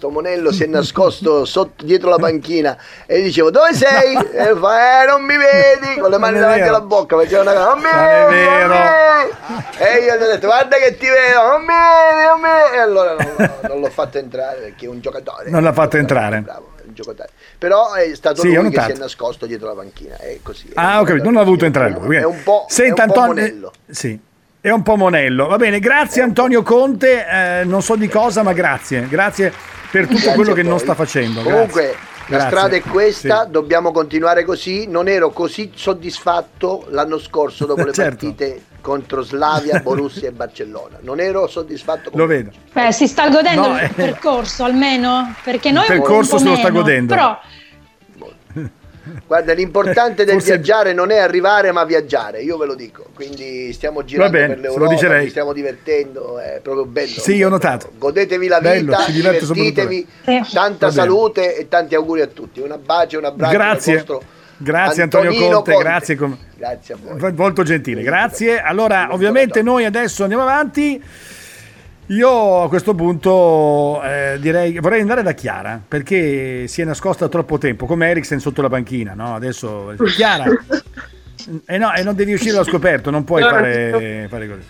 Sto 0.00 0.08
monello 0.08 0.50
si 0.50 0.62
è 0.62 0.66
nascosto 0.66 1.44
sotto, 1.44 1.84
dietro 1.84 2.08
la 2.08 2.16
panchina 2.16 2.74
e 3.04 3.20
dicevo 3.20 3.50
dove 3.50 3.74
sei? 3.74 4.14
E 4.32 4.54
fa, 4.58 5.02
eh 5.02 5.06
non 5.06 5.20
mi 5.22 5.36
vedi 5.36 6.00
con 6.00 6.08
le 6.10 6.16
mani 6.16 6.38
davanti 6.38 6.62
alla 6.66 6.80
bocca 6.80 7.18
faceva 7.18 7.42
una 7.42 7.52
cosa 7.52 7.66
non 7.66 7.76
mi 7.76 7.84
vedi, 7.84 8.44
non 8.44 8.68
vero. 8.68 8.72
mi 8.72 8.80
vedi". 8.80 9.66
e 9.76 10.04
io 10.06 10.16
gli 10.16 10.22
ho 10.22 10.26
detto 10.26 10.46
guarda 10.46 10.76
che 10.78 10.96
ti 10.96 11.06
vedo 11.06 11.42
non 11.50 11.60
mi 11.60 11.66
vedi 11.66 12.24
non 12.24 12.40
mi 12.40 12.48
vedi 12.48 12.76
e 12.76 12.78
allora 12.80 13.12
non, 13.12 13.58
non 13.68 13.80
l'ho 13.80 13.90
fatto 13.90 14.16
entrare 14.16 14.56
perché 14.60 14.86
è 14.86 14.88
un 14.88 15.00
giocatore 15.02 15.50
Non 15.50 15.62
l'ha 15.62 15.72
fatto 15.74 15.98
entrare. 15.98 16.40
bravo, 16.40 16.70
giocatore. 16.94 17.28
però 17.58 17.92
è 17.92 18.14
stato 18.14 18.40
Sì, 18.40 18.54
lui 18.54 18.70
che 18.70 18.80
si 18.80 18.90
è 18.92 18.96
nascosto 18.96 19.44
dietro 19.44 19.66
la 19.68 19.74
panchina 19.74 20.16
è 20.16 20.38
così 20.42 20.68
è 20.68 20.72
Ah, 20.76 21.02
capito, 21.04 21.24
non 21.24 21.36
ha 21.36 21.42
voluto 21.42 21.66
entrare 21.66 21.90
lui. 21.90 22.16
è 22.16 22.24
un 22.24 22.42
po', 22.42 22.64
Senta, 22.70 23.02
è 23.02 23.06
un 23.06 23.12
po' 23.12 23.20
Antonio- 23.20 23.42
monello 23.42 23.72
Sì, 23.90 24.18
è 24.62 24.70
un 24.70 24.82
po' 24.82 24.96
monello. 24.96 25.46
Va 25.46 25.56
bene, 25.56 25.78
grazie 25.78 26.22
Antonio 26.22 26.62
Conte, 26.62 27.26
eh, 27.26 27.64
non 27.64 27.82
so 27.82 27.96
di 27.96 28.08
cosa, 28.08 28.42
ma 28.42 28.54
grazie. 28.54 29.06
Grazie 29.06 29.52
per 29.90 30.06
tutto 30.06 30.30
quello 30.32 30.52
che 30.52 30.62
non 30.62 30.78
sta 30.78 30.94
facendo. 30.94 31.42
Comunque, 31.42 31.82
grazie. 31.82 31.98
la 32.26 32.36
Grazie. 32.36 32.48
strada 32.48 32.76
è 32.76 32.80
questa, 32.82 33.44
Sì. 33.44 33.50
dobbiamo 33.50 33.92
continuare 33.92 34.44
così. 34.44 34.86
Non 34.86 35.08
ero 35.08 35.30
così 35.30 35.70
soddisfatto 35.74 36.86
l'anno 36.90 37.18
scorso 37.18 37.66
dopo 37.66 37.82
le 37.84 37.92
Certo. 37.92 38.26
partite 38.26 38.62
contro 38.80 39.22
Slavia, 39.22 39.80
Borussia 39.80 40.28
e 40.28 40.32
Barcellona. 40.32 40.98
Non 41.00 41.20
ero 41.20 41.46
soddisfatto 41.46 42.10
Lo 42.14 42.26
vedo. 42.26 42.50
Beh, 42.72 42.92
si 42.92 43.06
sta 43.06 43.28
godendo 43.28 43.68
No, 43.68 43.74
il 43.76 43.82
eh. 43.84 43.88
percorso 43.94 44.64
almeno, 44.64 45.34
perché 45.44 45.70
noi 45.70 45.82
Il 45.82 45.88
percorso 45.88 46.38
se 46.38 46.44
lo 46.44 46.56
sta 46.56 46.70
godendo. 46.70 47.14
Però 47.14 47.38
Guarda, 49.26 49.52
l'importante 49.52 50.24
del 50.24 50.34
Forse- 50.34 50.52
viaggiare 50.52 50.92
non 50.92 51.10
è 51.10 51.18
arrivare, 51.18 51.72
ma 51.72 51.84
viaggiare. 51.84 52.40
Io 52.42 52.56
ve 52.56 52.66
lo 52.66 52.74
dico. 52.74 53.06
Quindi 53.14 53.72
stiamo 53.72 54.04
girando 54.04 54.32
bene, 54.32 54.54
per 54.54 54.58
l'Europa, 54.60 55.22
ci 55.22 55.28
stiamo 55.30 55.52
divertendo, 55.52 56.38
è 56.38 56.60
proprio 56.62 56.84
bello. 56.84 57.20
Sì, 57.20 57.42
ho 57.42 57.48
notato. 57.48 57.90
Godetevi 57.96 58.48
la 58.48 58.60
Bello, 58.60 58.96
vita, 58.96 59.10
divertitevi, 59.10 60.06
tanta 60.52 60.90
salute 60.90 61.56
e 61.56 61.68
tanti 61.68 61.94
auguri 61.94 62.20
a 62.22 62.26
tutti. 62.26 62.60
Un 62.60 62.72
abbraccio, 62.72 63.18
un 63.18 63.24
abbraccio 63.24 63.56
Grazie. 63.56 64.04
Grazie 64.62 65.02
Antonio 65.04 65.30
Antonino 65.30 65.62
Conte, 65.62 65.74
grazie 65.78 66.18
Grazie 66.56 66.94
a 66.94 66.98
voi. 67.00 67.32
Molto 67.32 67.62
gentile, 67.62 68.02
grazie. 68.02 68.60
Allora, 68.60 69.08
ovviamente 69.10 69.62
noi 69.62 69.86
adesso 69.86 70.22
andiamo 70.22 70.42
avanti. 70.42 71.02
Io 72.10 72.62
a 72.62 72.68
questo 72.68 72.96
punto 72.96 74.02
eh, 74.02 74.36
direi 74.40 74.76
vorrei 74.80 75.00
andare 75.00 75.22
da 75.22 75.30
Chiara 75.30 75.80
perché 75.86 76.66
si 76.66 76.82
è 76.82 76.84
nascosta 76.84 77.28
troppo 77.28 77.56
tempo 77.56 77.86
come 77.86 78.08
Eriksen 78.08 78.40
sotto 78.40 78.62
la 78.62 78.68
panchina, 78.68 79.14
no? 79.14 79.36
Adesso 79.36 79.94
Chiara 80.16 80.44
e 81.64 81.78
no, 81.78 81.94
e 81.94 82.02
non 82.02 82.16
devi 82.16 82.32
uscire 82.32 82.56
allo 82.56 82.64
scoperto, 82.64 83.10
non 83.10 83.22
puoi 83.22 83.42
fare, 83.42 84.26
fare 84.28 84.48
così. 84.48 84.60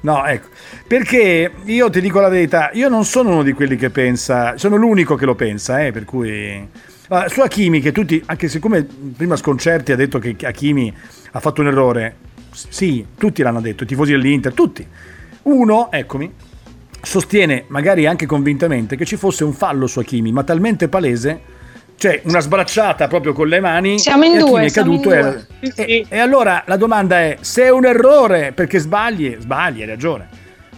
No, 0.00 0.26
ecco, 0.26 0.48
perché 0.88 1.52
io 1.62 1.90
ti 1.90 2.00
dico 2.00 2.18
la 2.18 2.28
verità, 2.28 2.70
io 2.72 2.88
non 2.88 3.04
sono 3.04 3.30
uno 3.30 3.42
di 3.44 3.52
quelli 3.52 3.76
che 3.76 3.90
pensa, 3.90 4.58
sono 4.58 4.74
l'unico 4.74 5.14
che 5.14 5.24
lo 5.24 5.34
pensa, 5.34 5.82
eh, 5.82 5.92
per 5.92 6.04
cui... 6.04 6.68
Su 7.28 7.40
Hakimi, 7.40 7.80
che 7.80 7.92
tutti, 7.92 8.20
anche 8.26 8.48
siccome 8.48 8.86
prima 9.16 9.36
Sconcerti 9.36 9.92
ha 9.92 9.96
detto 9.96 10.18
che 10.18 10.36
Hakimi 10.42 10.94
ha 11.32 11.40
fatto 11.40 11.60
un 11.60 11.68
errore, 11.68 12.16
sì, 12.50 13.06
tutti 13.16 13.42
l'hanno 13.42 13.60
detto, 13.60 13.84
i 13.84 13.86
tifosi 13.86 14.10
dell'Inter, 14.10 14.52
tutti. 14.52 14.86
Uno, 15.42 15.90
eccomi, 15.90 16.30
sostiene, 17.04 17.64
magari 17.68 18.06
anche 18.06 18.26
convintamente, 18.26 18.96
che 18.96 19.04
ci 19.04 19.16
fosse 19.16 19.44
un 19.44 19.52
fallo 19.52 19.86
su 19.86 19.98
Hakimi, 20.00 20.32
ma 20.32 20.42
talmente 20.42 20.88
palese, 20.88 21.40
cioè 21.96 22.20
una 22.24 22.40
sbracciata 22.40 23.06
proprio 23.08 23.32
con 23.32 23.46
le 23.48 23.60
mani, 23.60 23.98
Siamo 23.98 24.24
in 24.24 24.34
e 24.36 24.38
due, 24.38 24.64
è 24.64 24.68
siamo 24.68 24.90
caduto 24.98 25.08
due. 25.10 25.46
e- 25.60 25.72
e, 25.76 26.06
e 26.08 26.18
allora 26.18 26.62
la 26.66 26.76
domanda 26.76 27.20
è, 27.20 27.36
se 27.40 27.64
è 27.64 27.70
un 27.70 27.84
errore 27.86 28.52
perché 28.52 28.78
sbagli, 28.78 29.36
sbagli, 29.38 29.80
hai 29.82 29.86
ragione. 29.88 30.28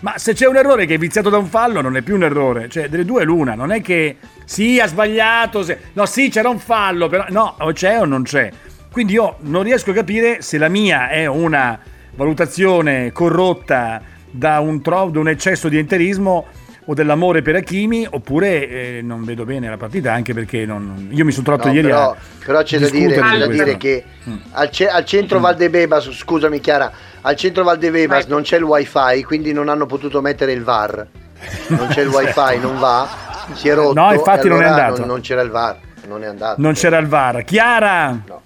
Ma 0.00 0.18
se 0.18 0.34
c'è 0.34 0.46
un 0.46 0.56
errore 0.56 0.84
che 0.84 0.94
è 0.94 0.98
viziato 0.98 1.30
da 1.30 1.38
un 1.38 1.46
fallo, 1.46 1.80
non 1.80 1.96
è 1.96 2.02
più 2.02 2.14
un 2.16 2.22
errore. 2.22 2.68
Cioè, 2.68 2.90
delle 2.90 3.04
due 3.06 3.22
è 3.22 3.24
l'una. 3.24 3.54
Non 3.54 3.72
è 3.72 3.80
che 3.80 4.18
sì, 4.44 4.78
ha 4.78 4.86
sbagliato. 4.86 5.62
se- 5.64 5.78
No, 5.94 6.04
sì, 6.04 6.28
c'era 6.28 6.50
un 6.50 6.58
fallo, 6.58 7.08
però 7.08 7.24
no, 7.30 7.54
o 7.58 7.72
c'è 7.72 7.98
o 8.00 8.04
non 8.04 8.22
c'è. 8.22 8.50
Quindi 8.92 9.14
io 9.14 9.36
non 9.40 9.62
riesco 9.62 9.90
a 9.92 9.94
capire 9.94 10.42
se 10.42 10.58
la 10.58 10.68
mia 10.68 11.08
è 11.08 11.24
una 11.24 11.78
valutazione 12.14 13.10
corrotta 13.12 14.00
da 14.36 14.60
un, 14.60 14.80
tro- 14.82 15.10
da 15.10 15.18
un 15.18 15.28
eccesso 15.28 15.68
di 15.68 15.78
enterismo 15.78 16.46
o 16.88 16.94
dell'amore 16.94 17.42
per 17.42 17.56
Hakimi, 17.56 18.06
oppure 18.08 18.68
eh, 18.68 19.00
non 19.02 19.24
vedo 19.24 19.44
bene 19.44 19.68
la 19.68 19.76
partita, 19.76 20.12
anche 20.12 20.32
perché 20.34 20.64
non- 20.64 21.08
io 21.10 21.24
mi 21.24 21.32
sono 21.32 21.44
trovato 21.44 21.66
No, 21.68 21.74
ieri 21.74 21.88
però, 21.88 22.10
a 22.10 22.16
però 22.44 22.62
c'è 22.62 22.78
da 22.78 22.88
dire, 22.88 23.14
c'è 23.20 23.38
da 23.38 23.46
dire 23.48 23.76
che 23.76 24.04
Mm. 24.28 24.34
al, 24.52 24.70
ce- 24.70 24.88
al 24.88 25.04
centro 25.04 25.40
Valdebebas, 25.40 26.10
scusami 26.12 26.60
Chiara, 26.60 26.90
al 27.22 27.34
centro 27.36 27.64
Valdebebas 27.64 28.22
Vai. 28.22 28.30
non 28.30 28.42
c'è 28.42 28.56
il 28.56 28.62
wifi, 28.62 29.24
quindi 29.24 29.52
non 29.52 29.68
hanno 29.68 29.86
potuto 29.86 30.20
mettere 30.20 30.52
il 30.52 30.62
VAR. 30.62 31.06
Non 31.68 31.88
c'è 31.88 32.02
il 32.02 32.08
wifi, 32.14 32.58
non 32.60 32.78
va, 32.78 33.08
si 33.54 33.68
è 33.68 33.74
rotto. 33.74 34.00
No, 34.00 34.12
infatti 34.12 34.46
e 34.46 34.50
non 34.50 34.62
è 34.62 34.66
allora 34.66 34.82
andato. 34.84 35.00
Non, 35.00 35.08
non 35.08 35.20
c'era 35.22 35.40
il 35.42 35.50
VAR, 35.50 35.76
non 36.06 36.22
è 36.22 36.26
andato. 36.26 36.60
non 36.60 36.72
c'era 36.74 36.98
il 36.98 37.06
VAR. 37.08 37.42
Chiara! 37.44 38.10
No. 38.26 38.42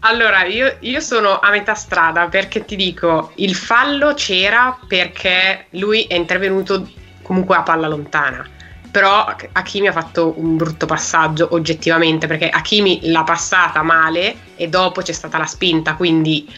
Allora, 0.00 0.44
io, 0.44 0.76
io 0.80 1.00
sono 1.00 1.40
a 1.40 1.50
metà 1.50 1.74
strada 1.74 2.28
perché 2.28 2.64
ti 2.64 2.76
dico, 2.76 3.32
il 3.36 3.54
fallo 3.54 4.14
c'era 4.14 4.78
perché 4.86 5.66
lui 5.70 6.04
è 6.04 6.14
intervenuto 6.14 6.88
comunque 7.22 7.56
a 7.56 7.62
palla 7.62 7.88
lontana. 7.88 8.46
Però 8.90 9.26
Hakimi 9.52 9.88
ha 9.88 9.92
fatto 9.92 10.34
un 10.38 10.56
brutto 10.56 10.86
passaggio 10.86 11.48
oggettivamente 11.50 12.26
perché 12.26 12.48
Hakimi 12.48 13.10
l'ha 13.10 13.24
passata 13.24 13.82
male 13.82 14.36
e 14.56 14.68
dopo 14.68 15.02
c'è 15.02 15.12
stata 15.12 15.36
la 15.36 15.46
spinta, 15.46 15.94
quindi 15.94 16.48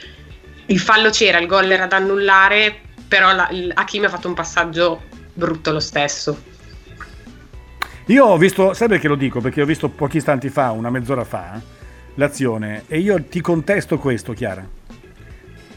il 0.67 0.79
fallo 0.79 1.11
c'era, 1.11 1.39
il 1.39 1.47
gol 1.47 1.71
era 1.71 1.87
da 1.87 1.97
annullare, 1.97 2.79
però 3.09 3.33
la, 3.33 3.49
ha 3.49 4.09
fatto 4.09 4.29
un 4.29 4.35
passaggio 4.35 5.03
brutto 5.33 5.73
lo 5.73 5.81
stesso. 5.81 6.41
Io 8.07 8.25
ho 8.25 8.37
visto, 8.37 8.75
sai 8.75 8.89
perché 8.89 9.09
lo 9.09 9.17
dico? 9.17 9.41
Perché 9.41 9.63
ho 9.63 9.67
visto 9.67 9.89
pochi 9.89 10.19
istanti 10.19 10.49
fa, 10.49 10.71
una 10.71 10.91
mezz'ora 10.91 11.25
fa, 11.25 11.61
l'azione 12.21 12.85
e 12.87 12.99
io 12.99 13.23
ti 13.25 13.41
contesto 13.41 13.99
questo, 13.99 14.33
Chiara. 14.35 14.65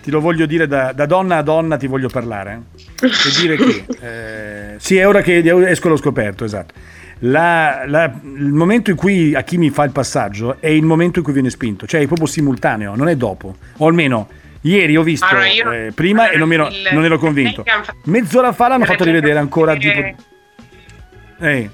Ti 0.04 0.12
lo 0.12 0.20
voglio 0.20 0.46
dire 0.46 0.68
da, 0.68 0.92
da 0.92 1.06
donna 1.06 1.38
a 1.38 1.42
donna, 1.42 1.78
ti 1.78 1.88
voglio 1.88 2.10
parlare. 2.10 2.62
eh, 3.02 3.08
E 3.08 3.42
dire 3.42 3.56
che... 3.56 3.86
eh, 4.74 4.76
sì, 4.78 4.98
è 4.98 5.08
ora 5.08 5.22
che 5.22 5.38
esco 5.70 5.88
allo 5.88 5.96
scoperto, 5.96 6.44
esatto. 6.44 6.74
La- 7.20 7.84
la- 7.88 8.12
il 8.22 8.52
momento 8.52 8.90
in 8.90 8.98
cui 8.98 9.34
Hakimi 9.34 9.70
fa 9.70 9.86
il 9.86 9.92
passaggio 9.92 10.58
è 10.60 10.68
il 10.68 10.84
momento 10.84 11.20
in 11.20 11.24
cui 11.24 11.32
viene 11.34 11.50
spinto, 11.50 11.88
cioè 11.88 12.02
è 12.02 12.06
proprio 12.06 12.28
simultaneo, 12.28 12.96
non 12.96 13.08
è 13.08 13.16
dopo. 13.16 13.56
O 13.78 13.88
almeno 13.88 14.28
ieri 14.62 14.98
ho 14.98 15.04
visto 15.04 15.26
Allora, 15.26 15.48
io- 15.48 15.72
eh, 15.72 15.92
prima 15.96 16.30
e 16.30 16.38
non, 16.38 16.50
mi 16.50 16.56
ero, 16.56 16.68
il- 16.68 16.90
non 16.92 17.06
ero 17.06 17.18
convinto. 17.18 17.64
Mezz'ora 18.06 18.52
fa 18.52 18.68
l'hanno 18.68 18.84
fatto 18.84 19.06
rivedere 19.06 19.40
ancora. 19.40 19.72
vedere- 19.72 20.16
Tipo, 20.18 21.46
eh, 21.46 21.70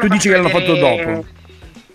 Tu 0.00 0.08
dici 0.08 0.28
che 0.28 0.34
l'hanno 0.36 0.48
fatto 0.50 0.74
dopo? 0.76 1.24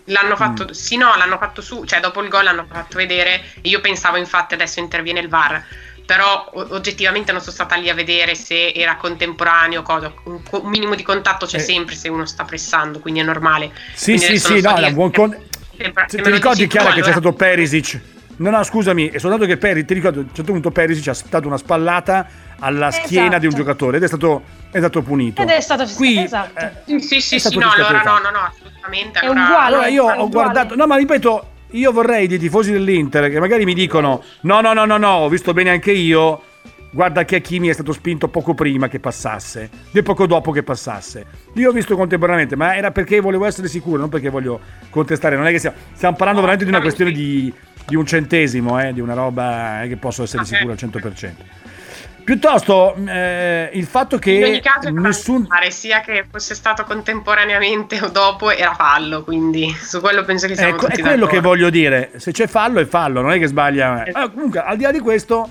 L'hanno 0.08 0.36
fatto, 0.36 0.72
sì, 0.72 0.96
no, 0.96 1.14
l'hanno 1.16 1.38
fatto 1.38 1.60
su, 1.62 1.84
cioè 1.84 2.00
dopo 2.00 2.22
il 2.22 2.28
gol 2.28 2.44
l'hanno 2.44 2.66
fatto 2.70 2.96
vedere. 2.96 3.42
Io 3.62 3.80
pensavo, 3.80 4.16
infatti, 4.16 4.54
adesso 4.54 4.80
interviene 4.80 5.20
il 5.20 5.28
VAR. 5.28 5.64
Però 6.06 6.50
o- 6.54 6.66
oggettivamente 6.70 7.32
non 7.32 7.40
sono 7.42 7.52
stata 7.52 7.76
lì 7.76 7.90
a 7.90 7.94
vedere 7.94 8.34
se 8.34 8.70
era 8.72 8.96
contemporaneo, 8.96 9.82
cosa. 9.82 10.12
Un, 10.24 10.42
co- 10.42 10.62
un 10.62 10.70
minimo 10.70 10.94
di 10.94 11.02
contatto 11.02 11.44
c'è 11.44 11.56
Eh. 11.56 11.60
sempre 11.60 11.94
se 11.94 12.08
uno 12.08 12.24
sta 12.24 12.44
pressando, 12.44 12.98
quindi 13.00 13.20
è 13.20 13.22
normale. 13.22 13.70
Sì, 13.92 14.14
Quindi 14.16 14.38
sì, 14.38 14.54
sì, 14.54 14.60
no, 14.62 14.76
era 14.76 14.90
buon 14.90 15.10
se- 15.12 15.16
con... 15.18 15.30
se- 15.76 15.92
Ti, 15.92 15.92
se 16.06 16.22
ti 16.22 16.30
ricordi 16.30 16.64
dici 16.64 16.68
tu, 16.68 16.76
che 16.78 16.84
c'è 16.84 16.90
allora- 16.92 17.10
stato 17.10 17.32
Perisic? 17.34 18.00
No, 18.38 18.50
no, 18.50 18.62
scusami, 18.62 19.08
è 19.08 19.18
soltanto 19.18 19.46
che 19.46 19.56
Perisic, 19.56 19.86
ti 19.88 19.94
ricordo, 19.94 20.20
a 20.20 20.22
un 20.22 20.34
certo 20.34 20.52
punto 20.52 20.70
Perisic 20.70 21.08
ha 21.08 21.16
dato 21.28 21.46
una 21.48 21.56
spallata 21.56 22.26
alla 22.60 22.90
schiena 22.90 23.38
di 23.38 23.46
un 23.46 23.52
Esatto. 23.52 23.56
giocatore 23.64 23.96
ed 23.96 24.02
è 24.04 24.06
stato, 24.06 24.42
è 24.70 24.78
stato 24.78 25.02
punito. 25.02 25.42
Ed 25.42 25.48
è 25.48 25.60
stato 25.60 25.84
Qui, 25.96 26.18
esatto. 26.22 26.58
eh, 26.86 27.00
Sì, 27.00 27.20
sì, 27.20 27.38
sì, 27.40 27.58
no, 27.58 27.70
allora 27.70 28.02
no, 28.02 28.12
no, 28.18 28.30
no, 28.30 28.38
assolutamente. 28.52 29.18
È 29.20 29.24
allora- 29.26 29.42
uguale. 29.44 29.66
Allora 29.66 29.86
io 29.88 30.02
ho 30.04 30.24
uguale. 30.24 30.28
guardato, 30.30 30.74
no 30.76 30.86
ma 30.86 30.96
ripeto, 30.96 31.48
io 31.72 31.92
vorrei 31.92 32.26
dei 32.28 32.38
tifosi 32.38 32.70
dell'Inter 32.72 33.28
che 33.28 33.40
magari 33.40 33.64
mi 33.64 33.74
dicono 33.74 34.22
no 34.42 34.60
no 34.60 34.72
no 34.72 34.84
no 34.84 34.96
no, 34.96 35.08
ho 35.08 35.28
visto 35.28 35.52
bene 35.52 35.70
anche 35.70 35.90
io, 35.92 36.42
guarda 36.90 37.24
che 37.24 37.36
Hakimi 37.36 37.68
è 37.68 37.72
stato 37.74 37.92
spinto 37.92 38.28
poco 38.28 38.54
prima 38.54 38.88
che 38.88 38.98
passasse, 39.00 39.68
e 39.92 40.02
poco 40.02 40.26
dopo 40.26 40.50
che 40.52 40.62
passasse. 40.62 41.26
Io 41.54 41.70
ho 41.70 41.72
visto 41.72 41.96
contemporaneamente, 41.96 42.56
ma 42.56 42.76
era 42.76 42.90
perché 42.92 43.20
volevo 43.20 43.44
essere 43.46 43.68
sicuro, 43.68 43.98
non 43.98 44.08
perché 44.08 44.30
voglio 44.30 44.58
contestare, 44.90 45.36
non 45.36 45.46
è 45.46 45.50
che 45.50 45.58
stiamo, 45.58 45.76
stiamo 45.92 46.16
parlando 46.16 46.40
veramente 46.40 46.64
di 46.68 46.74
una 46.74 46.80
questione 46.82 47.10
di, 47.12 47.52
di 47.88 47.96
un 47.96 48.04
centesimo, 48.04 48.78
eh, 48.80 48.92
di 48.92 49.00
una 49.00 49.14
roba 49.14 49.82
eh, 49.82 49.88
che 49.88 49.96
posso 49.96 50.22
essere 50.24 50.44
sicuro 50.44 50.72
al 50.72 50.78
100%. 50.78 51.30
Piuttosto 52.22 52.94
eh, 53.06 53.70
il 53.72 53.86
fatto 53.86 54.18
che 54.18 54.32
In 54.32 54.44
ogni 54.44 54.60
caso, 54.60 54.90
nessun... 54.90 55.46
pare 55.46 55.70
sia 55.70 56.02
che 56.02 56.26
fosse 56.30 56.54
stato 56.54 56.84
contemporaneamente 56.84 57.98
o 58.02 58.08
dopo, 58.10 58.50
era 58.50 58.74
fallo, 58.74 59.24
quindi 59.24 59.74
su 59.74 59.98
quello 60.00 60.22
penso 60.24 60.46
che 60.46 60.54
siamo 60.54 60.74
Ecco, 60.74 60.88
tutti 60.88 61.00
è 61.00 61.02
quello 61.02 61.24
d'accordo. 61.24 61.34
che 61.34 61.40
voglio 61.40 61.70
dire. 61.70 62.10
Se 62.16 62.30
c'è 62.32 62.46
fallo, 62.46 62.80
è 62.80 62.84
fallo, 62.84 63.22
non 63.22 63.32
è 63.32 63.38
che 63.38 63.46
sbaglia. 63.46 64.04
Allora, 64.12 64.28
comunque, 64.28 64.60
al 64.60 64.76
di 64.76 64.82
là 64.82 64.92
di 64.92 65.00
questo, 65.00 65.48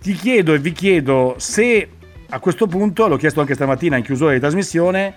ti 0.00 0.12
chiedo 0.14 0.54
e 0.54 0.58
vi 0.58 0.72
chiedo 0.72 1.36
se 1.38 1.88
a 2.30 2.40
questo 2.40 2.66
punto, 2.66 3.06
l'ho 3.06 3.16
chiesto 3.16 3.38
anche 3.38 3.54
stamattina 3.54 3.96
in 3.96 4.02
chiusura 4.02 4.32
di 4.32 4.40
trasmissione, 4.40 5.14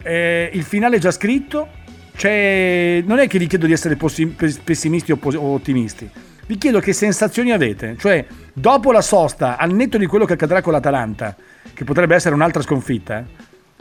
eh, 0.00 0.48
il 0.52 0.62
finale 0.62 0.96
è 0.96 0.98
già 1.00 1.10
scritto. 1.10 1.82
C'è... 2.16 3.02
Non 3.04 3.18
è 3.18 3.26
che 3.28 3.38
vi 3.38 3.46
chiedo 3.46 3.66
di 3.66 3.72
essere 3.72 3.96
pessimisti 3.96 5.12
o 5.12 5.18
ottimisti. 5.20 6.08
Vi 6.46 6.58
chiedo 6.58 6.80
che 6.80 6.92
sensazioni 6.92 7.52
avete. 7.52 7.96
Cioè, 7.98 8.26
dopo 8.52 8.92
la 8.92 9.00
sosta, 9.00 9.56
al 9.56 9.72
netto 9.72 9.98
di 9.98 10.06
quello 10.06 10.24
che 10.24 10.34
accadrà 10.34 10.60
con 10.60 10.72
l'Atalanta, 10.72 11.34
che 11.72 11.84
potrebbe 11.84 12.14
essere 12.14 12.34
un'altra 12.34 12.62
sconfitta, 12.62 13.18
eh, 13.18 13.24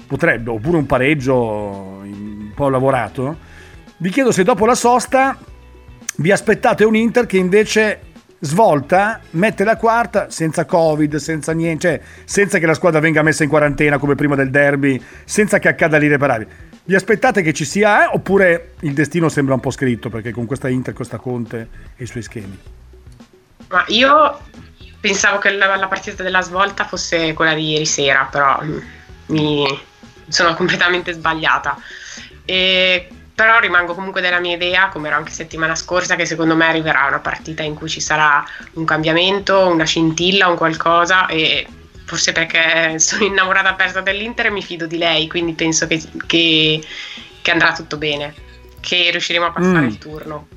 potrebbe, 0.08 0.50
oppure 0.50 0.78
un 0.78 0.86
pareggio 0.86 1.36
un 1.36 2.52
po' 2.56 2.70
lavorato, 2.70 3.38
vi 3.98 4.10
chiedo 4.10 4.32
se 4.32 4.44
dopo 4.44 4.66
la 4.66 4.76
sosta 4.76 5.38
vi 6.18 6.32
aspettate 6.32 6.84
un 6.84 6.96
Inter 6.96 7.26
che 7.26 7.38
invece 7.38 8.00
svolta, 8.40 9.22
mette 9.32 9.64
la 9.64 9.78
quarta 9.78 10.30
senza 10.30 10.66
Covid, 10.66 11.16
senza 11.16 11.54
niente, 11.54 11.88
cioè 11.88 12.02
senza 12.26 12.60
che 12.60 12.66
la 12.66 12.74
squadra 12.74 13.00
venga 13.00 13.22
messa 13.24 13.44
in 13.44 13.50
quarantena 13.50 13.98
come 13.98 14.16
prima 14.16 14.36
del 14.36 14.50
derby, 14.50 15.02
senza 15.24 15.60
che 15.60 15.70
accada 15.70 15.98
l'irreparabile. 15.98 16.63
Vi 16.86 16.96
aspettate 16.96 17.42
che 17.42 17.54
ci 17.54 17.64
sia 17.64 18.04
eh? 18.04 18.10
oppure 18.14 18.74
il 18.82 18.94
destino 18.94 19.30
sembra 19.30 19.54
un 19.54 19.62
po' 19.62 19.72
scritto 19.72 20.10
perché 20.10 20.32
con 20.32 20.46
questa 20.46 20.68
Inter, 20.68 20.94
questa 20.94 21.18
Conte 21.18 21.70
e 21.96 22.04
i 22.04 22.08
suoi 22.08 22.24
schemi? 22.24 22.60
Ma 23.70 23.86
io 23.88 24.40
pensavo 25.00 25.38
che 25.38 25.52
la, 25.52 25.76
la 25.78 25.88
partita 25.88 26.24
della 26.24 26.42
svolta 26.42 26.86
fosse 26.86 27.34
quella 27.34 27.54
di 27.54 27.72
ieri 27.72 27.86
sera, 27.86 28.28
però 28.30 28.62
mm, 28.62 28.78
mi 29.28 29.80
sono 30.28 30.54
completamente 30.56 31.14
sbagliata. 31.14 31.78
E, 32.44 33.08
però 33.34 33.60
rimango 33.60 33.96
comunque 33.96 34.20
della 34.20 34.40
mia 34.40 34.56
idea, 34.56 34.90
come 34.90 35.08
ero 35.08 35.18
anche 35.18 35.32
settimana 35.32 35.76
scorsa, 35.76 36.16
che 36.16 36.26
secondo 36.26 36.56
me 36.56 36.66
arriverà 36.66 37.06
una 37.08 37.20
partita 37.20 37.64
in 37.64 37.76
cui 37.76 37.90
ci 37.90 38.02
sarà 38.02 38.44
un 38.74 38.84
cambiamento, 38.84 39.68
una 39.68 39.86
scintilla, 39.86 40.48
un 40.48 40.58
qualcosa 40.58 41.28
e 41.28 41.66
forse 42.14 42.32
perché 42.32 43.00
sono 43.00 43.24
innamorata 43.26 43.74
persa 43.74 44.02
dell'Inter 44.02 44.46
e 44.46 44.52
mi 44.52 44.62
fido 44.62 44.86
di 44.86 44.98
lei, 44.98 45.28
quindi 45.28 45.54
penso 45.54 45.88
che, 45.88 46.00
che- 46.28 46.80
che 47.42 47.52
andrà 47.52 47.74
tutto 47.74 47.98
bene, 47.98 48.36
che 48.80 49.10
riusciremo 49.10 49.48
a 49.48 49.52
passare 49.52 49.80
Mm. 49.82 49.88
il 49.88 49.98
turno. 49.98 50.48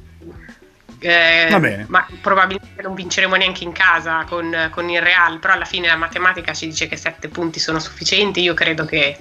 Eh, 0.99 1.49
Va 1.51 1.59
bene. 1.61 1.85
ma 1.89 2.07
probabilmente 2.21 2.83
non 2.83 2.95
vinceremo 2.95 3.35
neanche 3.37 3.65
in 3.65 3.73
casa 3.73 4.25
con, 4.29 4.69
con 4.71 4.89
il 4.91 5.01
Real, 5.01 5.39
però 5.39 5.55
alla 5.55 5.65
fine 5.65 5.89
la 5.89 5.97
matematica 5.97 6.53
ci 6.53 6.67
dice 6.67 6.89
che 6.89 6.97
sette 6.97 7.29
punti 7.29 7.59
sono 7.59 7.79
sufficienti, 7.79 8.41
io 8.43 8.55
credo 8.55 8.85
che, 8.85 9.17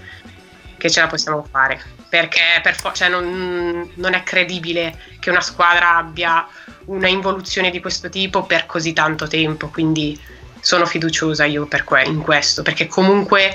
che 0.77 0.89
ce 0.89 0.99
la 1.01 1.07
possiamo 1.07 1.45
fare, 1.49 1.81
perché 2.09 2.59
per 2.61 2.75
fo- 2.75 2.91
cioè 2.93 3.07
non, 3.09 3.89
non 3.95 4.13
è 4.13 4.23
credibile 4.23 4.97
che 5.19 5.29
una 5.29 5.41
squadra 5.41 5.95
abbia 5.97 6.45
una 6.85 7.07
involuzione 7.07 7.71
di 7.71 7.79
questo 7.81 8.09
tipo 8.09 8.43
per 8.43 8.65
così 8.65 8.91
tanto 8.93 9.27
tempo, 9.27 9.67
quindi 9.69 10.17
sono 10.65 10.87
fiduciosa 10.87 11.45
io 11.45 11.67
que- 11.67 12.03
in 12.05 12.21
questo, 12.21 12.63
perché 12.63 12.87
comunque 12.87 13.53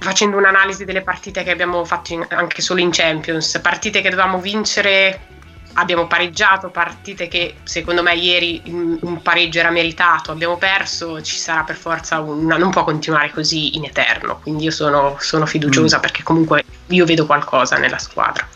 facendo 0.00 0.36
un'analisi 0.36 0.84
delle 0.84 1.00
partite 1.00 1.42
che 1.42 1.50
abbiamo 1.50 1.82
fatto 1.86 2.12
in- 2.12 2.26
anche 2.28 2.60
solo 2.60 2.80
in 2.80 2.90
Champions, 2.90 3.58
partite 3.62 4.02
che 4.02 4.10
dovevamo 4.10 4.38
vincere 4.38 5.20
abbiamo 5.74 6.06
pareggiato, 6.06 6.68
partite 6.68 7.26
che 7.28 7.54
secondo 7.62 8.02
me 8.02 8.14
ieri 8.14 8.60
un 8.66 8.98
un 9.00 9.22
pareggio 9.22 9.60
era 9.60 9.70
meritato, 9.70 10.30
abbiamo 10.30 10.58
perso, 10.58 11.22
ci 11.22 11.36
sarà 11.36 11.62
per 11.62 11.76
forza 11.76 12.20
una, 12.20 12.58
non 12.58 12.70
può 12.70 12.84
continuare 12.84 13.30
così 13.30 13.76
in 13.76 13.84
eterno, 13.84 14.40
quindi 14.42 14.64
io 14.64 14.70
sono, 14.70 15.16
sono 15.20 15.46
fiduciosa 15.46 16.00
perché 16.00 16.22
comunque 16.22 16.64
io 16.88 17.06
vedo 17.06 17.24
qualcosa 17.24 17.78
nella 17.78 17.98
squadra. 17.98 18.46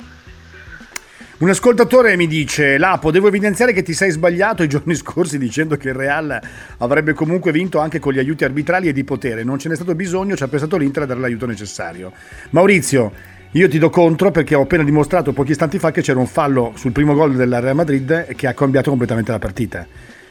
Un 1.43 1.49
ascoltatore 1.49 2.16
mi 2.16 2.28
dice: 2.28 2.78
Lapo, 2.78 3.11
devo 3.11 3.26
evidenziare 3.26 3.72
che 3.72 3.82
ti 3.82 3.95
sei 3.95 4.12
sbagliato 4.12 4.62
i 4.62 4.68
giorni 4.68 4.95
scorsi 4.95 5.38
dicendo 5.38 5.76
che 5.76 5.88
il 5.88 5.95
Real 5.95 6.40
avrebbe 6.78 7.14
comunque 7.14 7.51
vinto 7.51 7.80
anche 7.80 7.99
con 7.99 8.12
gli 8.12 8.20
aiuti 8.20 8.45
arbitrali 8.45 8.86
e 8.86 8.93
di 8.93 9.03
potere. 9.03 9.43
Non 9.43 9.59
ce 9.59 9.68
n'è 9.68 9.74
stato 9.74 9.97
bisogno, 9.97 10.36
ci 10.36 10.45
ha 10.45 10.47
pensato 10.47 10.76
l'Inter 10.76 11.03
a 11.03 11.07
dare 11.07 11.18
l'aiuto 11.18 11.47
necessario. 11.47 12.12
Maurizio, 12.51 13.12
io 13.51 13.68
ti 13.68 13.80
do 13.80 13.90
contro 13.90 14.30
perché 14.30 14.55
ho 14.55 14.62
appena 14.62 14.84
dimostrato 14.84 15.32
pochi 15.32 15.51
istanti 15.51 15.80
fa 15.80 15.90
che 15.90 16.01
c'era 16.01 16.20
un 16.20 16.28
fallo 16.28 16.74
sul 16.76 16.93
primo 16.93 17.12
gol 17.12 17.34
del 17.34 17.61
Real 17.61 17.74
Madrid 17.74 18.36
che 18.36 18.47
ha 18.47 18.55
cambiato 18.55 18.90
completamente 18.90 19.32
la 19.32 19.40
partita. 19.40 19.84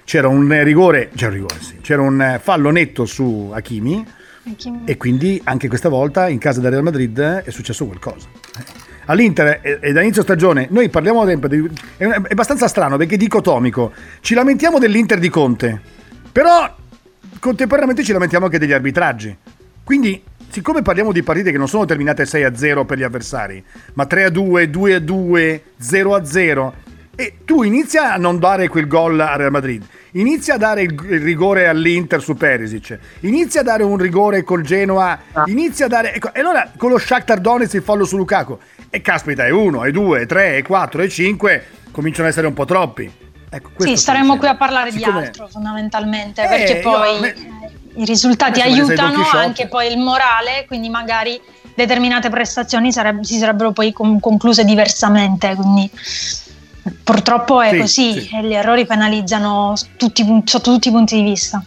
C'era 0.05 0.29
un 0.29 0.63
rigore, 0.63 1.09
c'era 1.13 1.31
un 1.31 1.35
rigore, 1.35 1.59
sì, 1.59 1.79
c'era 1.81 2.03
un 2.03 2.39
fallo 2.41 2.69
netto 2.69 3.03
su 3.03 3.51
Hakimi 3.53 4.05
e 4.85 4.95
quindi 4.95 5.41
anche 5.43 5.67
questa 5.67 5.89
volta 5.89 6.29
in 6.29 6.37
casa 6.37 6.61
del 6.61 6.71
Real 6.71 6.83
Madrid 6.83 7.19
è 7.19 7.49
successo 7.49 7.85
qualcosa. 7.85 8.90
All'Inter 9.05 9.59
e 9.61 9.79
e 9.81 9.91
da 9.93 10.01
inizio 10.01 10.21
stagione 10.21 10.67
noi 10.69 10.89
parliamo 10.89 11.25
sempre 11.25 11.49
di, 11.49 11.69
è, 11.97 12.05
è 12.05 12.31
abbastanza 12.31 12.67
strano 12.67 12.97
perché 12.97 13.15
è 13.15 13.17
dicotomico. 13.17 13.91
Ci 14.21 14.33
lamentiamo 14.33 14.79
dell'Inter 14.79 15.19
di 15.19 15.29
Conte, 15.29 15.79
però 16.31 16.75
contemporaneamente 17.39 18.03
ci 18.03 18.13
lamentiamo 18.13 18.45
anche 18.45 18.59
degli 18.59 18.71
arbitraggi. 18.71 19.35
Quindi, 19.83 20.21
siccome 20.49 20.81
parliamo 20.81 21.11
di 21.11 21.23
partite 21.23 21.51
che 21.51 21.57
non 21.57 21.67
sono 21.67 21.85
terminate 21.85 22.23
6-0 22.23 22.85
per 22.85 22.97
gli 22.97 23.03
avversari, 23.03 23.63
ma 23.93 24.07
3-2, 24.09 24.69
2-2, 24.69 25.59
0-0, 25.81 26.71
e 27.15 27.33
tu 27.43 27.63
inizia 27.63 28.13
a 28.13 28.17
non 28.17 28.39
dare 28.39 28.67
quel 28.67 28.87
gol 28.87 29.19
al 29.19 29.37
Real 29.37 29.51
Madrid, 29.51 29.83
inizia 30.13 30.55
a 30.55 30.57
dare 30.57 30.81
il, 30.83 30.97
rigore 30.99 31.67
all'Inter 31.67 32.21
su 32.21 32.35
Perisic, 32.35 32.97
inizia 33.21 33.61
a 33.61 33.63
dare 33.63 33.83
un 33.83 33.97
rigore 33.97 34.43
col 34.43 34.61
Genoa, 34.63 35.19
inizia 35.45 35.85
a 35.85 35.89
dare... 35.89 36.13
Ecco, 36.15 36.33
e 36.33 36.39
allora 36.39 36.71
con 36.75 36.89
lo 36.89 36.97
Shakhtar 36.97 37.39
Donetsk 37.39 37.75
il 37.75 37.83
fallo 37.83 38.05
su 38.05 38.17
Lukaku, 38.17 38.57
e 38.89 39.01
caspita, 39.01 39.45
è 39.45 39.49
1, 39.49 39.83
è 39.85 39.91
2, 39.91 40.21
è 40.21 40.25
3, 40.25 40.57
è 40.57 40.61
4, 40.63 41.01
è 41.03 41.07
5, 41.07 41.65
cominciano 41.91 42.25
ad 42.25 42.31
essere 42.31 42.47
un 42.47 42.53
po' 42.53 42.65
troppi. 42.65 43.09
Ecco, 43.53 43.69
Sì, 43.77 43.95
staremo 43.97 44.35
dicendo. 44.35 44.39
qui 44.39 44.47
a 44.47 44.55
parlare 44.55 44.91
Siccome- 44.91 45.19
di 45.19 45.25
altro 45.27 45.47
fondamentalmente, 45.47 46.43
Eh, 46.43 46.47
perché 46.47 46.75
poi 46.77 47.19
me- 47.19 47.35
i 47.95 48.05
risultati 48.05 48.61
aiutano 48.61 49.23
anche 49.33 49.67
poi 49.67 49.91
il 49.91 49.97
morale, 49.97 50.63
quindi 50.67 50.87
magari 50.89 51.39
determinate 51.75 52.29
prestazioni 52.29 52.91
sareb- 52.93 53.21
si 53.23 53.37
sarebbero 53.37 53.71
poi 53.71 53.91
con- 53.91 54.19
concluse 54.21 54.63
diversamente, 54.63 55.55
quindi 55.55 55.89
purtroppo 57.03 57.61
è 57.61 57.69
Sì, 57.71 57.77
così 57.79 58.21
sì. 58.21 58.35
e 58.35 58.43
gli 58.43 58.53
errori 58.53 58.85
penalizzano 58.85 59.73
tutti, 59.97 60.25
sotto 60.45 60.71
tutti 60.71 60.87
i 60.87 60.91
punti 60.91 61.15
di 61.15 61.23
vista. 61.23 61.63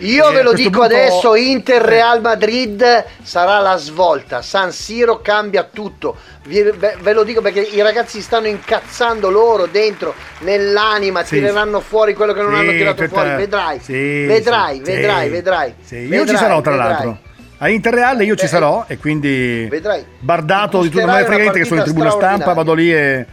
Io 0.00 0.28
Eh, 0.28 0.32
ve 0.34 0.42
lo 0.42 0.52
dico 0.52 0.80
punto- 0.80 0.84
adesso, 0.94 1.34
Inter 1.34 1.80
Eh. 1.82 1.88
Real 1.88 2.20
Madrid 2.20 3.04
sarà 3.22 3.60
la 3.60 3.76
svolta, 3.78 4.42
San 4.42 4.70
Siro 4.70 5.22
cambia 5.22 5.62
tutto, 5.72 6.16
Vi- 6.44 6.60
ve, 6.62 6.96
ve 7.00 7.12
lo 7.14 7.24
dico 7.24 7.40
perché 7.40 7.60
i 7.60 7.80
ragazzi 7.80 8.20
stanno 8.20 8.46
incazzando 8.46 9.30
loro 9.30 9.66
dentro, 9.66 10.14
nell'anima, 10.40 11.24
Sì, 11.24 11.36
tireranno 11.36 11.80
fuori 11.80 12.12
quello 12.12 12.34
che 12.34 12.42
non 12.42 12.52
Sì, 12.52 12.58
hanno 12.60 12.70
tirato 12.72 13.02
tutta- 13.04 13.20
fuori, 13.22 13.36
vedrai, 13.36 13.80
sì, 13.80 14.26
vedrai, 14.26 14.76
sì, 14.76 14.82
vedrai, 14.82 15.24
sì. 15.24 15.30
vedrai. 15.30 15.74
Sì, 15.82 15.94
io 15.96 16.08
vedrai, 16.10 16.28
ci 16.28 16.36
sarò 16.36 16.60
tra 16.60 16.72
vedrai. 16.72 16.90
l'altro. 16.92 17.18
A 17.58 17.68
Interreal 17.70 18.22
io 18.22 18.34
ci 18.36 18.42
Beh, 18.44 18.48
sarò 18.50 18.84
e 18.86 18.98
quindi 18.98 19.66
vedrai. 19.70 20.04
bardato 20.18 20.82
di 20.82 20.90
tutto, 20.90 21.06
non 21.06 21.14
me 21.14 21.24
frega 21.24 21.40
niente 21.40 21.58
che 21.60 21.64
sono 21.64 21.78
in 21.80 21.86
tribuna 21.86 22.10
stampa, 22.10 22.52
vado 22.52 22.74
lì 22.74 22.92
e, 22.92 23.26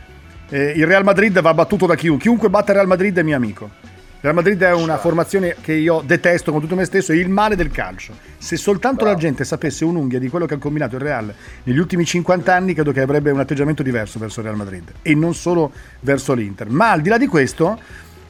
e 0.54 0.74
il 0.76 0.86
Real 0.86 1.04
Madrid 1.04 1.42
va 1.42 1.52
battuto 1.56 1.88
da 1.88 1.96
chiunque. 1.96 2.22
Chiunque 2.22 2.48
batte 2.48 2.70
il 2.70 2.78
Real 2.78 2.88
Madrid 2.88 3.18
è 3.18 3.24
mio 3.24 3.36
amico. 3.36 3.72
Il 3.74 4.30
Real 4.30 4.36
Madrid 4.36 4.62
è 4.62 4.72
una 4.72 5.00
formazione 5.00 5.56
che 5.60 5.74
io 5.74 6.04
detesto 6.06 6.52
con 6.52 6.62
tutto 6.62 6.76
me 6.76 6.86
stesso, 6.86 7.12
è 7.12 7.16
il 7.16 7.28
male 7.28 7.56
del 7.56 7.72
calcio. 7.72 8.14
Se 8.38 8.56
soltanto 8.56 9.04
la 9.04 9.16
gente 9.16 9.46
sapesse 9.46 9.84
un'unghia 9.84 10.20
di 10.20 10.30
quello 10.30 10.46
che 10.46 10.54
ha 10.54 10.58
combinato 10.60 10.96
il 10.96 11.02
Real 11.02 11.34
negli 11.64 11.80
ultimi 11.80 12.06
50 12.06 12.54
anni, 12.54 12.76
credo 12.76 12.92
che 12.92 13.02
avrebbe 13.02 13.32
un 13.32 13.40
atteggiamento 13.40 13.82
diverso 13.82 14.20
verso 14.20 14.42
il 14.42 14.46
Real 14.46 14.58
Madrid 14.58 14.92
e 15.02 15.16
non 15.16 15.34
solo 15.34 15.72
verso 16.02 16.36
l'Inter. 16.36 16.70
Ma 16.70 16.92
al 16.92 17.02
di 17.02 17.10
là 17.10 17.18
di 17.18 17.26
questo, 17.26 17.80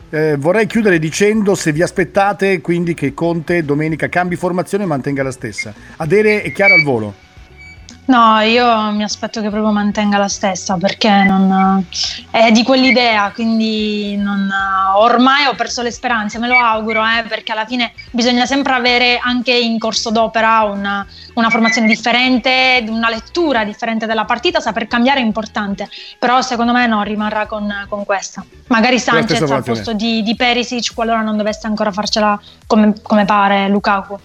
eh, 0.09 0.37
vorrei 0.37 0.65
chiudere 0.65 0.99
dicendo 0.99 1.55
se 1.55 1.73
vi 1.73 1.81
aspettate 1.81 2.61
quindi 2.61 2.93
che 2.93 3.13
Conte 3.13 3.65
domenica 3.65 4.07
cambi 4.07 4.37
formazione 4.37 4.85
e 4.85 4.87
mantenga 4.87 5.23
la 5.23 5.31
stessa. 5.31 5.73
Adere 5.97 6.41
è 6.41 6.53
chiara 6.53 6.73
al 6.73 6.83
volo. 6.83 7.22
No, 8.05 8.37
io 8.41 8.91
mi 8.91 9.03
aspetto 9.03 9.39
che 9.39 9.49
proprio 9.49 9.71
mantenga 9.71 10.17
la 10.17 10.27
stessa 10.27 10.75
perché 10.75 11.09
non, 11.23 11.85
è 12.31 12.51
di 12.51 12.61
quell'idea, 12.63 13.31
quindi 13.31 14.17
non- 14.17 14.51
ormai 14.95 15.45
ho 15.45 15.53
perso 15.55 15.81
le 15.81 15.89
speranze, 15.91 16.37
me 16.37 16.47
lo 16.47 16.57
auguro, 16.57 17.01
eh, 17.01 17.23
perché 17.23 17.53
alla 17.53 17.65
fine 17.65 17.93
bisogna 18.11 18.45
sempre 18.45 18.73
avere 18.73 19.19
anche 19.23 19.53
in 19.53 19.79
corso 19.79 20.09
d'opera 20.11 20.63
una, 20.63 21.07
una 21.35 21.49
formazione 21.49 21.87
differente, 21.87 22.83
una 22.89 23.09
lettura 23.09 23.63
differente 23.63 24.05
della 24.05 24.25
partita, 24.25 24.59
saper 24.59 24.87
cambiare 24.87 25.21
è 25.21 25.23
importante, 25.23 25.87
però 26.19 26.41
secondo 26.41 26.73
me 26.73 26.85
no, 26.87 27.03
rimarrà 27.03 27.45
con, 27.45 27.85
con 27.87 28.03
questa. 28.03 28.43
Magari 28.67 28.99
Sanchez 28.99 29.49
al 29.49 29.63
posto 29.63 29.93
di, 29.93 30.21
di 30.23 30.35
Perisic 30.35 30.93
qualora 30.93 31.21
non 31.21 31.37
dovesse 31.37 31.67
ancora 31.67 31.91
farcela 31.91 32.37
come, 32.67 32.95
come 33.01 33.23
pare 33.23 33.69
Lukaku. 33.69 34.19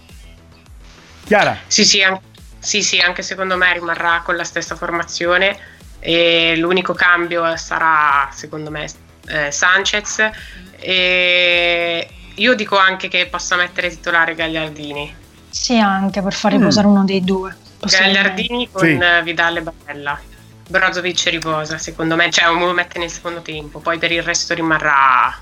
Chiara, 1.25 1.55
Sì 1.67 1.85
sì, 1.85 2.01
an- 2.01 2.19
sì, 2.59 2.83
sì, 2.83 2.99
anche 2.99 3.21
secondo 3.21 3.57
me 3.57 3.73
rimarrà 3.73 4.21
con 4.23 4.35
la 4.35 4.43
stessa 4.43 4.75
formazione 4.75 5.57
e 5.99 6.55
l'unico 6.57 6.93
cambio 6.93 7.55
sarà 7.57 8.29
secondo 8.31 8.69
me 8.69 8.87
eh, 9.27 9.51
Sanchez 9.51 10.29
e, 10.77 12.09
io 12.35 12.55
dico 12.55 12.77
anche 12.77 13.07
che 13.07 13.27
possa 13.27 13.55
mettere 13.55 13.89
titolare 13.89 14.35
Gagliardini. 14.35 15.15
Sì, 15.49 15.77
anche 15.77 16.21
per 16.21 16.33
far 16.33 16.53
riposare 16.53 16.87
uno 16.87 17.03
dei 17.03 17.23
due. 17.23 17.55
Gagliardini 17.79 18.69
con 18.71 18.81
Sì. 18.81 18.99
Vidal 19.23 19.57
e 19.57 19.61
Barella. 19.61 20.19
Brozovic 20.67 21.23
riposa, 21.29 21.77
secondo 21.79 22.15
me, 22.15 22.29
cioè 22.29 22.47
lo 22.53 22.73
mette 22.73 22.99
nel 22.99 23.09
secondo 23.09 23.41
tempo, 23.41 23.79
poi 23.79 23.97
per 23.97 24.11
il 24.11 24.21
resto 24.21 24.53
rimarrà 24.53 25.35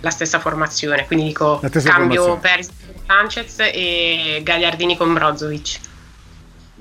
la 0.00 0.10
stessa 0.10 0.40
formazione, 0.40 1.06
quindi 1.06 1.26
dico 1.26 1.60
cambio 1.84 2.38
con 2.38 2.40
Sanchez 3.06 3.56
e 3.58 4.40
Gagliardini 4.42 4.96
con 4.96 5.12
Brozovic. 5.12 5.78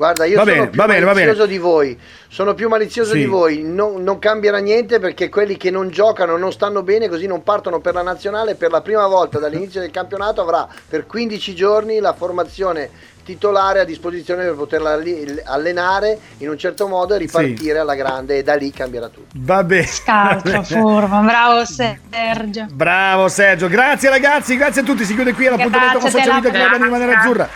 Guarda, 0.01 0.25
io 0.25 0.37
Va 0.37 0.41
sono 0.45 0.55
bene, 0.55 0.69
più 0.69 0.83
bene, 0.83 1.05
malizioso 1.05 1.45
di 1.45 1.57
voi. 1.59 1.99
Sono 2.27 2.55
più 2.55 2.67
malizioso 2.69 3.11
Sì. 3.11 3.19
di 3.19 3.25
voi. 3.25 3.61
Non, 3.61 4.01
non 4.01 4.17
cambierà 4.17 4.57
niente 4.57 4.97
perché 4.97 5.29
quelli 5.29 5.57
che 5.57 5.69
non 5.69 5.89
giocano 5.89 6.37
non 6.37 6.51
stanno 6.51 6.81
bene, 6.81 7.07
così 7.07 7.27
non 7.27 7.43
partono 7.43 7.81
per 7.81 7.93
la 7.93 8.01
nazionale. 8.01 8.55
Per 8.55 8.71
la 8.71 8.81
prima 8.81 9.05
volta 9.05 9.37
dall'inizio 9.37 9.79
del 9.79 9.91
campionato 9.91 10.41
avrà 10.41 10.67
per 10.89 11.05
15 11.05 11.53
giorni 11.53 11.99
la 11.99 12.13
formazione 12.13 12.89
titolare 13.24 13.80
a 13.80 13.84
disposizione 13.84 14.43
per 14.43 14.55
poterla 14.55 14.99
allenare 15.45 16.19
in 16.38 16.49
un 16.49 16.57
certo 16.57 16.88
modo 16.88 17.15
e 17.15 17.17
ripartire 17.17 17.80
alla 17.80 17.95
grande 17.95 18.38
e 18.38 18.43
da 18.43 18.55
lì 18.55 18.72
cambierà 18.72 19.07
tutto. 19.09 19.28
Va 19.36 19.63
bene. 19.63 19.86
Scaltro, 19.86 20.63
furbo, 20.63 21.19
bravo 21.19 21.65
Sergio. 21.65 22.65
Bravo 22.72 23.28
Sergio, 23.28 23.67
grazie 23.67 24.09
ragazzi, 24.09 24.55
grazie 24.57 24.82
a 24.82 24.84
tutti. 24.84 25.05
Si 25.05 25.13
chiude 25.13 25.34
qui 25.34 25.45
l'appuntamento 25.45 25.99
con 25.99 26.09
Social 26.09 26.41
Media 26.41 26.51
Club 26.51 26.74
Animale 26.74 27.05
Grazie. 27.05 27.19
Azzurra. 27.22 27.49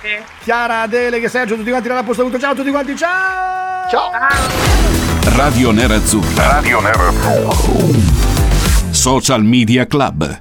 Chiara, 0.44 0.82
Adele, 0.82 1.20
che 1.20 1.30
Sergio, 1.30 1.56
tutti 1.56 1.70
quanti 1.70 1.88
dalla 1.88 2.04
posta 2.04 2.22
saluto. 2.22 2.40
Ciao 2.40 2.52
a 2.52 2.56
tutti 2.56 2.70
quanti, 2.72 2.96
ciao! 2.96 3.90
Ciao! 3.90 4.12
Radio 5.36 5.72
Nerazzurra. 5.72 6.48
Radio 6.48 6.80
Nerazzurra. 6.80 7.54
Social 8.92 9.44
Media 9.44 9.86
Club. 9.86 10.40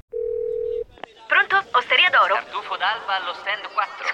Pronto? 1.27 1.57
Osteria 1.73 2.09
d'oro? 2.11 2.35
Tartufo 2.35 2.77
d'alba 2.77 3.17
allo 3.21 3.35
stand 3.41 3.67
4. 3.73 4.14